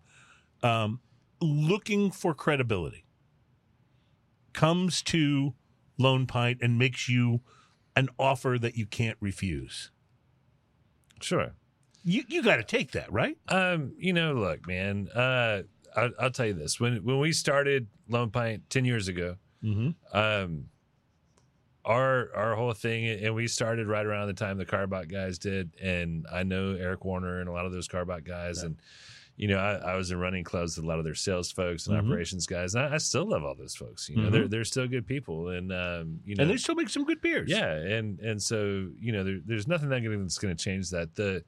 [0.62, 1.00] Um,
[1.40, 3.04] looking for credibility
[4.52, 5.54] comes to
[5.98, 7.40] Lone Pint and makes you
[7.96, 9.90] an offer that you can't refuse.
[11.22, 11.52] Sure.
[12.04, 13.36] You you got to take that, right?
[13.48, 15.08] Um, you know, look, man.
[15.14, 15.62] Uh,
[15.96, 20.16] I, I'll tell you this: when when we started Lone Pint ten years ago, Mm-hmm.
[20.16, 20.64] um,
[21.84, 25.70] our our whole thing, and we started right around the time the Karbach guys did,
[25.80, 28.76] and I know Eric Warner and a lot of those Karbach guys, and
[29.36, 31.86] you know, I, I was in running clubs with a lot of their sales folks
[31.86, 32.04] and Mhm.
[32.06, 34.08] operations guys, and I, I still love all those folks.
[34.08, 34.32] You know, Mhm.
[34.32, 37.20] they're they're still good people, and um, you know, And they still make some good
[37.20, 37.50] beers.
[37.50, 41.14] yeah, and and so you know, there, there's nothing negative that's going to change that.
[41.14, 41.44] The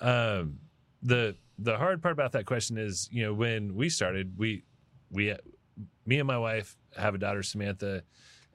[0.00, 0.58] um
[1.02, 4.62] the the hard part about that question is, you know, when we started, we
[5.10, 5.34] we
[6.06, 8.02] me and my wife have a daughter Samantha,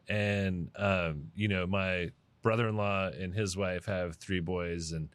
[0.08, 2.10] and um, you know, my
[2.42, 5.10] brother-in-law and his wife have three boys, and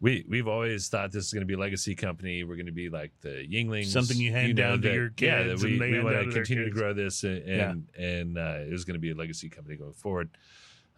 [0.00, 2.42] we we've always thought this is going to be a legacy company.
[2.44, 5.42] We're going to be like the Yuenglings, Something you hand down to that- your Yeah,
[5.44, 8.58] kids that we, we want to to continue to grow this, and and, and uh,
[8.66, 10.30] it was going to be a legacy company going forward.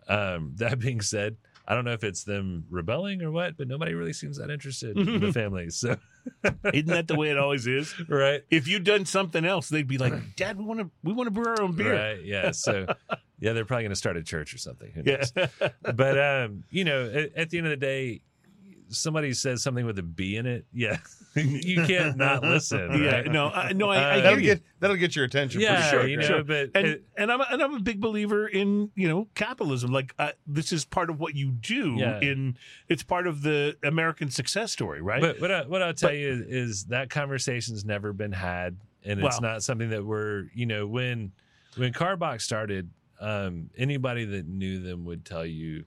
[0.08, 3.94] Um, that being said, I don't know if it's them rebelling or what, but nobody
[3.94, 5.70] really seems that interested in the family.
[5.70, 5.96] So,
[6.72, 7.94] Isn't that the way it always is?
[8.08, 11.28] right, If you'd done something else, they'd be like, "Dad, we want to we want
[11.28, 12.50] to brew our own beer." right, yeah.
[12.52, 12.86] So,
[13.38, 14.90] yeah, they're probably going to start a church or something.
[14.92, 15.24] Who Yeah.
[15.94, 18.22] but um, you know, at, at the end of the day,
[18.94, 20.98] somebody says something with a B in it, yeah,
[21.34, 23.02] you can't not listen.
[23.02, 23.22] yeah.
[23.22, 24.44] No, I, no, I, I Uh, hear that'll you.
[24.46, 25.60] get that'll get your attention.
[25.60, 26.06] yeah, for sure.
[26.08, 26.44] you know, sure.
[26.44, 29.90] but and it- and I'm a, and I'm a big believer in you know capitalism.
[29.92, 31.96] Like uh, this is part of what you do.
[31.98, 32.20] Yeah.
[32.20, 32.56] In
[32.88, 35.20] it's part of the American success story, right?
[35.20, 36.40] But what I, what I'll tell But- you is,
[36.70, 40.86] is that conversation's never been had, and it's Well- not something that we're you know
[40.86, 41.32] when
[41.76, 42.90] when Karbachs started,
[43.20, 45.84] um, anybody that knew them would tell you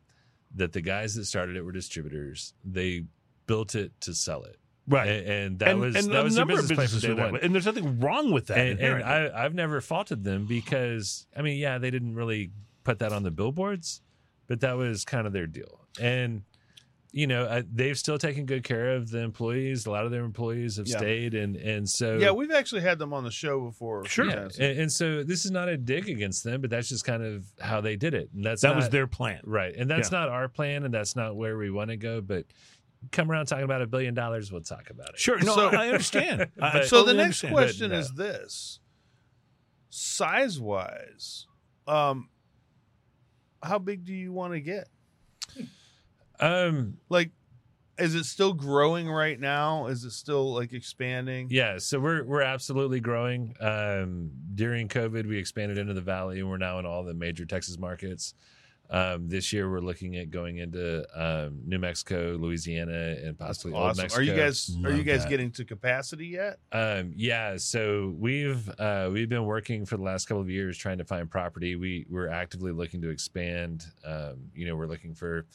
[0.56, 2.54] that the guys that started it were distributors.
[2.64, 3.04] They
[3.48, 4.58] built it to sell it,
[4.88, 5.08] right.
[5.08, 7.42] and, and that and, was and that was their business plan from day that one.
[7.42, 8.58] and there's nothing wrong with that.
[8.58, 9.04] And, and.
[9.04, 12.52] I, I've never faulted them because I mean, yeah, they didn't really
[12.84, 14.02] put that on the billboards,
[14.48, 15.82] but that was kind of their deal.
[16.00, 16.44] And
[17.18, 19.86] you know, uh, they've still taken good care of the employees.
[19.86, 20.98] A lot of their employees have Yeah.
[20.98, 24.04] stayed, and and so Yeah, we've actually had them on the show before.
[24.06, 27.06] sure yeah, and, and so this is not a dig against them, but that's just
[27.06, 29.40] kind of how they did it, and that's That was their plan.
[29.46, 30.20] right, and that's Yeah.
[30.20, 32.20] not our plan, and that's not where we want to go.
[32.20, 32.48] But
[33.14, 35.20] come around talking about a billion dollars, we'll talk about it.
[35.20, 35.40] Sure.
[35.40, 36.42] No, So- I understand.
[36.62, 37.54] I, I But- so the next understand.
[37.54, 38.80] question But, uh, is this
[39.90, 41.48] size wise
[41.88, 42.28] um
[43.64, 44.90] how big do you want to get
[46.40, 47.32] Um, like
[47.98, 52.42] is it still growing right now is it still like expanding Yeah, so we're we're
[52.42, 53.56] absolutely growing.
[53.62, 57.46] Um, during COVID, we expanded into the valley, and we're now in all the major
[57.46, 58.34] Texas markets.
[58.88, 63.74] Um, this year, we're looking at going into um, New Mexico, Louisiana, and That's possibly
[63.74, 64.20] Old Mexico.
[64.20, 65.30] are you guys are you guys that.
[65.30, 70.28] getting to capacity yet Um, yeah, so we've uh, we've been working for the last
[70.28, 71.76] couple of years trying to find property.
[71.76, 73.86] We we're actively looking to expand.
[74.06, 75.48] Um, you know, we're looking for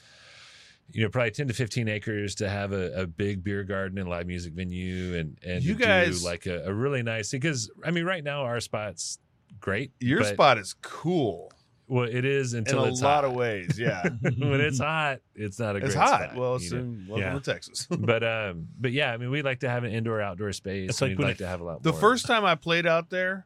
[0.92, 4.08] you know probably ten to fifteen acres to have a, a big beer garden and
[4.08, 7.90] live music venue, and and You guys- do like a, a really nice because I
[7.90, 9.18] mean right now our spot's
[9.60, 9.92] great.
[10.00, 11.52] your but- spot is cool
[11.86, 13.24] well it is until in until a it's lot hot.
[13.24, 16.70] of ways yeah when it's hot, it's not a it's great hot spot, well it's
[16.70, 17.04] you know?
[17.08, 17.38] welcome Yeah.
[17.38, 20.52] to texas but um but yeah, I mean we like to have an indoor outdoor
[20.52, 20.90] space.
[20.90, 22.00] It's like we'd like it- to have a lot the more.
[22.00, 23.44] first time i played out there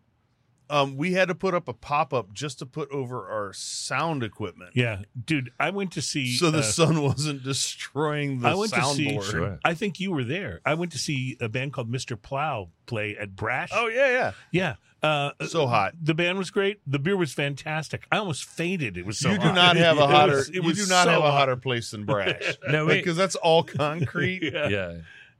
[0.74, 4.70] um, we had to put up a pop-up just to put over our sound equipment
[4.74, 6.34] Yeah, dude, I went to see.
[6.34, 9.20] so the uh, sun wasn't destroying the I went to see.
[9.20, 9.58] Sure.
[9.64, 10.60] I think you were there.
[10.64, 12.20] I went to see a band called Mr.
[12.20, 13.70] Plow play at Brash.
[13.72, 14.68] Oh yeah, yeah.
[15.08, 15.46] Uh, yeah.
[15.46, 15.92] So hot.
[16.02, 16.80] the band was great.
[16.86, 18.06] The beer was fantastic.
[18.10, 18.96] I almost fainted.
[18.96, 19.54] It was so you do hot.
[19.54, 20.32] not have a It hotter.
[20.36, 21.38] was- it you was do not so have a hot.
[21.40, 22.56] hotter place than Brash.
[22.68, 24.42] no, because that's all concrete.
[24.52, 24.68] yeah.
[24.68, 24.94] yeah.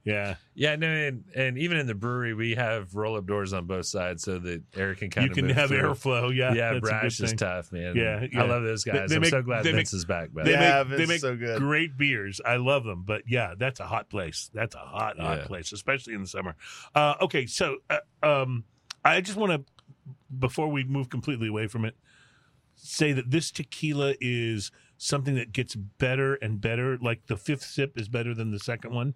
[0.05, 0.35] Yeah.
[0.53, 3.87] Yeah, no, and, and even in the brewery, we have roll up doors on both
[3.87, 5.81] sides so that air can kind You of can move have through.
[5.81, 6.33] airflow.
[6.33, 7.95] Yeah, Yeah, that's Brash is tough, man.
[7.95, 8.43] Yeah, yeah.
[8.43, 9.09] I love those guys.
[9.09, 10.29] they I'm make- so glad Vince make- is back.
[10.33, 11.59] But They Yeah, make, they make so good.
[11.59, 12.39] great beers.
[12.45, 13.03] I love them.
[13.03, 14.49] But yeah, that's a hot place.
[14.53, 15.45] That's a hot, hot Yeah.
[15.47, 16.55] place, especially in the summer.
[16.93, 18.63] Uh, okay, so uh, um,
[19.03, 19.63] I just want to,
[20.37, 21.95] before we move completely away from it,
[22.75, 26.97] say that this tequila is something that gets better and better.
[26.97, 29.13] Like the fifth sip is better than the second one,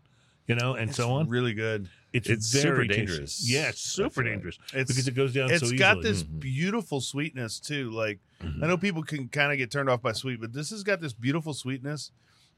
[0.50, 1.30] you know, and It's so on.
[1.30, 1.88] Really good.
[2.12, 3.06] It's, It's very super tasty.
[3.06, 4.34] dangerous, Yeah, it's super feel like.
[4.34, 6.12] dangerous It's because it goes down it's so got easily.
[6.12, 6.40] this Mhm.
[6.40, 7.92] beautiful sweetness too.
[7.92, 8.64] Like Mhm.
[8.64, 11.02] I know people can kind of get turned off by sweet, but this has got
[11.02, 12.12] this beautiful sweetness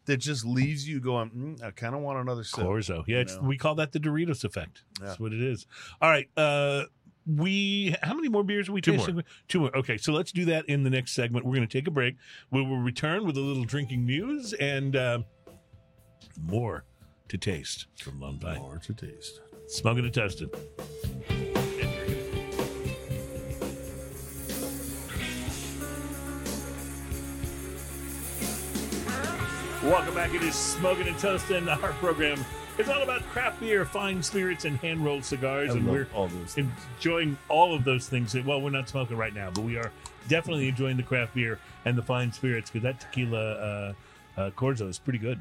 [0.06, 1.30] that just leaves you going.
[1.32, 2.64] Mm, I kind of want another sip.
[2.64, 3.04] Corzo.
[3.08, 4.84] Yeah, it's, we call that the Doritos effect.
[5.00, 5.08] Yeah.
[5.08, 5.68] That's what it is.
[6.02, 6.30] All right.
[6.38, 6.86] Uh,
[7.28, 9.22] we how many more beers are we Two tasting?
[9.50, 9.78] Two more.
[9.78, 11.46] Okay, so let's do that in the next segment.
[11.46, 12.16] We're going to take a break.
[12.52, 15.20] We will return with a little drinking news and uh,
[16.42, 16.86] more
[17.32, 18.60] to taste from Lone Pint.
[18.60, 19.40] More to taste.
[19.68, 20.53] Smoking and toasted.
[29.82, 30.34] Welcome back.
[30.34, 32.44] It is Smoking and Toasting, our program.
[32.78, 35.74] It's all about craft beer, fine spirits, and hand rolled cigars.
[35.74, 38.36] and we're all enjoying all of those things.
[38.36, 39.94] Well, we're not smoking right now, but we are
[40.28, 43.94] definitely enjoying the craft beer and the fine spirits because that tequila uh,
[44.36, 45.40] uh, Corzo is pretty good.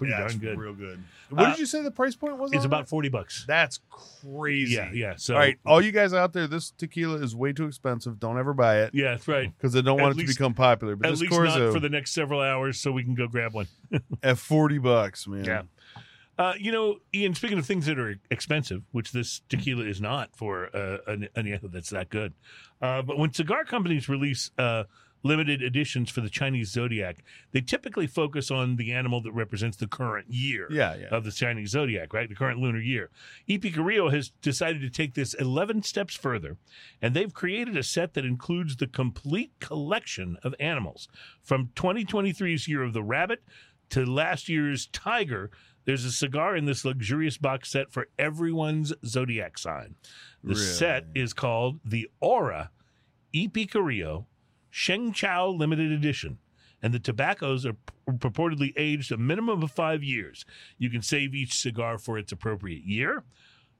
[0.00, 0.58] Pretty yeah, darn it's good.
[0.58, 0.98] Real good.
[1.28, 2.54] What Uh, did you say the price point was?
[2.54, 2.88] It's about that?
[2.88, 3.44] 40 bucks.
[3.46, 4.72] That's crazy.
[4.76, 5.14] Yeah, yeah.
[5.18, 8.18] So, all right, all you guys out there, this tequila is way too expensive.
[8.18, 9.52] Don't ever buy it yeah, that's right.
[9.54, 10.96] because I don't At want it to become popular.
[10.96, 13.52] But At least Corzo not for the next several hours, so we can go grab
[13.52, 13.66] one.
[14.22, 15.44] at forty bucks, man.
[15.44, 15.62] Yeah.
[16.38, 17.34] Uh, you know, Ian.
[17.34, 21.70] Speaking of things that are expensive, which this tequila is not for uh, an añejo
[21.70, 22.32] that's that good,
[22.80, 24.84] uh, but when cigar companies release uh,
[25.22, 27.22] limited editions for the Chinese zodiac,
[27.52, 30.66] they typically focus on the animal that represents the current year.
[30.70, 31.06] yeah, yeah.
[31.08, 32.28] Of the Chinese zodiac, right?
[32.28, 33.10] The current lunar year.
[33.48, 36.56] EP Carrillo has decided to take this 11 steps further,
[37.02, 41.08] and they've created a set that includes the complete collection of animals.
[41.42, 43.42] From 2023's Year of the Rabbit
[43.90, 45.50] to last year's Tiger,
[45.84, 49.96] there's a cigar in this luxurious box set for everyone's zodiac sign.
[50.44, 50.60] The Really?
[50.64, 52.70] set is called the Aura
[53.34, 54.26] EP Carrillo
[54.70, 56.38] Sheng Xiao Limited Edition.
[56.82, 57.76] And the tobaccos are
[58.08, 60.46] purportedly aged a minimum of five years.
[60.78, 63.22] You can save each cigar for its appropriate year,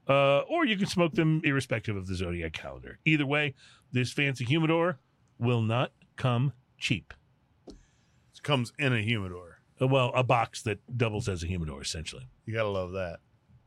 [0.07, 2.99] uh, or you can smoke them irrespective of the zodiac calendar.
[3.03, 3.55] Either way,
[3.91, 4.99] this fancy humidor
[5.39, 7.13] will not come cheap.
[7.67, 9.61] It comes in a humidor.
[9.81, 12.27] Uh, Well, a box that doubles as a humidor, essentially.
[12.45, 13.19] You gotta love that.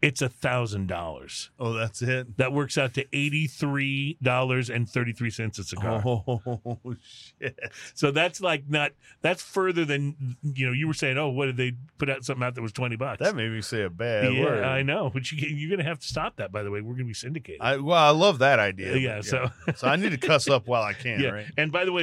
[0.05, 1.51] It's a thousand dollars.
[1.59, 2.36] Oh, that's it.
[2.36, 6.02] That works out to eighty three dollars and thirty three cents a cigar.
[6.05, 7.59] Oh shit!
[7.94, 10.72] So that's like not that's further than you know.
[10.72, 13.20] You were saying, oh, what did they put out something out that was twenty bucks?
[13.20, 14.64] That made me say a bad yeah, word.
[14.64, 16.52] I know, but you, you're going to have to stop that.
[16.52, 17.62] By the way, we're going to be syndicated.
[17.62, 18.97] I, well, I love that idea.
[18.98, 21.31] yeah, but so so I need to cuss up while I can, yeah.
[21.31, 21.47] right?
[21.56, 22.02] And by the way,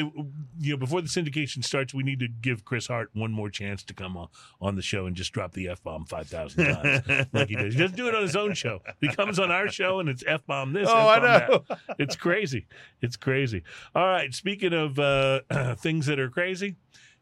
[0.59, 3.83] you know, before the syndication starts, we need to give Chris Hart one more chance
[3.83, 4.29] to come on,
[4.59, 7.75] on the show and just drop the f bomb five thousand times, like he does.
[7.75, 8.79] He doesn't do it on his own show.
[8.99, 10.87] He comes on our show and it's f bomb this.
[10.89, 11.63] Oh, I F-bomb know.
[11.67, 11.95] That.
[11.99, 12.65] It's crazy.
[13.01, 13.63] It's crazy.
[13.95, 14.33] All right.
[14.33, 15.41] Speaking of uh,
[15.75, 16.75] things that are crazy,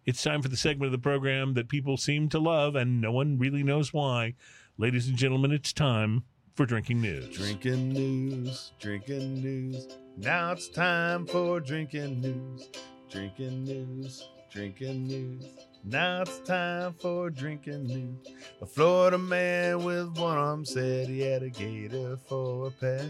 [0.06, 3.12] it's time for the segment of the program that people seem to love, and no
[3.12, 4.36] one really knows why.
[4.78, 6.24] Ladies and gentlemen, it's time
[6.56, 7.36] for drinking news.
[7.36, 9.88] Drinking news, drinking news.
[10.18, 12.70] Now it's time for drinking news,
[13.10, 15.69] drinking news, drinking news.
[15.84, 18.28] Now it's time for drinking news.
[18.62, 23.06] A Florida man with one arm said he had a gator for a pet.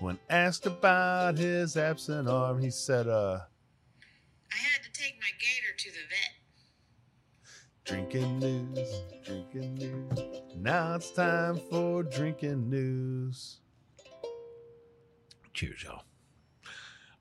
[0.00, 3.38] When asked about his absent arm, he said, uh,
[4.52, 6.32] I had to take my gator to the vet.
[7.84, 10.18] drinking news, drinking news.
[10.56, 13.60] Now it's time for drinking news.
[15.54, 16.02] Cheers, y'all.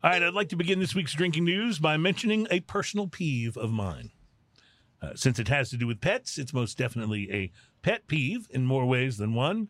[0.04, 3.56] All right, I'd like to begin this week's drinking news by mentioning a personal peeve
[3.58, 4.12] of mine.
[5.02, 7.52] Uh, since it has to do with pets, it's most definitely a
[7.82, 9.68] pet peeve in more ways than one,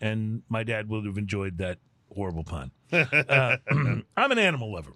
[0.00, 1.78] and my dad would have enjoyed that
[2.14, 2.70] horrible pun.
[2.92, 3.56] Uh,
[4.16, 4.94] I'm an animal lover.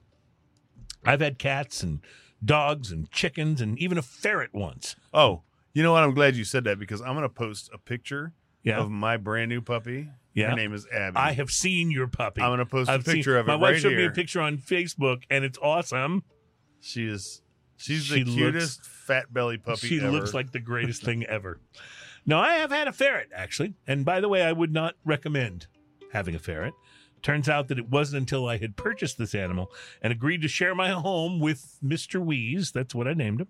[1.04, 2.00] I've had cats and
[2.44, 4.96] dogs and chickens and even a ferret once.
[5.12, 5.42] Oh,
[5.74, 6.02] you know what?
[6.02, 8.32] I'm glad you said that because I'm going to post a picture
[8.62, 10.08] Yeah, of my brand new puppy.
[10.32, 10.50] Yeah.
[10.50, 11.16] Her name is Abby.
[11.16, 12.40] I have seen your puppy.
[12.42, 13.98] I'm going to post a I've picture seen, of it My right wife showed here.
[13.98, 16.24] me a picture on Facebook, and it's awesome.
[16.80, 17.42] She is.
[17.76, 20.10] She's She the looks- cutest fat belly puppy she ever.
[20.10, 21.60] looks like the greatest thing ever.
[22.26, 25.66] Now I have had a ferret actually, and by the way, I would not recommend
[26.12, 26.74] having a ferret.
[27.22, 29.72] Turns out that it wasn't until I had purchased this animal
[30.02, 33.48] and agreed to share my home with Mister Wheeze, that's what I named him,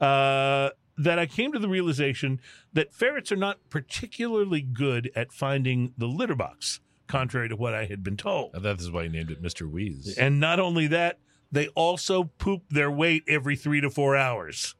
[0.00, 2.40] uh, that I came to the realization
[2.72, 7.84] that ferrets are not particularly good at finding the litter box, contrary to what I
[7.86, 8.54] had been told.
[8.54, 9.70] And that is why you named it Mr.
[9.70, 10.16] Wheeze.
[10.18, 11.18] And not only that,
[11.52, 14.74] they also poop their weight every three to four hours.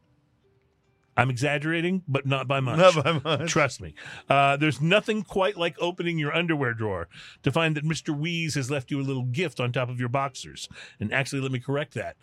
[1.14, 2.78] I'm exaggerating, but not by much.
[2.78, 3.50] Not by much.
[3.50, 3.94] Trust me.
[4.30, 7.08] Uh, there's nothing quite like opening your underwear drawer
[7.42, 8.16] to find that Mr.
[8.18, 10.70] Wheeze has left you a little gift on top of your boxers.
[10.98, 12.16] And actually, let me correct that.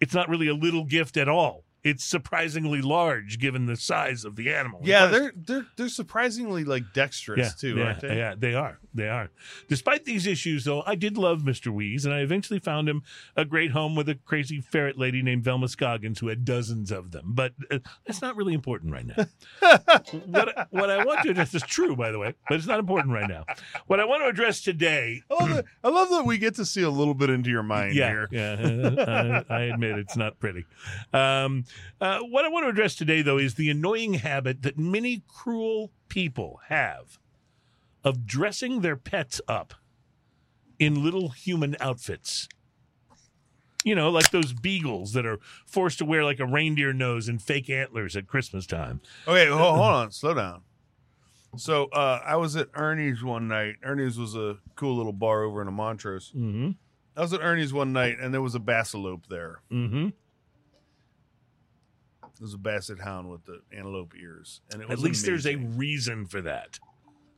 [0.00, 1.64] It's not really a little gift at all.
[1.84, 4.80] It's surprisingly large given the size of the animal.
[4.82, 8.16] Yeah, they're they're they're surprisingly like dexterous too, yeah, aren't they?
[8.16, 8.78] Yeah, they are.
[8.94, 9.30] They are.
[9.68, 11.68] Despite these issues, though, I did love Mr.
[11.72, 13.02] Wheeze, and I eventually found him
[13.36, 17.12] a great home with a crazy ferret lady named Velma Scoggins, who had dozens of
[17.12, 17.26] them.
[17.28, 19.26] But uh, that's not really important right now.
[20.26, 23.14] what, what I want to address is true, by the way, but it's not important
[23.14, 23.44] right now.
[23.86, 25.22] What I want to address today.
[25.30, 27.62] I love, that, I love that we get to see a little bit into your
[27.62, 28.28] mind Yeah, here.
[28.32, 30.64] yeah, I, I admit it's not pretty.
[31.12, 31.64] Um,
[32.00, 35.90] uh, what I want to address today, though, is the annoying habit that many cruel
[36.08, 37.18] people have
[38.04, 39.74] of dressing their pets up
[40.78, 42.48] in little human outfits.
[43.84, 47.40] You know, like those beagles that are forced to wear like a reindeer nose and
[47.40, 49.00] fake antlers at Christmas time.
[49.26, 50.62] Okay, hold, hold on, slow down.
[51.56, 53.76] So uh, I was at Ernie's one night.
[53.82, 56.32] Ernie's was a cool little bar over in Montrose.
[56.36, 56.72] Mm-hmm.
[57.16, 59.60] I was at Ernie's one night, and there was a bassalope there.
[59.72, 60.08] Mm-hmm.
[62.38, 65.46] There was a basset hound with the antelope ears, and it was At least there's
[65.46, 66.78] a reason for that.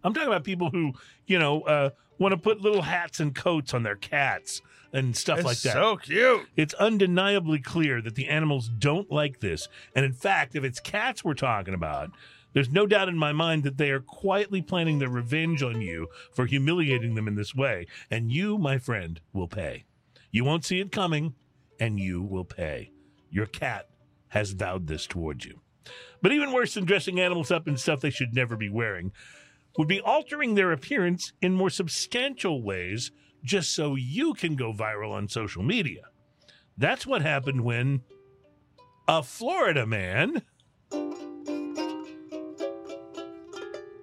[0.02, 0.92] I'm talking about people who,
[1.26, 4.62] you know, uh, want to put little hats and coats on their cats
[4.92, 5.72] and stuff It's like that.
[5.72, 6.46] So cute.
[6.56, 9.68] it's undeniably clear that the animals don't like this.
[9.94, 12.10] And in fact, if it's cats we're talking about,
[12.52, 16.08] there's no doubt in my mind that they are quietly planning their revenge on you
[16.32, 17.86] for humiliating them in this way.
[18.10, 19.84] And you, my friend, will pay.
[20.32, 21.34] You won't see it coming,
[21.78, 22.90] and you will pay.
[23.30, 23.89] Your cat
[24.30, 25.60] has vowed this towards you.
[26.22, 29.12] But even worse than dressing animals up in stuff they should never be wearing
[29.78, 33.12] would be altering their appearance in more substantial ways
[33.44, 36.02] just so you can go viral on social media.
[36.76, 38.02] That's what happened when
[39.08, 40.42] a Florida man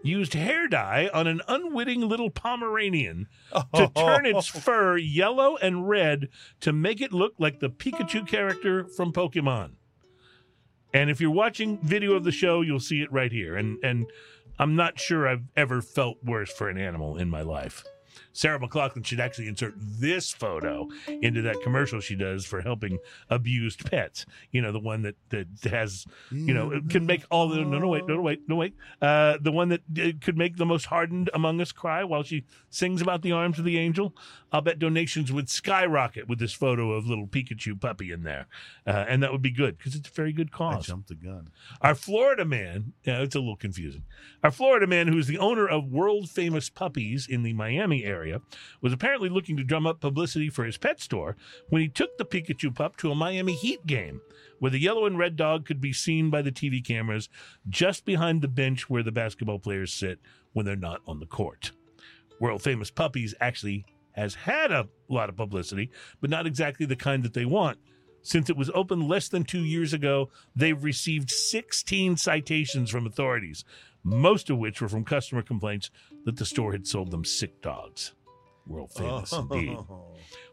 [0.04, 3.28] used hair dye on an unwitting little Pomeranian
[3.74, 6.30] to turn its fur yellow and red
[6.62, 9.72] to make it look like the Pikachu character from Pokemon.
[10.94, 13.56] And if you're watching video of the show, you'll see it right here.
[13.56, 14.08] And and
[14.60, 17.84] I'm not sure I've ever felt worse for an animal in my life.
[18.38, 20.88] Sarah McLachlan should actually insert this photo
[21.24, 23.00] into that commercial she does for helping
[23.32, 24.28] abused pets.
[24.52, 27.88] You know, the one that that has you know can make all the no no
[27.88, 30.86] wait no no wait no wait uh, the one that uh, could make the most
[30.86, 34.16] hardened among us cry while she sings about the arms of the angel.
[34.52, 38.46] I'll bet donations would skyrocket with this photo of little Pikachu puppy in there,
[38.86, 40.86] uh, and that would be good because it's a very good I cause.
[40.86, 41.50] jumped the gun.
[41.82, 44.04] Our Florida man, yeah, it's a little confusing.
[44.44, 48.27] Our Florida man, who is the owner of world famous puppies in the Miami area,
[48.82, 51.36] was apparently looking to drum up publicity for his pet store
[51.70, 54.22] when he took the Pikachu pup to a Miami Heat game
[54.60, 57.30] where the yellow and red dog could be seen by the TV cameras
[57.70, 60.20] just behind the bench where the basketball players sit
[60.54, 61.72] when they're not on the court.
[62.40, 65.91] World famous puppies actually has had a lot of publicity,
[66.22, 67.78] but not exactly the kind that they want.
[68.24, 73.64] Since it was opened less than two years ago, they've received 16 citations from authorities,
[74.04, 75.91] most of which were from customer complaints
[76.26, 78.14] that the store had sold them sick dogs.
[78.68, 79.77] World famous indeed.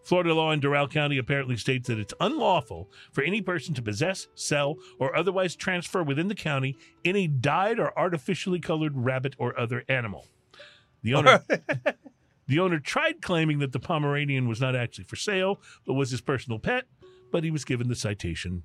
[0.02, 4.28] Florida law in Doral County apparently states that it's unlawful for any person to possess,
[4.34, 9.84] sell, or otherwise transfer within the county any dyed or artificially colored rabbit or other
[9.88, 10.26] animal.
[11.02, 11.44] The owner,
[12.46, 16.20] the owner tried claiming that the Pomeranian was not actually for sale, but was his
[16.20, 16.84] personal pet,
[17.32, 18.62] but he was given the citation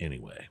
[0.00, 0.46] anyway.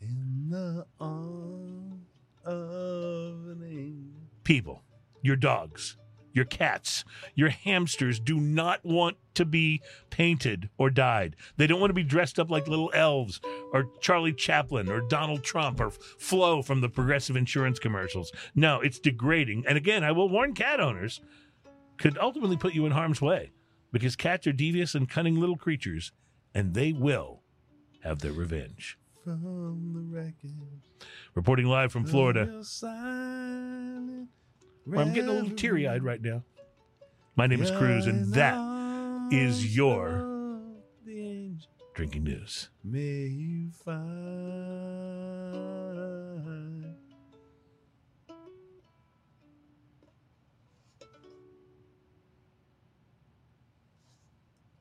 [0.00, 2.06] In the arms
[2.44, 4.22] of an angel.
[4.44, 4.82] people,
[5.22, 5.96] your dogs,
[6.32, 7.04] your cats,
[7.34, 9.80] your hamsters do not want to be
[10.10, 11.36] painted or dyed.
[11.56, 13.40] They don't want to be dressed up like little elves
[13.72, 18.32] or Charlie Chaplin or Donald Trump or Flo from the progressive insurance commercials.
[18.54, 19.64] No, it's degrading.
[19.66, 21.20] And again, I will warn cat owners
[21.98, 23.52] could ultimately put you in harm's way
[23.92, 26.12] because cats are devious and cunning little creatures
[26.54, 27.42] and they will
[28.02, 28.98] have their revenge.
[29.24, 30.50] From the wreckage.
[31.34, 32.62] Reporting live from Florida.
[34.86, 36.42] Of your silent Well, I'm getting a little teary eyed right now.
[37.36, 38.56] My name is Cruz, and that
[39.32, 41.70] is your of the angel.
[41.94, 42.68] drinking news.
[42.84, 44.50] May you find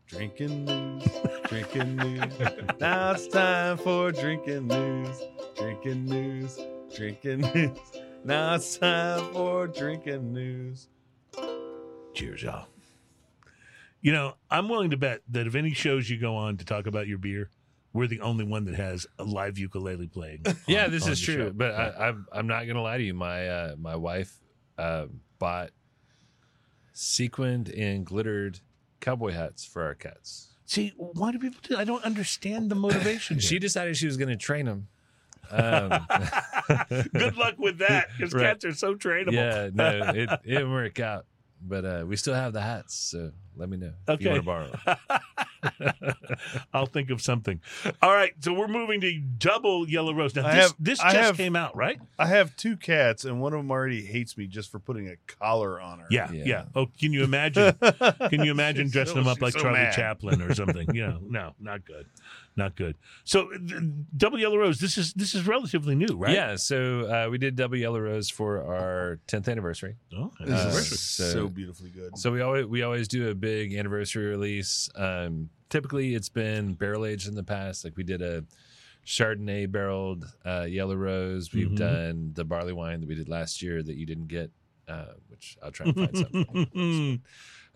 [0.08, 1.04] drinking news,
[1.46, 2.34] drinking news.
[2.80, 5.22] now it's time for drinking news,
[5.56, 6.60] drinking news,
[6.96, 7.78] drinking news.
[8.24, 10.88] Now it's time for drinking news.
[12.14, 12.68] Cheers, y'all.
[14.02, 16.86] You know, I'm willing to bet that if any shows you go on to talk
[16.88, 17.50] about your beer,
[17.94, 20.46] we're the only one that has a live ukulele playing.
[20.68, 21.36] Yeah, this is true.
[21.48, 21.52] show.
[21.52, 23.14] But I, I'm I'm not gonna lie to you.
[23.14, 24.40] My uh, my wife
[24.78, 25.06] uh,
[25.40, 25.72] bought
[26.94, 28.60] sequined and glittered
[29.00, 30.50] cowboy hats for our cats.
[30.66, 31.78] see, why do people do?
[31.78, 33.40] I don't understand the motivation.
[33.40, 34.88] She decided she was gonna train them.
[35.52, 36.06] Um,
[37.14, 38.44] Good luck with that, because Right.
[38.44, 39.34] cats are so trainable.
[39.34, 41.26] yeah, no, it, it didn't work out.
[41.62, 44.46] But uh, we still have the hats, so let me know if you want to
[44.46, 44.72] borrow.
[44.88, 46.14] 'em.
[46.74, 47.60] I'll think of something.
[48.02, 50.34] All right, so we're moving to double yellow rose.
[50.36, 52.00] Now I this have- this just have- came out, right?
[52.18, 55.16] I have two cats, and one of them already hates me just for putting a
[55.28, 56.06] collar on her.
[56.10, 56.44] Yeah, yeah.
[56.46, 56.64] Yeah.
[56.76, 57.74] Oh, can you imagine?
[58.30, 59.94] Can you imagine dressing so- them up like so Charlie mad.
[59.94, 60.96] Chaplin or something?
[60.96, 62.06] You know, no, not good,
[62.60, 62.96] not good.
[63.24, 63.50] So,
[64.16, 64.80] double yellow rose.
[64.80, 66.36] This is this is relatively new, right?
[66.36, 69.96] Yeah, so uh, we did double yellow rose for our 10th anniversary.
[70.16, 72.16] Oh, This Uh, is so- so beautifully good.
[72.20, 74.90] So we always we always do a big anniversary release.
[74.96, 77.84] Um, typically, it's been barrel aged in the past.
[77.84, 78.44] Like we did a
[79.06, 81.54] Chardonnay barreled uh, yellow rose.
[81.54, 81.78] We've Mhm.
[81.78, 84.52] done the barley wine that we did last year that you didn't get,
[84.90, 87.22] uh, which I'll try and find something.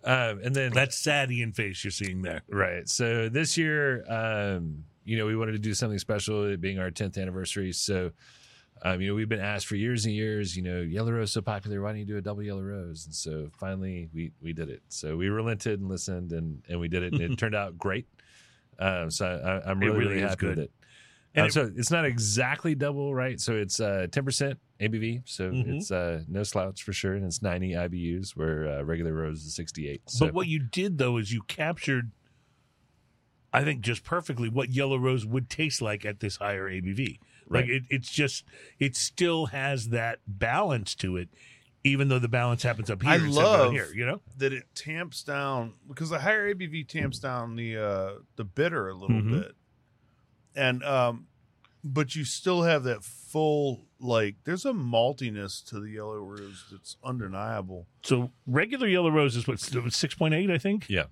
[0.06, 2.42] Um, and then that sad Ian face you're seeing there.
[2.50, 2.88] Right.
[2.90, 6.92] So this year, um, you know, we wanted to do something special, it being our
[6.92, 7.72] 10th anniversary.
[7.72, 8.12] So,
[8.82, 11.42] um, you know, we've been asked for years and years, you know, yellow rose so
[11.42, 11.82] popular.
[11.82, 13.06] Why don't you do a double yellow rose?
[13.06, 14.82] And so finally we, we did it.
[14.90, 17.14] So we relented and listened and, and we did it.
[17.14, 18.08] And it turned out great.
[18.80, 20.58] Um, so I, I'm really, really really happy good.
[20.58, 20.72] with it.
[21.36, 23.40] And Um, it- so it's not exactly double, right?
[23.40, 25.22] So it's uh, 10% ABV.
[25.26, 25.78] So Mhm.
[25.78, 27.14] it's uh, no slouch for sure.
[27.16, 30.02] And it's 90 IBUs where uh, regular rose is 68.
[30.10, 32.12] So But what you did though is you captured,
[33.52, 37.20] I think, just perfectly what yellow rose would taste like at this higher ABV.
[37.50, 37.70] Like Right.
[37.70, 38.46] it, it's just
[38.80, 41.30] it still has that balance to it,
[41.84, 43.12] even though the balance happens up here.
[43.12, 43.90] I instead down love- here.
[43.94, 44.22] You know.
[44.38, 48.94] that it tamps down because the higher ABV tamps down the uh the bitter a
[48.96, 49.32] little Mhm.
[49.42, 49.56] bit,
[50.56, 51.28] and um,
[51.84, 56.98] but you still have that full like there's a maltiness to the yellow rose that's
[57.04, 57.88] undeniable.
[58.04, 60.86] So regular yellow rose is what six point eight, I think.
[60.90, 61.06] Yeah.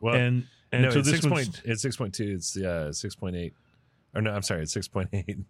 [0.00, 1.62] Well, and and no, so it's this six point.
[1.64, 2.34] It's six point two.
[2.36, 3.54] It's uh six point eight.
[4.14, 5.38] Or no, I'm sorry, it's six point eight.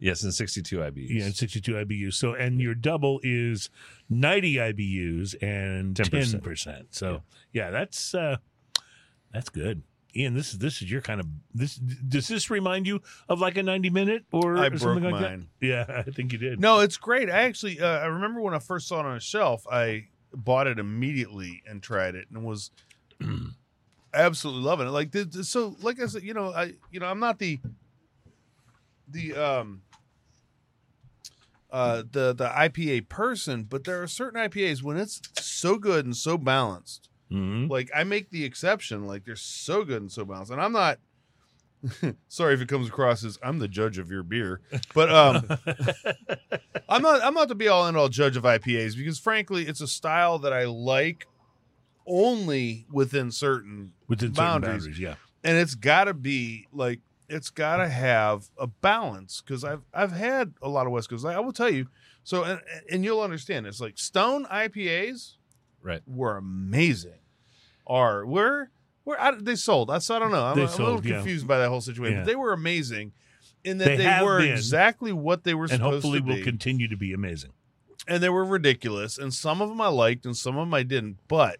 [0.00, 1.08] Yes, and 62 IBUs.
[1.08, 2.14] Yeah, and 62 IBUs.
[2.14, 3.70] So, and your double is
[4.10, 6.40] 90 IBUs and 10%.
[6.42, 6.84] 10%.
[6.90, 7.22] So,
[7.52, 8.36] yeah, that's uh
[9.32, 9.82] that's good.
[10.16, 11.76] Ian, this is this is your kind of this.
[11.76, 15.48] Does this remind you of like a 90 minute or I something broke like mine.
[15.60, 15.66] that?
[15.66, 16.60] Yeah, I think you did.
[16.60, 17.28] No, it's great.
[17.28, 20.66] I actually, uh, I remember when I first saw it on a shelf, I bought
[20.66, 22.70] it immediately and tried it and was
[24.14, 24.90] absolutely loving it.
[24.90, 27.60] Like, so, like I said, you know, I, you know, I'm not the,
[29.08, 29.82] the, um,
[31.70, 36.16] uh, the the IPA person, but there are certain IPAs when it's so good and
[36.16, 37.08] so balanced.
[37.34, 37.68] Mhm.
[37.70, 39.06] Like I make the exception.
[39.06, 40.98] Like they're so good and so balanced, and I'm not.
[42.28, 44.62] sorry if it comes across as I'm the judge of your beer,
[44.94, 45.46] but um,
[46.88, 47.22] I'm not.
[47.22, 50.38] I'm not the be all end all judge of IPAs because frankly, it's a style
[50.38, 51.26] that I like
[52.06, 54.84] only within certain within certain boundaries.
[54.84, 54.98] boundaries.
[54.98, 59.82] Yeah, and it's got to be like it's got to have a balance because I've
[59.92, 61.24] I've had a lot of West Coast.
[61.24, 61.88] Like, I will tell you.
[62.22, 63.66] So and, and you'll understand.
[63.66, 65.34] It's like Stone IPAs
[65.82, 66.00] Right.
[66.06, 67.18] were amazing.
[67.86, 68.70] Are were
[69.04, 69.90] were I, they sold?
[69.90, 70.44] I so I don't know.
[70.44, 71.16] I'm, I'm a little sold, yeah.
[71.16, 72.18] confused by that whole situation.
[72.18, 72.22] Yeah.
[72.24, 73.12] But they were amazing
[73.62, 74.52] in that They they, were been.
[74.52, 77.52] exactly what they were and hopefully will continue to be amazing.
[78.06, 80.82] and they were ridiculous and some of them i liked and some of them i
[80.82, 81.58] didn't but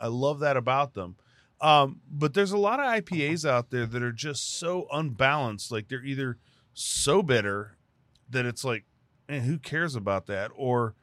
[0.00, 1.16] i love that about them
[1.60, 5.88] um, but there's a lot of ipas out there that are just so unbalanced like
[5.88, 6.38] they're either
[6.72, 7.76] so bitter
[8.30, 8.84] that it's like
[9.28, 10.94] man, who cares about that or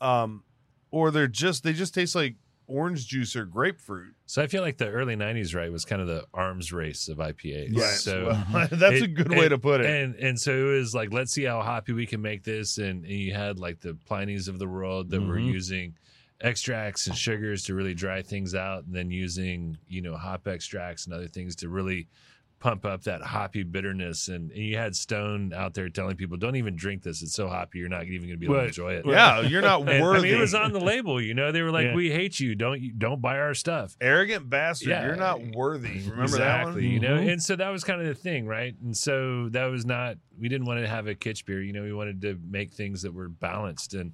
[0.00, 0.44] um,
[0.92, 2.36] or they're just they just taste like
[2.68, 6.08] orange juice or grapefruit So I feel like the early 90s, right, was kind of
[6.08, 7.76] the arms race of IPAs.
[7.76, 7.84] Right.
[7.94, 10.78] So Well, that's a it- good and- way to put it And and so it
[10.78, 12.78] was like, let's see how hoppy we can make this.
[12.78, 15.52] And, and you had like the Pliny's of the world that were Mhm.
[15.52, 15.94] using
[16.40, 21.06] extracts and sugars to really dry things out, and then using you know hop extracts
[21.06, 22.08] and other things to really
[22.58, 24.28] pump up that hoppy bitterness.
[24.28, 27.48] And, and you had Stone out there telling people, don't even drink this; it's so
[27.48, 28.62] hoppy, you're not even going to be able Right.
[28.62, 29.06] to enjoy it.
[29.06, 31.20] yeah you're not And, I worthy mean, it was on the label.
[31.20, 31.94] You know, they were like, Yeah.
[31.94, 32.54] "We hate you.
[32.54, 35.04] Don't you don't buy our stuff." arrogant bastard Yeah.
[35.06, 37.32] you're not worthy remember exactly, that one You know, Mhm.
[37.32, 38.74] and so that was kind of the thing, right?
[38.82, 40.16] And so that was not.
[40.38, 41.62] We didn't want to have a kitsch beer.
[41.62, 43.94] You know, we wanted to make things that were balanced.
[43.94, 44.12] And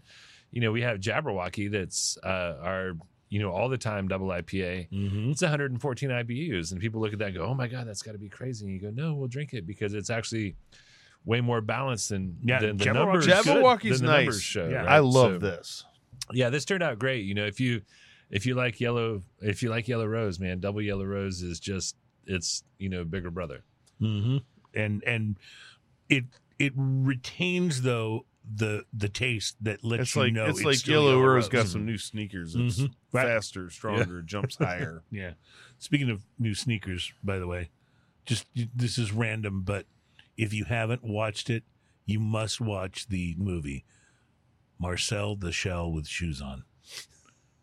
[0.51, 2.93] you know, we have Jabberwocky that's uh, our
[3.33, 4.91] you know all the time double IPA.
[4.91, 5.31] Mm-hmm.
[5.31, 8.13] It's 114 IBUs, and people look at that and go, "Oh my god, that's got
[8.13, 10.57] to be crazy." And you go, "No, we'll drink it because it's actually."
[11.25, 13.27] Way more balanced than, Yeah, than the Jabberwocky's numbers.
[13.27, 13.37] good.
[13.37, 14.43] Jabberwocky's than the numbers nice.
[14.43, 14.69] show.
[14.69, 14.79] Yeah.
[14.79, 14.89] right?
[14.89, 15.85] i love So- this
[16.33, 17.25] yeah, this turned out great.
[17.25, 17.83] You know, if you
[18.29, 21.95] if you like yellow if you like yellow rose, man, double yellow rose is just
[22.27, 23.63] it's you know bigger brother.
[24.01, 24.39] Mm-hmm.
[24.75, 25.37] And and
[26.09, 26.25] it
[26.59, 31.05] it retains though the the taste that lets it's you like know it's like still
[31.05, 31.49] Yellow Rose.
[31.49, 32.55] got some new sneakers.
[32.57, 32.93] It's Mhm.
[33.13, 33.27] Right.
[33.27, 35.03] faster, stronger, jumps higher.
[35.11, 35.33] Yeah.
[35.79, 37.71] Speaking of new sneakers, by the way,
[38.27, 39.87] just this is random, but
[40.37, 41.63] if you haven't watched it,
[42.07, 43.85] you must watch the movie
[44.79, 46.65] Marcel the Shell with Shoes On.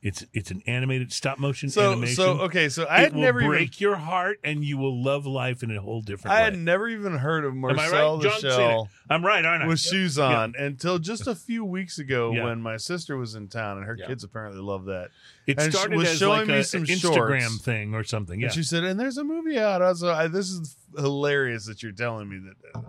[0.02, 2.16] It's it's an animated stop motion So animation.
[2.16, 5.04] so okay, so I it had will never break even your heart, and you will
[5.04, 6.44] love life in a whole different I way.
[6.46, 7.76] had never even heard of I right?
[7.76, 9.68] Marcel the Shell I'm right, aren't I?
[9.68, 12.46] with shoes on until just a few weeks ago Yeah.
[12.46, 14.08] when my sister was in town and her Yeah.
[14.08, 15.10] kids apparently love that.
[15.46, 17.58] It and started was as showing like me a, some Instagram shorts.
[17.58, 18.40] thing or something.
[18.40, 21.66] Yeah, And she said, "And there's a movie out." I was like, "This is hilarious
[21.66, 22.84] that you're telling me that."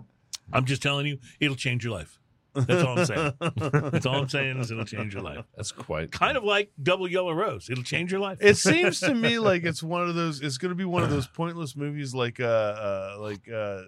[0.53, 2.20] I'm just telling you, it'll change your life.
[2.55, 3.33] That's all I'm saying.
[3.57, 5.45] That's all I'm saying is it'll change your life.
[5.57, 7.69] That's quite Kind of like Double Yellow Rose.
[7.71, 8.39] It'll change your life.
[8.41, 10.41] It seems to me like it's one of those.
[10.41, 13.83] It's going to be one of those pointless movies, like uh, uh like uh,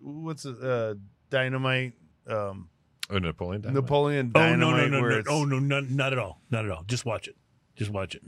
[0.00, 0.94] what's it, uh,
[1.30, 1.94] Dynamite,
[2.28, 2.68] um,
[3.10, 3.62] oh Napoleon.
[3.62, 3.82] Dynamite.
[3.82, 4.68] Napoleon Dynamite.
[4.68, 4.90] oh Dynamite.
[4.90, 6.84] no no no no oh no not, not at all not at all.
[6.86, 7.36] Just watch it.
[7.76, 8.22] Just watch it.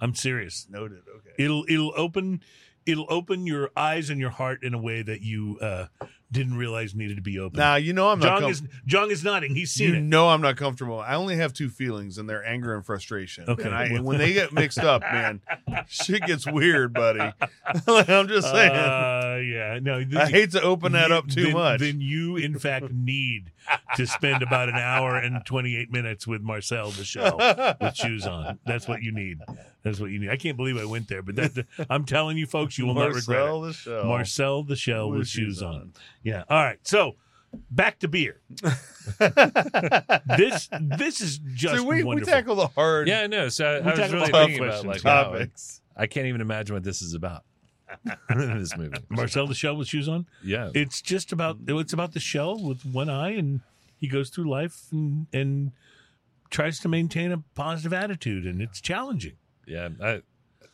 [0.00, 0.66] I'm serious.
[0.70, 1.02] noted.
[1.16, 2.40] Okay, It'll it'll open
[2.86, 5.86] it'll open your eyes and your heart in a way that you uh,
[6.30, 7.58] didn't realize needed to be open.
[7.58, 8.26] now you know I'm not.
[8.26, 9.54] John com- is John is nodding.
[9.54, 10.02] He's seen you it.
[10.02, 11.00] know I'm not comfortable.
[11.00, 13.44] I only have two feelings, and they're anger and frustration.
[13.48, 13.64] Okay.
[13.64, 15.40] and, I, when they get mixed up, man,
[15.86, 17.20] shit gets weird, buddy.
[17.86, 18.72] I'm just saying.
[18.72, 19.78] Uh, yeah.
[19.80, 20.04] No.
[20.18, 21.80] I hate to open that up too then, much.
[21.80, 23.52] Then you, in fact, need
[23.96, 27.36] to spend about an hour and 28 minutes with Marcel the show
[27.80, 28.58] with shoes on.
[28.66, 29.38] That's what you need.
[29.82, 30.30] That's what you need.
[30.30, 33.12] I can't believe I went there, but that I'm telling you, folks, you will not
[33.12, 34.04] regret Marcel the show.
[34.04, 35.92] Marcel the shell with, shoes on.
[36.22, 36.44] Yeah.
[36.48, 36.78] All right.
[36.82, 37.16] So
[37.70, 38.40] back to beer.
[40.36, 40.68] this
[40.98, 43.48] this is just So we, we tackle the hard Yeah, no.
[43.48, 45.80] So I, We I was really thinking about question like wow, topics.
[45.96, 47.44] I can't even imagine what this is about.
[48.28, 48.98] this movie.
[49.08, 50.26] Marcel the shell with shoes on.
[50.42, 50.70] Yeah.
[50.74, 53.60] It's just about it's about the shell with one eye, and
[53.98, 55.72] he goes through life and and
[56.50, 59.36] tries to maintain a positive attitude, and it's challenging.
[59.66, 60.22] Yeah, I,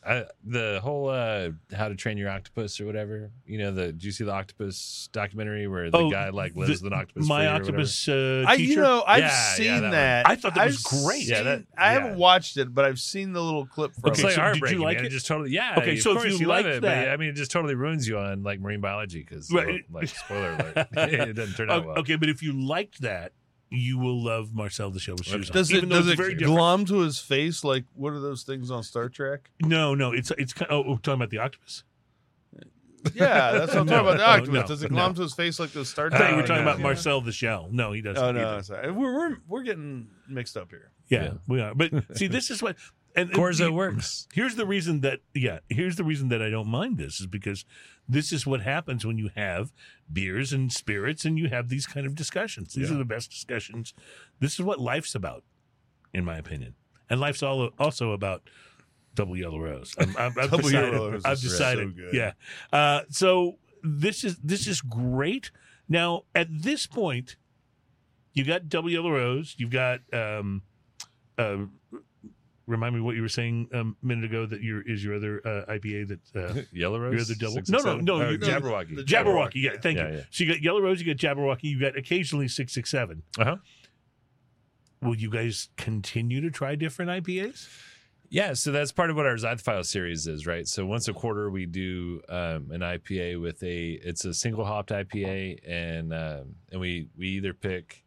[0.05, 3.31] I, the whole uh, "How to Train Your Octopus" or whatever.
[3.47, 6.81] You know, the do you see the octopus documentary where the Oh, guy like lives
[6.81, 7.27] the- with an octopus?
[7.29, 7.65] My free or whatever?
[7.79, 8.71] octopus uh, I, teacher.
[8.73, 10.29] you know, I've Yeah, yeah, seen that that.
[10.29, 11.21] I thought that was I've great.
[11.21, 14.23] seen- Yeah, that- I haven't watched it, but I've seen the little clip from Okay,
[14.23, 14.59] It's like it.
[14.59, 15.07] so did you like man.
[15.07, 15.11] it?
[15.11, 15.77] just totally, yeah.
[15.79, 17.37] Okay, of so if course you you love liked it, that- but I mean, it
[17.37, 19.83] just totally ruins you on like marine biology because, Right.
[19.93, 21.99] like, spoiler alert, it doesn't turn out O- well.
[21.99, 23.33] Okay, but if you liked that,
[23.73, 25.55] you will love Marcel the Shell with Shoes on.
[25.55, 26.57] Does it Even though does it's it very different.
[26.57, 29.51] glom to his face like what are those things on Star Trek?
[29.63, 31.85] No, no, it's it's kind oh, we're talking about the octopus.
[33.15, 34.13] Yeah, that's what I'm No, talking about.
[34.13, 34.55] The no, octopus.
[34.55, 34.97] no, does it no.
[34.97, 36.21] glom to his face like those Star I Trek?
[36.21, 36.85] thought you were Oh, talking no, about yeah.
[36.85, 37.69] Marcel the Shell.
[37.73, 38.23] No, he doesn't.
[38.23, 38.63] Oh no, either.
[38.63, 38.93] sorry.
[38.93, 40.93] We're, we're we're getting mixed up here.
[41.09, 41.31] Yeah, Yeah.
[41.49, 41.75] we are.
[41.75, 42.77] But see, this is what
[43.15, 44.27] and Corzo the- works.
[44.33, 47.65] Here's the reason that yeah, here's the reason that I don't mind this is because
[48.09, 49.73] this is what happens when you have
[50.13, 52.75] beers and spirits and you have these kind of discussions.
[52.75, 52.97] These Yeah.
[52.97, 53.95] are the best discussions.
[54.41, 55.45] This is what life's about,
[56.13, 56.75] in my opinion.
[57.09, 58.49] And life's all also about
[59.15, 59.95] double yellow rose.
[59.99, 61.21] I've Double decided.
[61.25, 61.93] I've is so.
[62.13, 62.33] Yeah.
[62.73, 65.51] Uh, so this is this is great.
[65.89, 67.37] Now at this point,
[68.33, 69.55] you got double yellow rose.
[69.59, 70.63] You've got um,
[71.37, 71.67] uh,
[72.73, 75.41] remind me what you were saying um, a minute ago that your is your other
[75.47, 76.21] uh, IPA that
[76.59, 77.13] uh, Yellow Rose.
[77.13, 78.41] Your other double- Six, no, six, no, seven?
[78.41, 78.97] no, Jabberwocky.
[78.97, 79.55] the- Jabberwocky.
[79.63, 80.17] Yeah, thank Yeah, you.
[80.17, 80.23] yeah.
[80.31, 83.23] So you got yellow rose, you got Jabberwocky, you got occasionally six six seven.
[83.39, 83.57] Uh-huh.
[85.01, 87.69] Will you guys continue to try different IPAs?
[88.29, 90.67] Yeah, so that's part of what our Zythophile series is, right?
[90.67, 94.89] So once a quarter we do um, an IPA with a it's a single hopped
[94.91, 98.03] IPA, and um, and we we either pick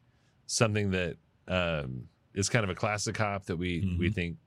[0.47, 1.17] something that
[1.47, 4.15] um, is kind of a classic hop that we we Mhm.
[4.15, 4.37] think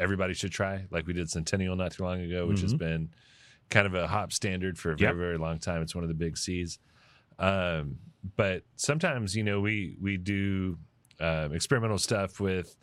[0.00, 2.78] everybody should try, like we did Centennial not too long ago, which has Mhm.
[2.78, 3.10] been
[3.68, 5.16] kind of a hop standard for a very Yep.
[5.16, 5.82] very long time.
[5.82, 6.78] It's one of the big C's.
[7.38, 7.98] Um,
[8.36, 10.78] but sometimes you know we we do
[11.20, 12.74] um, experimental stuff with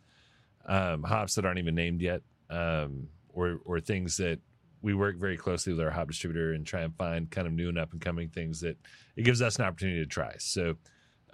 [0.66, 4.40] um, hops that aren't even named yet, um, or or things that
[4.80, 7.68] we work very closely with our hop distributor and try and find kind of new
[7.68, 8.76] and up and coming things that
[9.16, 10.34] it gives us an opportunity to try.
[10.38, 10.76] So.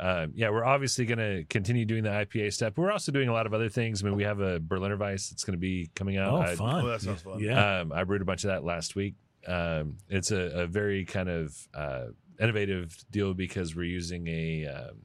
[0.00, 2.72] Um, yeah, we're obviously going to continue doing the IPA stuff.
[2.74, 4.02] But we're also doing a lot of other things.
[4.02, 6.32] I mean, we have a Berliner Weiss that's going to be coming out.
[6.32, 6.84] Oh, I- fun.
[6.84, 7.38] Oh, that sounds fun.
[7.40, 7.80] Yeah.
[7.80, 9.14] um, I brewed a bunch of that last week.
[9.46, 12.06] Um, it's a, a very kind of uh,
[12.40, 14.96] innovative deal because we're using a um,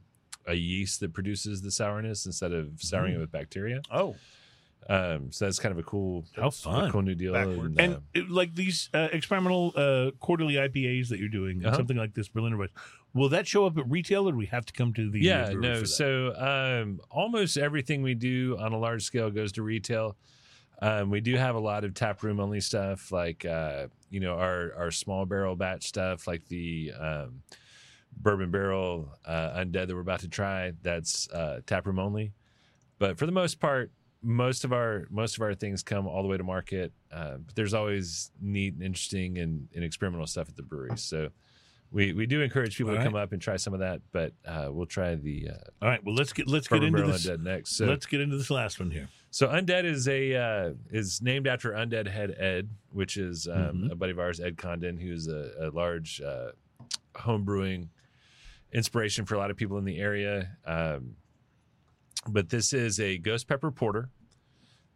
[0.46, 3.16] a yeast that produces the sourness instead of souring Mm.
[3.16, 3.82] it with bacteria.
[3.90, 4.16] Oh,
[4.88, 6.90] Um, so that's kind of a cool, How a fun.
[6.90, 7.34] cool new deal.
[7.34, 7.76] Backwards.
[7.78, 11.76] And uh, it, like these uh, experimental uh, quarterly IPAs that you're doing, Uh-huh.
[11.76, 12.70] something like this Berliner Weiss,
[13.14, 15.52] will that show up at retail, or do we have to come to the yeah,
[15.54, 15.84] no.
[15.84, 20.16] So um, almost everything we do on a large scale goes to retail.
[20.82, 24.34] Um, we do have a lot of tap room only stuff, like uh, you know
[24.34, 27.42] our our small barrel batch stuff, like the um,
[28.16, 30.72] bourbon barrel uh, undead that we're about to try.
[30.82, 32.32] That's uh, tap room only.
[32.98, 33.90] But for the most part,
[34.22, 36.92] most of our most of our things come all the way to market.
[37.12, 40.96] Uh, but there's always neat, and interesting, and, and experimental stuff at the brewery.
[40.96, 41.30] So.
[41.92, 43.04] We, we do encourage people All to right.
[43.04, 46.02] come up and try some of that, but uh, we'll try the uh, All right,
[46.04, 47.26] well let's get let's get into this.
[47.26, 47.76] Undead next.
[47.76, 49.08] So, let's get into this last one here.
[49.30, 53.54] so Undead is a uh, is named after Undead Head Ed, which is um,
[53.88, 53.90] Mhm.
[53.90, 56.52] a buddy of ours, Ed Condon, who's a, a large uh,
[57.16, 57.90] home brewing
[58.72, 60.56] inspiration for a lot of people in the area.
[60.64, 61.16] Um,
[62.28, 64.10] but this is a ghost pepper porter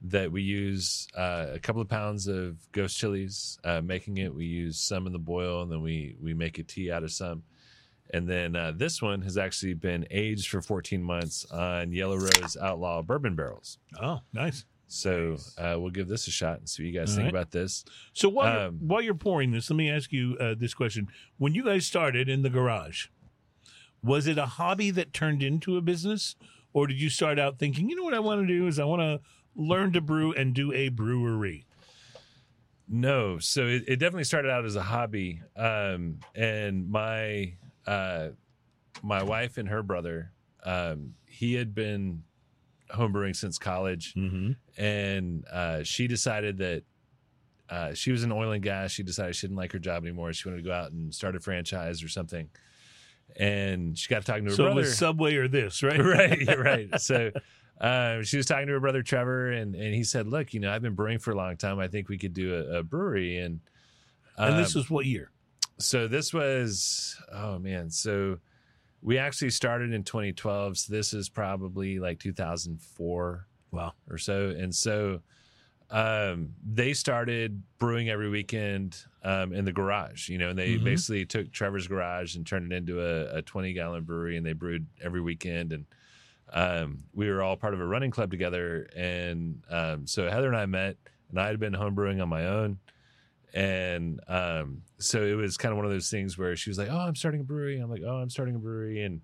[0.02, 4.34] that we use uh, a couple of pounds of ghost chilies uh, making it.
[4.34, 7.12] We use some in the boil, and then we we make a tea out of
[7.12, 7.42] some.
[8.12, 12.56] And then uh, this one has actually been aged for 14 months on Yellow Rose
[12.60, 13.78] Outlaw bourbon barrels.
[14.00, 14.66] Oh, nice.
[14.86, 17.30] So uh, we'll give this a shot and see what you guys All think right.
[17.30, 17.84] about this.
[18.12, 21.08] So while you're, Um, while you're pouring this, let me ask you uh, this question:
[21.38, 23.06] When you guys started in the garage,
[24.02, 26.36] was it a hobby that turned into a business,
[26.74, 28.84] or did you start out thinking, you know what I want to do is I
[28.84, 29.20] want to
[29.56, 31.66] learn to brew and do a brewery?
[32.89, 37.55] No, so it, it definitely started out as a hobby, um, and my
[37.86, 38.28] uh,
[39.02, 40.32] my wife and her brother,
[40.64, 42.22] um, he had been
[42.90, 44.52] homebrewing since college, Mm-hmm.
[44.82, 46.82] and uh, she decided that
[47.70, 48.90] uh, she was in oil and gas.
[48.93, 50.32] She decided she didn't like her job anymore.
[50.35, 52.51] She wanted to go out and start a franchise or something,
[53.36, 54.81] and she got talking to her So brother.
[54.82, 55.98] was Subway or this, right?
[56.05, 57.01] right, right.
[57.01, 57.31] So
[57.80, 60.72] uh, she was talking to her brother Trevor, and and he said, "Look, you know,
[60.72, 61.78] I've been brewing for a long time.
[61.78, 63.60] I think we could do a, a brewery." And
[64.38, 65.30] And this um, was what year?
[65.78, 68.38] so this was oh man, so
[69.02, 70.78] we actually started in 2012.
[70.78, 73.92] So this is probably like 2004 Wow.
[74.09, 75.20] or so, and so.
[75.90, 80.82] Um, they started brewing every weekend um, in the garage, you know, and they Mhm.
[80.82, 84.55] basically took Trevor's garage and turned it into a, a 20 gallon brewery and they
[84.55, 85.72] brewed every weekend.
[85.72, 85.84] And
[86.55, 88.89] um, we were all part of a running club together.
[88.97, 90.97] And um, so Heather and I met
[91.28, 92.78] and I had been homebrewing on my own.
[93.52, 96.89] And um, so it was kind of one of those things where she was like,
[96.90, 99.20] "Oh, I'm starting a brewery." I'm like, "Oh, I'm starting a brewery," and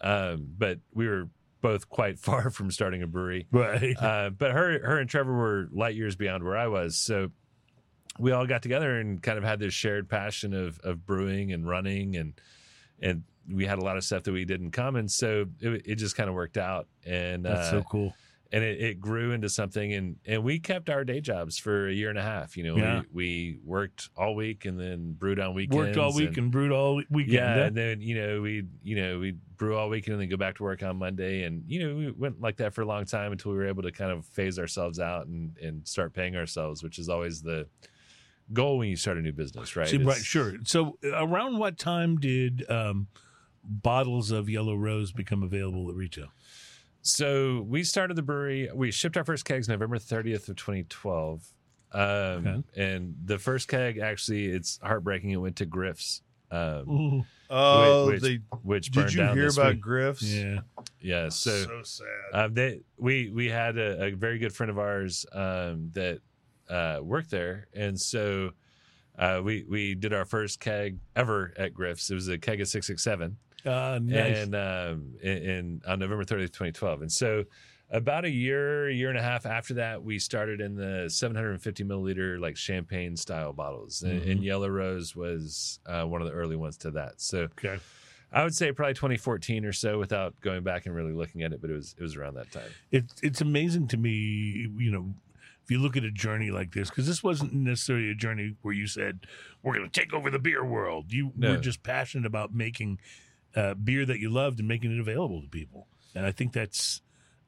[0.00, 1.28] um, but we were
[1.60, 3.46] both quite far from starting a brewery.
[3.52, 3.96] Right.
[3.96, 6.96] Uh, but her, her and Trevor were light years beyond where I was.
[6.96, 7.30] So
[8.18, 11.64] we all got together and kind of had this shared passion of of brewing and
[11.64, 12.32] running, and
[13.00, 13.22] and
[13.52, 15.08] we had a lot of stuff that we did in common.
[15.08, 18.14] So it, it just kind of worked out, and That's uh, so cool.
[18.52, 21.92] and it, it grew into something and and we kept our day jobs for a
[21.92, 23.02] year and a half you know Yeah.
[23.12, 26.72] we, we worked all week and then brewed on weekends Worked all week and, brewed
[26.72, 27.32] all weekend.
[27.32, 27.60] yeah huh?
[27.62, 30.56] and then you know we you know we brew all weekend and then go back
[30.56, 33.30] to work on monday and you know we went like that for a long time
[33.30, 36.82] until we were able to kind of phase ourselves out and and start paying ourselves
[36.82, 37.68] which is always the
[38.52, 40.54] goal when you start a new business right See, right, sure.
[40.64, 43.06] So, around what time did um,
[43.64, 46.28] bottles of Yellow Rose become available at retail?
[47.02, 48.68] So we started the brewery.
[48.74, 51.46] We shipped our first kegs November 30th of 2012.
[51.92, 52.62] Um, Okay.
[52.76, 55.30] And the first keg, actually, it's heartbreaking.
[55.30, 59.56] It went to Griff's, um, Oh, which, they which did burned you down hear this
[59.56, 59.80] about week.
[59.80, 60.22] Griff's?
[60.22, 60.60] Yeah.
[61.00, 61.28] Yeah.
[61.30, 62.06] So, so sad.
[62.32, 66.20] um, they, we we had a, a very good friend of ours um, that
[66.68, 68.50] uh, worked there, and so
[69.18, 72.08] uh, we we did our first keg ever at Griff's.
[72.08, 74.38] It was a keg of six six seven Uh, nice.
[74.38, 77.02] and um, on November 30th, 2012.
[77.02, 77.44] And so,
[77.92, 82.38] about a year, year and a half after that, we started in the 750 milliliter
[82.40, 86.76] like champagne style bottles, and, and Yellow Rose was uh, one of the early ones
[86.78, 87.20] to that.
[87.20, 87.78] So, okay.
[88.32, 91.60] I would say probably 2014 or so, without going back and really looking at it,
[91.60, 92.70] but it was it was around that time.
[92.92, 95.12] It's it's amazing to me, you know,
[95.64, 98.72] if you look at a journey like this, because this wasn't necessarily a journey where
[98.72, 99.26] you said
[99.64, 101.12] we're going to take over the beer world.
[101.12, 101.50] You No.
[101.50, 103.00] were just passionate about making
[103.56, 107.02] uh, beer that you loved and making it available to people, and I think that's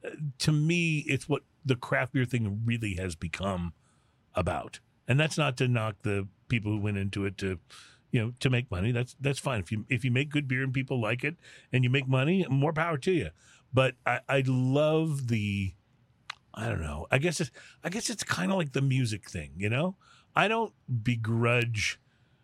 [0.05, 0.09] uh,
[0.39, 3.73] to me, it's what the craft beer thing really has become
[4.35, 4.79] about.
[5.07, 7.59] And that's not to knock the people who went into it to,
[8.11, 8.91] you know, to make money.
[8.91, 9.59] That's that's fine.
[9.59, 11.35] If you if you make good beer and people like it
[11.71, 13.29] and you make money, more power to you.
[13.73, 15.73] But I, I love the
[16.53, 17.07] I don't know.
[17.11, 17.51] I guess it's
[17.83, 19.95] I guess it's kind of like the music thing, you know?
[20.35, 20.73] I don't
[21.03, 21.99] begrudge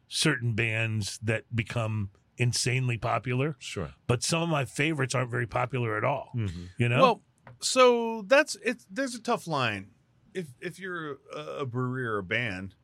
[0.07, 3.93] certain bands that become insanely popular, Sure.
[4.07, 6.31] but some of my favorites aren't very popular at all.
[6.77, 7.01] You know?
[7.01, 7.21] Well,
[7.59, 9.91] so that's it's there's a tough line.
[10.33, 12.75] If if you're a, a brewery or a band,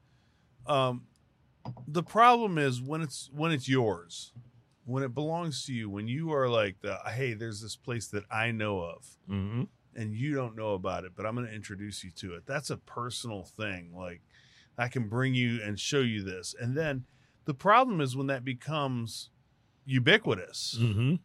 [0.68, 1.06] um,
[1.88, 4.34] the problem is when it's when it's yours,
[4.84, 8.24] when it belongs to you, when you are like the hey, there's this place that
[8.30, 9.64] I know of hmm
[9.98, 12.44] and you don't know about it, but I'm going to introduce you to it.
[12.46, 13.94] That's a personal thing.
[13.96, 14.20] Like
[14.78, 17.06] I can bring you and show you this, and then
[17.46, 19.30] the problem is when that becomes
[19.86, 21.16] ubiquitous hmm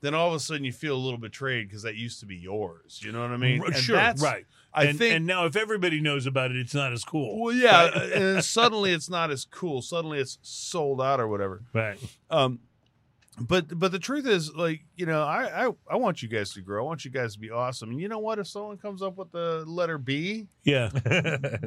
[0.00, 2.36] then all of a sudden you feel a little betrayed because that used to be
[2.36, 3.00] yours.
[3.02, 3.62] You know what I mean?
[3.64, 4.46] And sure, that's- right.
[4.72, 5.14] I and, think.
[5.16, 7.40] and now if everybody knows about it, it's not as cool.
[7.42, 9.82] well, yeah, and suddenly it's not as cool.
[9.82, 11.62] Suddenly it's sold out or whatever.
[11.72, 11.98] Right.
[12.30, 12.60] Um,
[13.40, 16.60] but but the truth is, like you know, I, I I want you guys to
[16.60, 16.82] grow.
[16.82, 17.90] I want you guys to be awesome.
[17.90, 18.38] And you know what?
[18.38, 20.90] If someone comes up with the letter B, Yeah.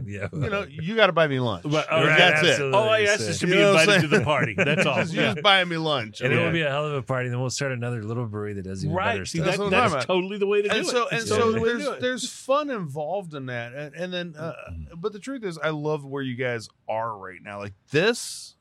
[0.06, 0.28] yeah.
[0.34, 1.64] you know, you got to buy me lunch.
[1.64, 2.78] But, oh, Right, that's absolutely.
[2.78, 4.54] All I ask is to You be know what I'm invited to the party.
[4.58, 4.96] That's all.
[5.02, 5.34] Just, you Yeah.
[5.34, 6.22] just buying me lunch.
[6.22, 7.28] And it will be a hell of a party.
[7.28, 9.28] And then we'll start another little brewery that does even better Right.
[9.28, 9.46] See, stuff.
[9.46, 10.06] That's that, that's talking about.
[10.08, 11.12] totally the way to do and so it.
[11.12, 14.54] and It's so totally the there's there's fun involved in that and, and then uh,
[14.72, 15.00] Mm-hmm.
[15.00, 18.56] but the truth is i love where you guys are right now like this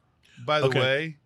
[0.47, 0.81] by the Okay.
[0.81, 1.17] way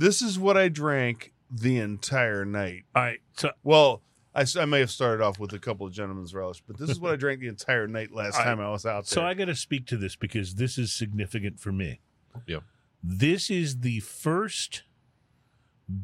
[0.00, 3.20] this is what i drank the entire night All right.
[3.36, 4.02] So well
[4.34, 7.12] I may have started off with a couple of gentlemen's relish but this is what
[7.12, 9.46] i drank the entire night last I- time i was out there So I got
[9.46, 12.00] to speak to this because this is significant for me.
[12.46, 12.62] Yep.
[13.02, 14.82] This is the first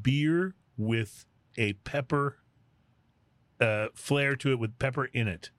[0.02, 1.24] beer with
[1.56, 2.38] a pepper
[3.60, 5.50] uh, flair to it, with pepper in it,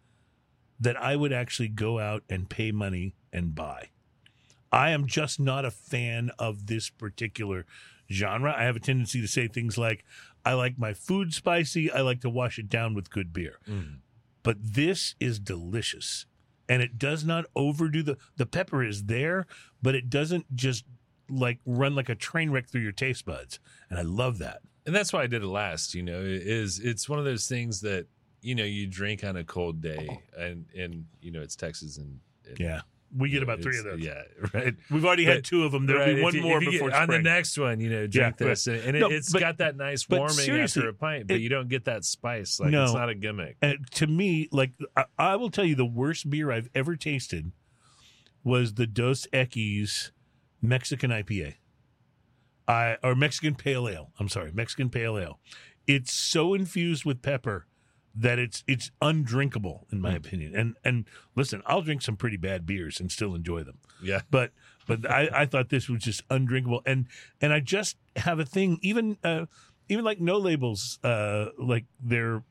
[0.79, 3.89] that I would actually go out and pay money and buy.
[4.71, 7.65] I am just not a fan of this particular
[8.11, 8.53] genre.
[8.55, 10.03] I have a tendency to say things like,
[10.45, 11.91] I like my food spicy.
[11.91, 13.59] I like to wash it down with good beer.
[13.67, 13.97] Mm.
[14.43, 16.25] But this is delicious.
[16.69, 19.45] And it does not overdo the the pepper is there,
[19.81, 20.83] but it doesn't just
[21.29, 23.59] like run like a train wreck through your taste buds.
[23.89, 24.61] And I love that.
[24.85, 25.93] and that's why I did it last.
[25.93, 28.07] You know, is it's one of those things that
[28.41, 32.19] you know you drink on a cold day, and and you know it's Texas and,
[32.45, 32.81] and Yeah.
[33.15, 33.99] We get about three of those.
[33.99, 34.21] Yeah,
[34.53, 34.75] right.
[34.91, 35.85] We've already But- had two of them.
[35.85, 37.79] There'll Right, be one you- more before get, on the next one.
[37.79, 40.89] You know, drink Yeah, this, and, and it, No, but- got that nice warming after
[40.89, 42.59] a pint, but it- you don't get that spice.
[42.59, 42.83] Like No.
[42.83, 43.55] it's not a gimmick.
[43.61, 47.51] And to me, like I, I will tell you, the worst beer I've ever tasted
[48.43, 50.11] was the Dos Equis
[50.61, 51.55] Mexican IPA,
[52.67, 54.11] I or Mexican Pale Ale.
[54.19, 55.39] I'm sorry, Mexican Pale Ale.
[55.87, 57.65] It's so infused with pepper
[58.19, 60.03] that it's it's undrinkable in Hmm.
[60.03, 60.55] my opinion.
[60.55, 63.77] And and listen, I'll drink some pretty bad beers and still enjoy them.
[64.01, 64.21] Yeah.
[64.31, 64.51] But
[64.87, 66.81] but I, I thought this was just undrinkable.
[66.85, 67.05] And
[67.41, 69.45] and I just have a thing, even uh
[69.89, 72.43] even like no labels, uh like they're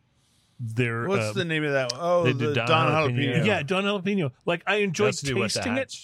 [0.59, 1.90] they're What's uh, the name of that?
[1.90, 2.01] one?
[2.01, 3.16] Oh, the Don, Don Jalapeno.
[3.18, 3.47] Jalapeno.
[3.47, 4.32] yeah, Don Jalapeno.
[4.47, 5.94] Like I enjoy Has to do with the tasting it.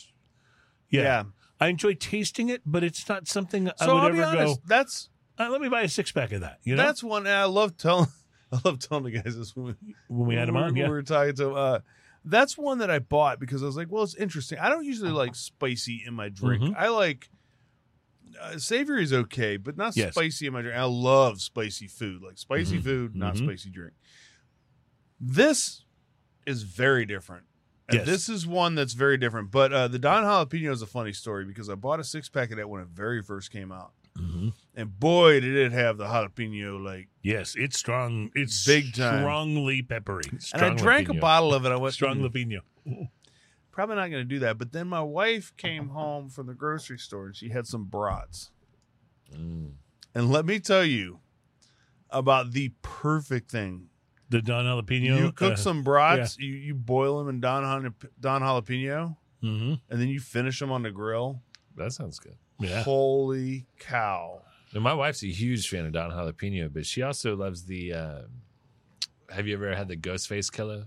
[0.90, 1.02] Yeah.
[1.02, 1.22] yeah.
[1.60, 4.56] I enjoy tasting it, but it's not something I So would I'll ever be honest.
[4.60, 4.62] go.
[4.66, 5.08] That's
[5.38, 6.58] Uh, let me buy a six pack of that.
[6.64, 8.08] You know, that's one I love telling.
[8.56, 10.74] I love telling the guys this when we, when we had them when on.
[10.74, 11.52] we Yeah, were talking to.
[11.52, 11.80] Uh,
[12.24, 14.58] that's one that I bought because I was like, well, it's interesting.
[14.58, 16.62] I don't usually like spicy in my drink.
[16.62, 16.74] Mhm.
[16.76, 17.28] I like
[18.40, 20.12] uh, savory is okay, but not Yes.
[20.12, 20.76] spicy in my drink.
[20.76, 22.82] I love spicy food, like spicy Mhm.
[22.84, 23.44] food, not Mhm.
[23.44, 23.94] spicy drink.
[25.20, 25.84] This
[26.46, 27.44] is very different.
[27.88, 28.06] And Yes.
[28.06, 29.50] This is one that's very different.
[29.50, 32.50] But uh, the Don Jalapeno is a funny story because I bought a six pack
[32.50, 33.92] of that when it very first came out.
[34.18, 34.52] Mhm.
[34.74, 37.08] And boy, did it have the jalapeno like.
[37.22, 38.30] yes, it's strong.
[38.34, 39.20] It's Big time.
[39.20, 40.24] strongly peppery.
[40.30, 41.70] and I Strong drank a bottle of it.
[41.72, 42.30] I went Strong "Mm,
[42.86, 43.08] jalapeno.
[43.70, 44.58] probably not going to do that.
[44.58, 48.50] But then my wife came home from the grocery store and she had some brats.
[49.34, 49.72] Mm.
[50.14, 51.20] And let me tell you
[52.10, 53.88] about the perfect thing.
[54.28, 55.18] The Don Jalapeno.
[55.18, 59.80] You cook uh, some brats, you, you boil them in Don, Don Jalapeno, mhm.
[59.90, 61.42] and then you finish them on the grill.
[61.76, 62.36] That sounds good.
[62.60, 62.82] Yeah.
[62.82, 64.42] Holy cow.
[64.74, 67.92] And my wife's a huge fan of Don Jalapeno, but she also loves the.
[67.92, 68.24] Um,
[69.30, 70.86] have you ever had the Ghostface Killer?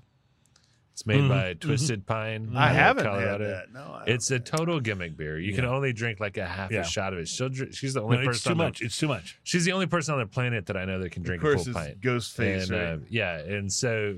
[0.94, 2.54] It's made Mhm, by Twisted Pine.
[2.56, 3.44] I haven't Colorado.
[3.44, 3.74] had that.
[3.74, 5.38] No, I It's a total gimmick beer.
[5.38, 6.82] You can only drink like a half Yeah.
[6.82, 7.28] a shot of it.
[7.28, 8.44] She'll, dr- she's the No, only it's person.
[8.44, 8.82] too on the- much.
[8.82, 9.38] It's too much.
[9.44, 11.68] she's the only person on the planet that I know that can Of drink course,
[11.68, 12.00] a full it's pint.
[12.02, 12.62] Ghostface.
[12.64, 12.82] and right?
[12.82, 14.16] uh, yeah, and so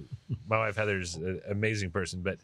[0.48, 2.38] my wife Heather's an amazing person, but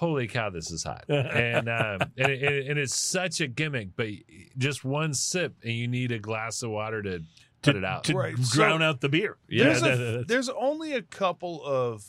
[0.00, 3.90] holy cow, this is hot, and um, and, it, and it's such a gimmick.
[3.96, 4.08] But
[4.56, 7.20] just one sip, and you need a glass of water to
[7.62, 8.04] put to, it out.
[8.04, 9.36] to Right, drown so- out the beer.
[9.48, 12.02] Yeah, there's, that- a, there's only a couple of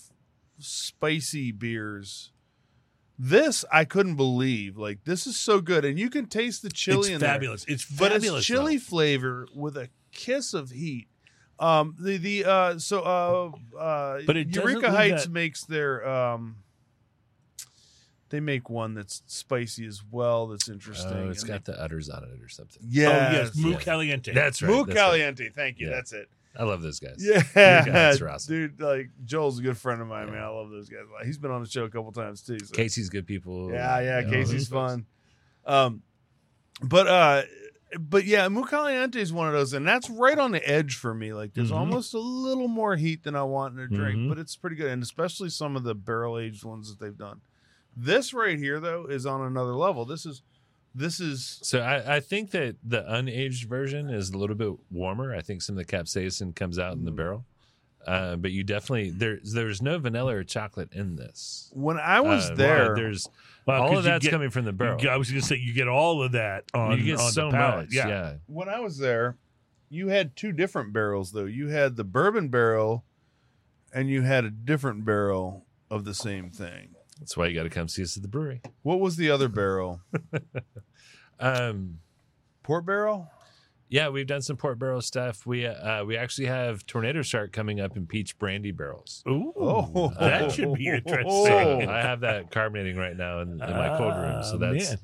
[0.59, 2.31] spicy beers.
[3.19, 4.77] This I couldn't believe.
[4.77, 7.29] Like this is so good, and you can taste the chili it's in there.
[7.29, 7.65] fabulous.
[7.67, 8.39] It's but fabulous.
[8.41, 8.83] it's a chili though.
[8.83, 11.07] flavor with a kiss of heat.
[11.59, 16.55] Um, the the uh, so uh, uh, But it Eureka Heights that- makes their um,
[18.31, 20.47] they make one that's spicy as well.
[20.47, 21.11] That's interesting.
[21.13, 22.81] Oh, it's And got the udders on it or something.
[22.83, 23.77] they, Oh yes, yes, Mu yeah.
[23.77, 24.33] Caliente.
[24.33, 24.69] That's right.
[24.69, 24.95] Mu that's right.
[24.97, 25.49] Caliente.
[25.49, 25.87] Thank you.
[25.89, 25.95] Yeah.
[25.95, 26.27] That's it.
[26.57, 27.15] I love those guys.
[27.19, 27.43] Yeah,
[27.85, 28.53] guys are awesome.
[28.53, 28.81] dude.
[28.81, 30.33] Like Joel's a good friend of mine, Yeah.
[30.33, 30.43] man.
[30.43, 31.01] I love those guys.
[31.23, 32.57] He's been on the show a couple times too.
[32.59, 33.71] so- Casey's good people.
[33.71, 34.19] Yeah, yeah.
[34.19, 35.05] you know, Casey's those fun.
[35.65, 36.01] Um,
[36.81, 37.43] but uh,
[37.99, 41.13] but yeah, Mu Caliente is one of those, and that's right on the edge for
[41.13, 41.33] me.
[41.33, 41.75] Like, there's Mhm.
[41.77, 44.29] almost a little more heat than I want in a drink, Mhm.
[44.29, 47.41] but it's pretty good, and especially some of the barrel aged ones that they've done.
[47.95, 50.05] This right here, though, is on another level.
[50.05, 50.41] This is,
[50.95, 55.35] this is So I, I think that the unaged version is a little bit warmer.
[55.35, 57.15] I think some of the capsaicin comes out in the Mm.
[57.17, 57.45] barrel.
[58.07, 61.69] Uh, but you definitely there there's no vanilla or chocolate in this.
[61.75, 62.95] when I was Uh, there.
[62.95, 63.27] There's
[63.67, 64.99] Wow, all 'cause of that's get- coming from the barrel.
[65.07, 66.97] I was going to say you get all of that on.
[66.97, 67.85] you get on so the palate.
[67.85, 67.93] much.
[67.93, 68.07] Yeah.
[68.07, 68.33] Yeah.
[68.47, 69.37] when I was there,
[69.89, 71.45] you had two different barrels though.
[71.45, 73.05] You had the bourbon barrel,
[73.93, 76.95] and you had a different barrel of the same thing.
[77.21, 78.61] That's why you got to come see us at the brewery.
[78.81, 80.01] What was the other barrel?
[81.39, 81.99] Um,
[82.63, 83.27] Port barrel.
[83.89, 85.45] yeah, we've done some port barrel stuff.
[85.47, 89.23] We uh, we actually have tornado shark coming up in peach brandy barrels.
[89.27, 90.13] Ooh, Oh.
[90.19, 91.27] that should be interesting.
[91.47, 94.43] So I have that carbonating right now in, in my cold room.
[94.43, 94.99] So Ah, that's man.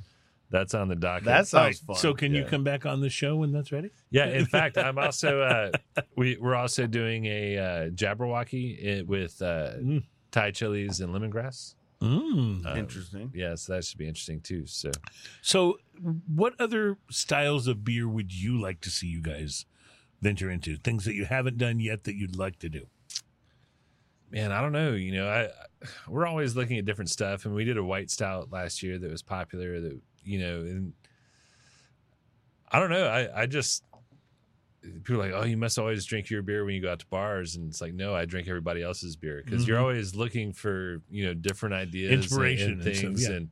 [0.51, 1.25] that's on the docket.
[1.25, 1.95] That All right, sounds fun.
[1.95, 3.89] So can you come back on the show when that's ready?
[4.11, 5.71] Yeah, in fact, I'm also uh,
[6.15, 10.03] we we're also doing a uh, Jabberwocky with uh, Mm.
[10.29, 11.73] Thai chilies and lemongrass.
[12.01, 12.65] Mm.
[12.65, 13.31] Um, Interesting.
[13.33, 14.65] Yeah, so that should be interesting too.
[14.67, 14.91] So
[15.41, 15.79] So,
[16.27, 19.65] what other styles of beer would you like to see you guys
[20.21, 20.77] venture into?
[20.77, 22.87] Things that you haven't done yet that you'd like to do?
[24.31, 24.93] man, I don't know.
[24.93, 25.49] You know, I
[26.07, 29.09] we're always looking at different stuff, and we did a white stout last year that
[29.09, 29.79] was popular.
[29.79, 30.93] That you know, and
[32.71, 33.07] I don't know.
[33.07, 33.83] I I just
[34.81, 37.05] people are like, oh, you must always drink your beer when you go out to
[37.07, 39.81] bars, and it's like, no, I drink everybody else's beer because you're Mhm.
[39.81, 43.35] always looking for you know different ideas, and- Inspiration and, and things, yeah.
[43.35, 43.49] and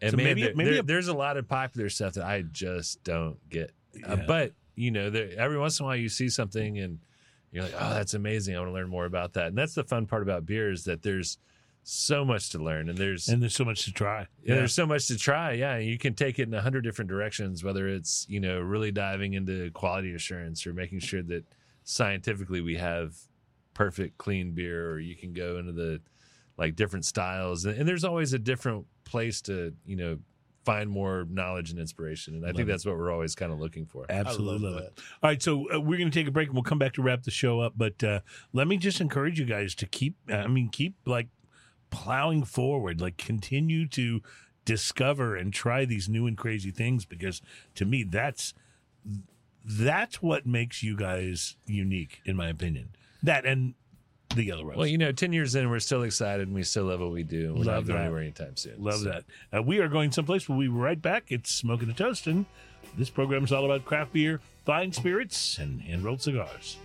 [0.00, 2.24] and So man, maybe- there- maybe there- a- there's a lot of popular stuff that
[2.24, 3.70] I just don't get.
[4.04, 6.98] Uh, but you know, there, every once in a while you see something and
[7.52, 8.56] you're like, oh, that's amazing.
[8.56, 9.48] I want to learn more about that.
[9.48, 11.36] And that's the fun part about beer is that there's
[11.84, 14.26] so much to learn and there's And there's so much to try.
[14.44, 15.52] yeah, there's so much to try.
[15.52, 17.64] Yeah, you can take it in a hundred different directions.
[17.64, 21.44] Whether it's you know really diving into quality assurance or making sure that
[21.84, 23.16] scientifically we have
[23.74, 26.00] perfect clean beer, or you can go into the
[26.56, 27.64] like different styles.
[27.64, 30.18] And, and there's always a different place to you know
[30.64, 32.34] find more knowledge and inspiration.
[32.36, 32.70] And I Love think it.
[32.70, 34.06] that's what we're always kind of looking for.
[34.08, 35.00] Absolutely love love it.
[35.20, 37.02] All right, so uh, we're going to take a break and we'll come back to
[37.02, 37.72] wrap the show up.
[37.76, 38.20] But uh,
[38.52, 41.26] let me just encourage you guys to keep, I mean, keep like
[41.92, 44.20] plowing forward, like continue to
[44.64, 47.40] discover and try these new and crazy things because
[47.76, 48.54] to me, that's
[49.64, 52.90] that's what makes you guys unique, in my opinion.
[53.22, 53.74] That and
[54.34, 54.76] the Yellow Rose.
[54.78, 57.22] Well, you know, 10 years in, we're still excited and we still love what we
[57.22, 57.52] do.
[57.54, 58.04] We're Love not going that.
[58.06, 58.82] anywhere anytime soon.
[58.82, 59.24] Love So- that.
[59.56, 60.48] Uh, we are going someplace.
[60.48, 61.24] We'll be right back.
[61.28, 62.46] It's Smoking and Toasting.
[62.96, 66.78] This program is all about craft beer, fine spirits, and hand rolled cigars.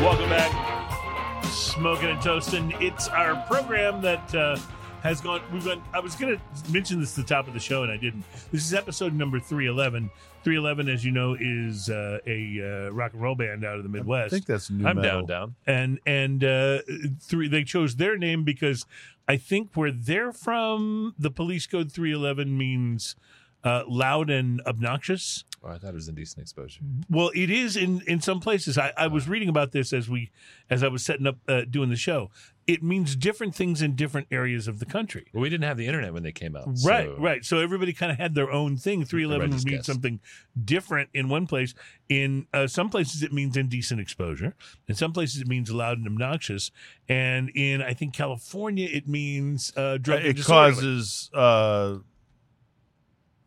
[0.00, 1.44] Welcome back.
[1.44, 2.72] Smoking and Toasting.
[2.80, 4.56] It's our program that uh,
[5.02, 5.42] has gone.
[5.52, 5.82] We've gone.
[5.92, 8.24] I was going to mention this at the top of the show, and I didn't.
[8.50, 10.10] This is episode number 311.
[10.42, 13.90] 311, as you know, is uh, a uh, rock and roll band out of the
[13.90, 14.32] Midwest.
[14.32, 15.26] I think that's new I'm metal.
[15.26, 15.54] down, down.
[15.66, 16.78] and and uh
[17.20, 18.86] three they chose their name because
[19.28, 23.16] i think where they're from the police code 311 means
[23.64, 26.80] uh loud and obnoxious Oh, I thought it was indecent exposure.
[27.10, 30.30] well it is in in some places i i was reading about this as we
[30.70, 32.30] as i was setting up uh, doing the show
[32.66, 35.86] it means different things in different areas of the country Well, we didn't have the
[35.86, 36.68] internet when they came out.
[36.84, 37.44] Right, so- right.
[37.44, 39.04] So everybody kind of had their own thing.
[39.04, 39.92] Three eleven Everybody would mean just guessed.
[39.94, 40.20] something
[40.64, 41.74] different in one place.
[42.08, 44.54] In uh, some places, it means indecent exposure.
[44.86, 46.70] In some places, it means loud and obnoxious.
[47.08, 50.74] And in I think California, it means uh, drug and It disorderly.
[50.74, 51.96] causes uh,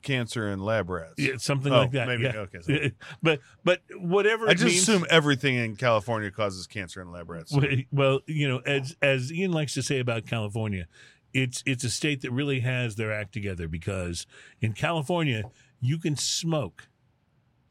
[0.03, 1.13] cancer in lab rats.
[1.17, 2.07] Yeah, something Oh, like that.
[2.07, 2.23] maybe.
[2.23, 2.35] yeah.
[2.37, 2.89] Okay, so-
[3.23, 4.47] but but whatever.
[4.47, 7.55] I just means, assume everything in California causes cancer in lab rats.
[7.91, 10.87] Well, you know, as as Ian likes to say about California,
[11.33, 14.27] it's it's a state that really has their act together because
[14.61, 15.43] in California
[15.81, 16.87] you can smoke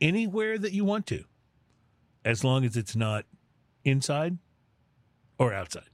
[0.01, 1.25] anywhere that you want to,
[2.25, 3.25] as long as it's not
[3.85, 4.39] inside
[5.39, 5.89] or outside.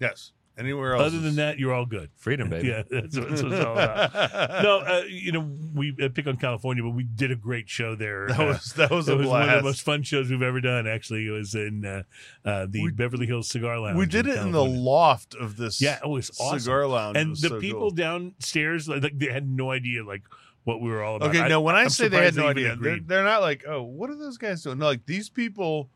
[0.00, 0.32] Yes.
[0.58, 1.06] Anywhere else?
[1.06, 2.10] Other than that, you're all good.
[2.16, 2.68] Freedom, baby.
[2.68, 4.12] Yeah, that's what it's all about.
[4.62, 7.94] No, uh, you know, we uh, pick on California, but we did a great show
[7.94, 8.26] there.
[8.28, 10.42] that Uh, was that was it a was one of the most fun shows we've
[10.42, 10.86] ever done.
[10.86, 12.02] Actually, it was in uh,
[12.44, 13.96] uh, the We- Beverly Hills Cigar Lounge.
[13.96, 14.80] we did it in the California.
[14.80, 15.80] loft of this.
[15.80, 16.58] Yeah, it was awesome.
[16.58, 17.16] cigar lounge.
[17.16, 17.90] It and was the so people cool.
[17.90, 20.22] downstairs, like they had no idea like
[20.64, 21.28] what we were all about.
[21.34, 21.60] Okay, no.
[21.60, 23.08] When I, I'm say they had no even idea, they're, agreed.
[23.08, 24.78] they're not like, oh, what are those guys doing?
[24.78, 25.88] No, like these people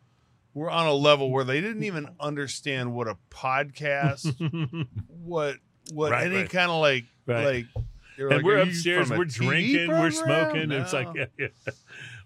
[0.55, 4.35] were on a level where they didn't even understand what a podcast,
[5.09, 5.57] what
[5.93, 6.51] what Right, any right.
[6.51, 7.45] kind of like Right.
[7.45, 7.87] like.
[8.19, 10.71] and like, we're upstairs, we're TV drinking, we're program?" smoking.
[10.73, 11.49] It's like, yeah, yeah.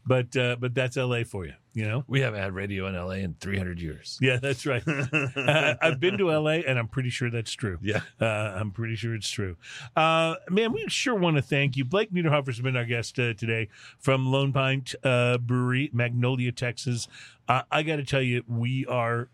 [0.07, 1.25] But uh, but that's L.A.
[1.25, 2.05] for you, you know.
[2.07, 4.19] We haven't had radio in LA in 300 years.
[4.21, 4.83] Yeah, that's right.
[4.87, 7.79] uh, I've been to LA, and I'm pretty sure that's true.
[7.83, 8.03] Yeah.
[8.21, 9.57] Uh, I'm pretty sure it's true.
[9.97, 11.85] Uh, man, we sure want to thank you.
[11.85, 13.69] Blake Niederhofer's been our guest uh, today
[13.99, 17.09] from Lone Pint uh, Brewery, Magnolia, Texas.
[17.49, 19.29] Uh, I got to tell you, we are,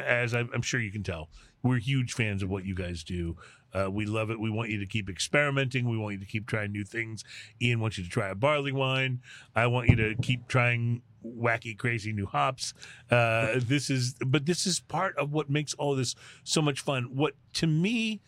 [0.00, 1.28] as I'm sure you can tell,
[1.64, 3.36] we're huge fans of what you guys do.
[3.74, 4.38] Uh, we love it.
[4.38, 5.88] We want you to keep experimenting.
[5.88, 7.24] We want you to keep trying new things.
[7.60, 9.20] Ian wants you to try a barley wine.
[9.54, 12.74] I want you to keep trying wacky, crazy new hops.
[13.10, 16.14] Uh, this is, but this is part of what makes all this
[16.44, 17.08] so much fun.
[17.14, 18.20] What to me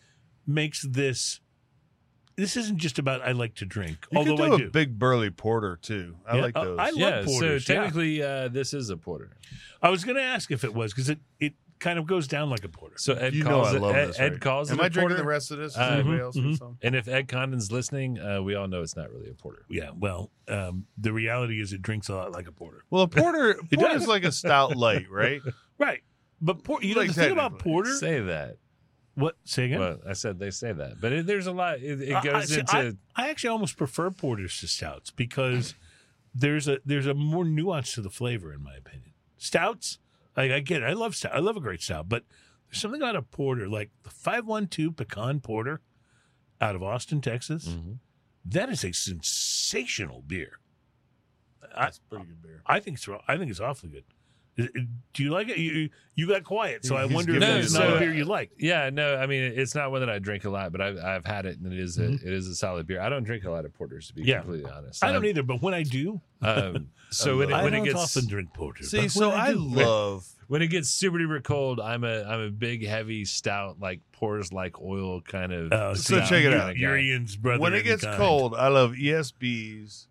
[0.45, 1.39] makes this.
[2.35, 4.69] This isn't just about I like to drink, You although could do I a do.
[4.69, 6.17] big burly porter too.
[6.27, 6.79] I Yeah, like uh, those.
[6.79, 7.79] I love yeah, porters, so yeah.
[7.79, 9.31] technically, uh, this is a porter.
[9.81, 12.49] I was going to ask if it was because it it kind of goes down
[12.49, 12.95] like a porter.
[12.97, 13.81] So Ed you know calls I it.
[13.81, 14.19] love Ed, this.
[14.19, 14.41] Ed right?
[14.41, 15.23] calls Am it a I drinking porter.
[15.23, 15.73] the rest of this?
[15.73, 16.57] Does Uh, anybody else need mhm.
[16.57, 16.77] some?
[16.81, 19.65] And if Ed Condon's listening, uh, we all know it's not really a porter.
[19.69, 22.83] Yeah, well, um, the reality is it drinks a lot like a porter.
[22.89, 24.07] Well, a porter It porter's does.
[24.07, 25.41] like a stout light, right?
[25.79, 26.01] Right.
[26.41, 27.71] But por- you know Like the thing about technically.
[27.71, 27.93] porter.
[27.95, 28.57] Say that.
[29.13, 29.35] what?
[29.43, 29.79] Say again.
[29.79, 31.79] Well, I said they say that, but it, there's a lot.
[31.83, 32.97] It, it I- I, goes see, into.
[33.15, 35.75] I, I actually almost prefer porters to stouts because
[36.33, 39.13] there's a there's a more nuance to the flavor in my opinion.
[39.37, 39.99] Stouts,
[40.37, 40.85] I, I get it.
[40.85, 41.33] I love stout.
[41.35, 42.23] I love a great stout, but
[42.69, 45.81] there's something about a porter like the five one two pecan porter
[46.61, 47.67] out of Austin, Texas.
[47.67, 47.97] Mhm.
[48.45, 50.59] That is a sensational beer.
[51.75, 52.61] I, That's pretty good beer.
[52.65, 54.05] I think it's I think it's awfully good.
[54.57, 54.69] Is-
[55.13, 55.57] Do you like it?
[55.57, 58.13] You, you got quiet, so I He's wonder if giving it's you not a beer
[58.13, 58.51] you like.
[58.57, 61.25] Yeah, no, I mean it's not one that I drink a lot, but I've I've
[61.25, 62.23] had it and it is a Mhm.
[62.25, 62.99] it is a solid beer.
[63.01, 64.39] I don't drink a lot of porters to be Yeah.
[64.39, 65.03] completely honest.
[65.03, 67.83] I don't Um, either, but when I do, Um, so when it, I when don't
[67.83, 68.83] it gets often drink porter.
[68.83, 72.39] See, so when I do- love when it gets super duper cold, I'm a I'm
[72.41, 75.71] a big heavy stout like pours like oil kind of.
[75.73, 76.77] Oh, So check it out.
[76.77, 76.97] You're
[77.41, 77.59] brother.
[77.61, 78.17] when it gets kind.
[78.17, 78.55] cold.
[78.55, 80.07] I love ESBs,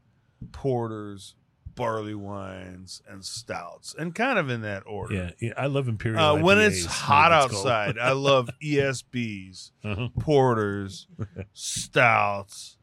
[0.53, 1.35] porters,
[1.77, 5.15] barley wines, and stouts, and kind of in that order.
[5.15, 6.21] Yeah, yeah, I love Imperial.
[6.21, 10.09] Uh, when IPAs it's hot outside, I love ESBs, Uh-huh.
[10.19, 11.07] porters,
[11.53, 12.79] stouts,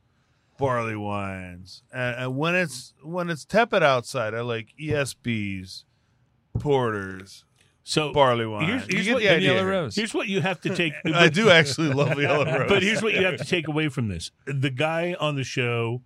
[0.58, 5.84] barley wines, and, and when it's when it's tepid outside, I like ESBs,
[6.60, 7.46] porters,
[7.84, 8.68] So barley wine.
[8.68, 9.66] Here's- here's what- Yellow.
[9.66, 9.96] Rose.
[9.96, 10.94] here's what you have to take.
[11.14, 12.70] I do actually love yellow rose.
[12.70, 16.02] but here's what you have to take away from this: the guy on the show,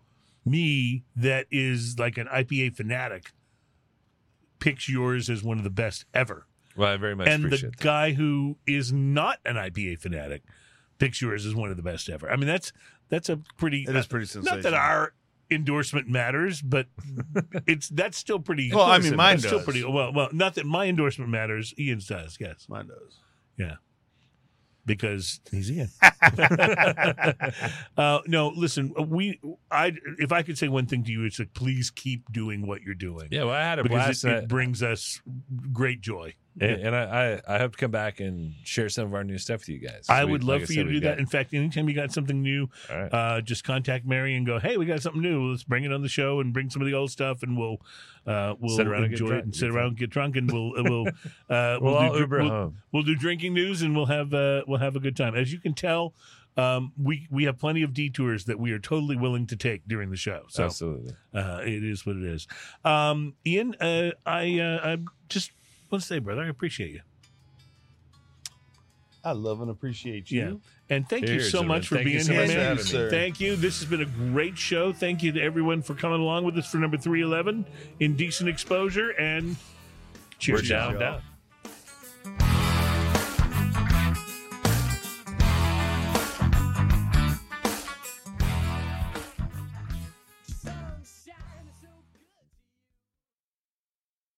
[0.50, 3.32] me, that is like an IPA fanatic,
[4.60, 7.78] picks yours as one of the best ever, Well, I very much and the appreciate
[7.78, 7.84] that.
[7.84, 10.44] guy who is not an IPA fanatic
[11.00, 12.30] picks yours as one of the best ever.
[12.30, 12.72] I mean, that's
[13.10, 13.86] that's a pretty.
[13.88, 15.14] It is pretty Not that our
[15.50, 16.88] endorsement matters, but
[17.68, 18.72] it's that's still pretty.
[18.74, 20.12] Well, I mean, mine that's still pretty well.
[20.12, 21.74] Well, not that my endorsement matters.
[21.80, 23.20] Ian's does, yes, Mine does.
[23.58, 23.76] yeah,
[24.88, 25.90] because he's Ian.
[27.98, 29.40] uh, no, listen, we.
[29.70, 32.82] I if I could say one thing to you, it's like please keep doing what
[32.82, 33.28] you're doing.
[33.30, 35.22] Yeah, well, I had a because blast, it, it brings us
[35.72, 36.34] great joy.
[36.60, 39.38] And, and I, I I hope to come back and share some of our new
[39.38, 40.06] stuff with you guys.
[40.10, 41.10] I We- would like love for said, you to do we've that.
[41.12, 43.14] got- In fact, anytime you got something new, all right.
[43.14, 45.50] uh, just contact Mary and go, "Hey, we got something new.
[45.52, 47.78] Let's bring it on the show and bring some of the old stuff, and we'll
[48.26, 49.40] uh, we'll Sit around and get enjoy drunk.
[49.42, 51.08] it and sit around and get drunk, and we'll uh, we'll
[51.50, 52.78] uh, we'll, do all dr- Uber we'll, home.
[52.92, 55.36] we'll do drinking news and we'll have uh, we'll have a good time.
[55.36, 56.14] As you can tell,
[56.58, 60.10] um, we we have plenty of detours that we are totally willing to take during
[60.10, 60.44] the show.
[60.50, 61.14] So Absolutely.
[61.34, 62.48] uh, it is what it is.
[62.84, 64.98] Um, Ian, uh, I uh, I
[65.30, 65.52] just
[65.92, 67.02] want to say, brother, I appreciate you.
[69.24, 70.40] I love and appreciate you.
[70.40, 70.96] Yeah.
[70.96, 71.68] And thank you so everyone.
[71.80, 72.60] much for Thank you being so here, man.
[72.60, 72.84] having me.
[72.84, 73.10] sir.
[73.10, 73.56] Thank you.
[73.58, 74.94] This has been a great show.
[74.94, 77.66] Thank you to everyone for coming along with us for number 311
[78.00, 79.10] in decent Exposure.
[79.12, 79.58] And
[80.40, 80.62] cheers.
[80.62, 81.00] We're down, y'all.
[81.00, 81.22] down.